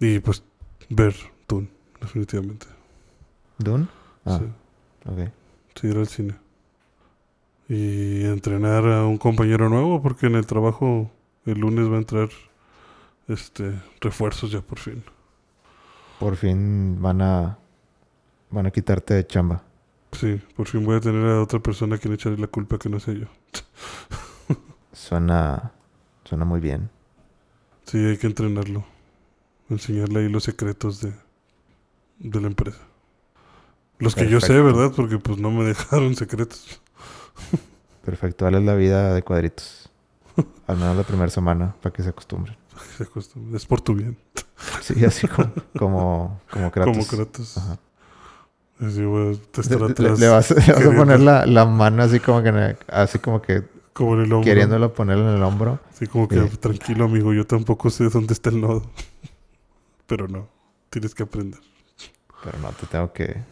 Y 0.00 0.18
pues 0.20 0.42
ver 0.88 1.14
Dune, 1.48 1.68
definitivamente. 2.00 2.66
¿Dune? 3.58 3.86
Ah, 4.24 4.38
Sí, 4.38 4.44
ok. 5.10 5.30
sí, 5.74 5.86
ir 5.88 5.96
al 5.98 6.06
cine. 6.08 6.34
y 7.68 8.24
entrenar 8.24 8.86
a 8.86 9.04
un 9.06 9.18
compañero 9.18 9.68
nuevo 9.68 10.00
porque 10.02 10.26
en 10.26 10.36
el 10.36 10.46
trabajo 10.46 11.10
el 11.46 11.58
lunes 11.60 11.90
va 11.90 11.94
a 11.96 11.98
entrar 11.98 12.28
este 13.28 13.80
refuerzos 14.00 14.50
ya 14.52 14.60
por 14.60 14.78
fin. 14.78 15.02
Por 16.20 16.36
fin 16.36 17.00
van 17.02 17.20
a 17.22 17.58
van 18.50 18.66
a 18.66 18.70
quitarte 18.70 19.14
de 19.14 19.26
chamba. 19.26 19.62
Sí, 20.12 20.40
por 20.54 20.66
fin 20.68 20.84
voy 20.84 20.96
a 20.96 21.00
tener 21.00 21.26
a 21.26 21.42
otra 21.42 21.58
persona 21.58 21.96
a 21.96 21.98
quien 21.98 22.14
echarle 22.14 22.38
la 22.38 22.46
culpa 22.46 22.78
que 22.78 22.88
no 22.88 23.00
sé 23.00 23.18
yo. 23.18 23.26
Suena 24.92 25.72
suena 26.24 26.44
muy 26.44 26.60
bien. 26.60 26.88
Sí, 27.84 27.98
hay 27.98 28.16
que 28.16 28.26
entrenarlo. 28.26 28.84
Enseñarle 29.68 30.20
ahí 30.20 30.28
los 30.28 30.44
secretos 30.44 31.00
de, 31.00 31.12
de 32.18 32.40
la 32.40 32.46
empresa. 32.46 32.78
Los 33.98 34.14
que 34.14 34.28
yo 34.28 34.40
sé. 34.40 34.60
¿verdad? 34.60 34.92
Porque 34.94 35.18
pues 35.18 35.38
no 35.38 35.50
me 35.50 35.64
dejaron 35.64 36.14
secretos. 36.14 36.80
Perfecto, 38.04 38.44
dale 38.44 38.60
la 38.60 38.74
vida 38.74 39.14
de 39.14 39.22
cuadritos. 39.22 39.90
Al 40.66 40.76
menos 40.76 40.96
la 40.96 41.02
primera 41.02 41.30
semana 41.30 41.74
para 41.82 41.92
que 41.92 42.02
se 42.02 42.10
acostumbren. 42.10 42.56
Se 42.96 43.04
acostumbra. 43.04 43.56
Es 43.56 43.66
por 43.66 43.80
tu 43.80 43.94
bien. 43.94 44.16
Sí, 44.82 45.04
así 45.04 45.26
como 45.26 45.50
como 45.78 46.40
como 46.50 46.70
Kratos. 46.70 46.96
Como 46.96 47.06
Kratos. 47.06 47.58
Ajá. 47.58 47.78
Así, 48.78 49.02
güey, 49.04 49.36
te 49.50 49.62
Le, 49.62 49.74
estará 49.86 50.14
le- 50.18 50.28
vas, 50.28 50.50
le 50.50 50.72
vas 50.74 50.86
a 50.86 50.96
poner 50.96 51.20
la, 51.20 51.46
la 51.46 51.64
mano 51.64 52.02
así 52.02 52.20
como 52.20 52.42
que 52.42 52.50
en 52.50 52.56
el- 52.56 52.76
así 52.88 53.18
como 53.18 53.40
que 53.40 53.64
Como 53.94 54.14
en 54.14 54.20
el 54.26 54.32
hombro. 54.32 54.44
queriéndolo 54.44 54.92
poner 54.92 55.16
en 55.18 55.28
el 55.28 55.42
hombro. 55.42 55.80
Así 55.90 56.06
como 56.06 56.28
que, 56.28 56.46
Sí. 56.48 56.56
tranquilo, 56.58 57.06
amigo, 57.06 57.32
yo 57.32 57.46
tampoco 57.46 57.88
sé 57.90 58.10
dónde 58.10 58.34
está 58.34 58.50
el 58.50 58.60
nodo. 58.60 58.82
Pero 60.06 60.28
no, 60.28 60.48
tienes 60.90 61.14
que 61.14 61.22
aprender. 61.22 61.60
Pero 62.44 62.58
no, 62.58 62.70
te 62.72 62.86
tengo 62.86 63.12
que 63.12 63.42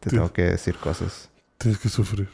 te 0.00 0.10
tengo 0.10 0.32
que 0.32 0.42
decir 0.42 0.76
cosas. 0.76 1.30
Tienes 1.58 1.78
que 1.80 1.88
sufrir. 1.88 2.28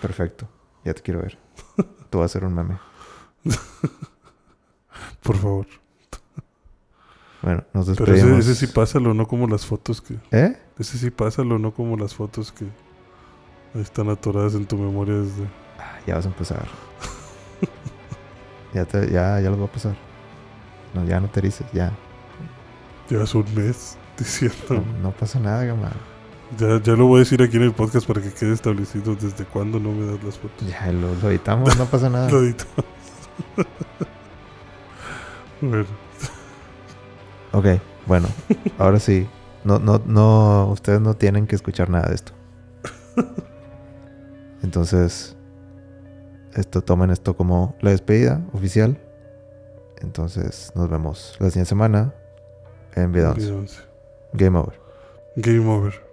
Perfecto. 0.00 0.48
Ya 0.84 0.94
te 0.94 1.02
quiero 1.02 1.20
ver. 1.20 1.38
Tú 2.10 2.18
vas 2.18 2.30
a 2.30 2.32
ser 2.32 2.44
un 2.44 2.54
meme. 2.54 2.78
Por 5.22 5.36
favor. 5.36 5.66
Bueno, 7.42 7.64
nos 7.72 7.86
Pero 7.86 8.12
despedimos. 8.12 8.40
ese, 8.40 8.52
ese 8.52 8.66
sí 8.66 8.72
pásalo, 8.72 9.14
no 9.14 9.26
como 9.26 9.46
las 9.46 9.64
fotos 9.64 10.02
que... 10.02 10.18
¿Eh? 10.30 10.58
Ese 10.78 10.98
sí 10.98 11.10
pásalo, 11.10 11.58
no 11.58 11.72
como 11.72 11.96
las 11.96 12.14
fotos 12.14 12.52
que 12.52 12.66
están 13.74 14.10
atoradas 14.10 14.54
en 14.54 14.66
tu 14.66 14.76
memoria 14.76 15.14
desde... 15.14 15.44
Ah, 15.78 15.98
ya 16.06 16.16
vas 16.16 16.26
a 16.26 16.28
empezar. 16.28 16.68
ya, 18.74 18.84
te, 18.84 19.10
ya, 19.10 19.40
ya 19.40 19.50
lo 19.50 19.58
va 19.58 19.66
a 19.66 19.72
pasar. 19.72 20.09
No, 20.94 21.04
ya 21.04 21.20
no 21.20 21.28
te 21.28 21.40
dices, 21.40 21.66
ya. 21.72 21.92
Llevas 23.08 23.34
un 23.34 23.44
mes 23.54 23.96
diciendo... 24.18 24.56
No, 24.70 24.84
no 25.02 25.10
pasa 25.12 25.38
nada, 25.38 25.64
gama. 25.64 25.90
Ya, 26.58 26.80
ya 26.82 26.94
lo 26.94 27.06
voy 27.06 27.16
a 27.16 27.18
decir 27.20 27.42
aquí 27.42 27.56
en 27.56 27.64
el 27.64 27.72
podcast 27.72 28.06
para 28.06 28.20
que 28.20 28.32
quede 28.32 28.52
establecido 28.52 29.14
desde 29.14 29.44
cuándo 29.44 29.78
no 29.78 29.92
me 29.92 30.06
das 30.06 30.22
las 30.24 30.38
fotos. 30.38 30.68
Ya 30.68 30.90
lo, 30.92 31.14
lo 31.14 31.30
editamos, 31.30 31.76
no 31.78 31.84
pasa 31.86 32.08
nada. 32.08 32.26
Lo 32.30 32.40
edito. 32.40 32.64
bueno, 35.60 35.86
Ok, 37.52 37.66
bueno, 38.06 38.28
ahora 38.78 39.00
sí. 39.00 39.28
No, 39.64 39.78
no, 39.78 40.00
no, 40.06 40.68
ustedes 40.68 41.00
no 41.00 41.14
tienen 41.14 41.46
que 41.46 41.56
escuchar 41.56 41.90
nada 41.90 42.08
de 42.08 42.14
esto. 42.14 42.32
Entonces, 44.62 45.36
esto, 46.54 46.82
tomen 46.82 47.10
esto 47.10 47.36
como 47.36 47.76
la 47.80 47.90
despedida 47.90 48.40
oficial. 48.52 48.98
Entonces, 50.02 50.72
nos 50.74 50.88
vemos 50.88 51.36
la 51.38 51.50
siguiente 51.50 51.68
semana 51.68 52.14
en 52.94 53.12
Vida 53.12 53.30
11. 53.30 53.40
video 53.40 53.58
once. 53.58 53.82
Game 54.32 54.58
over. 54.58 54.74
Game 55.36 55.68
over. 55.68 56.09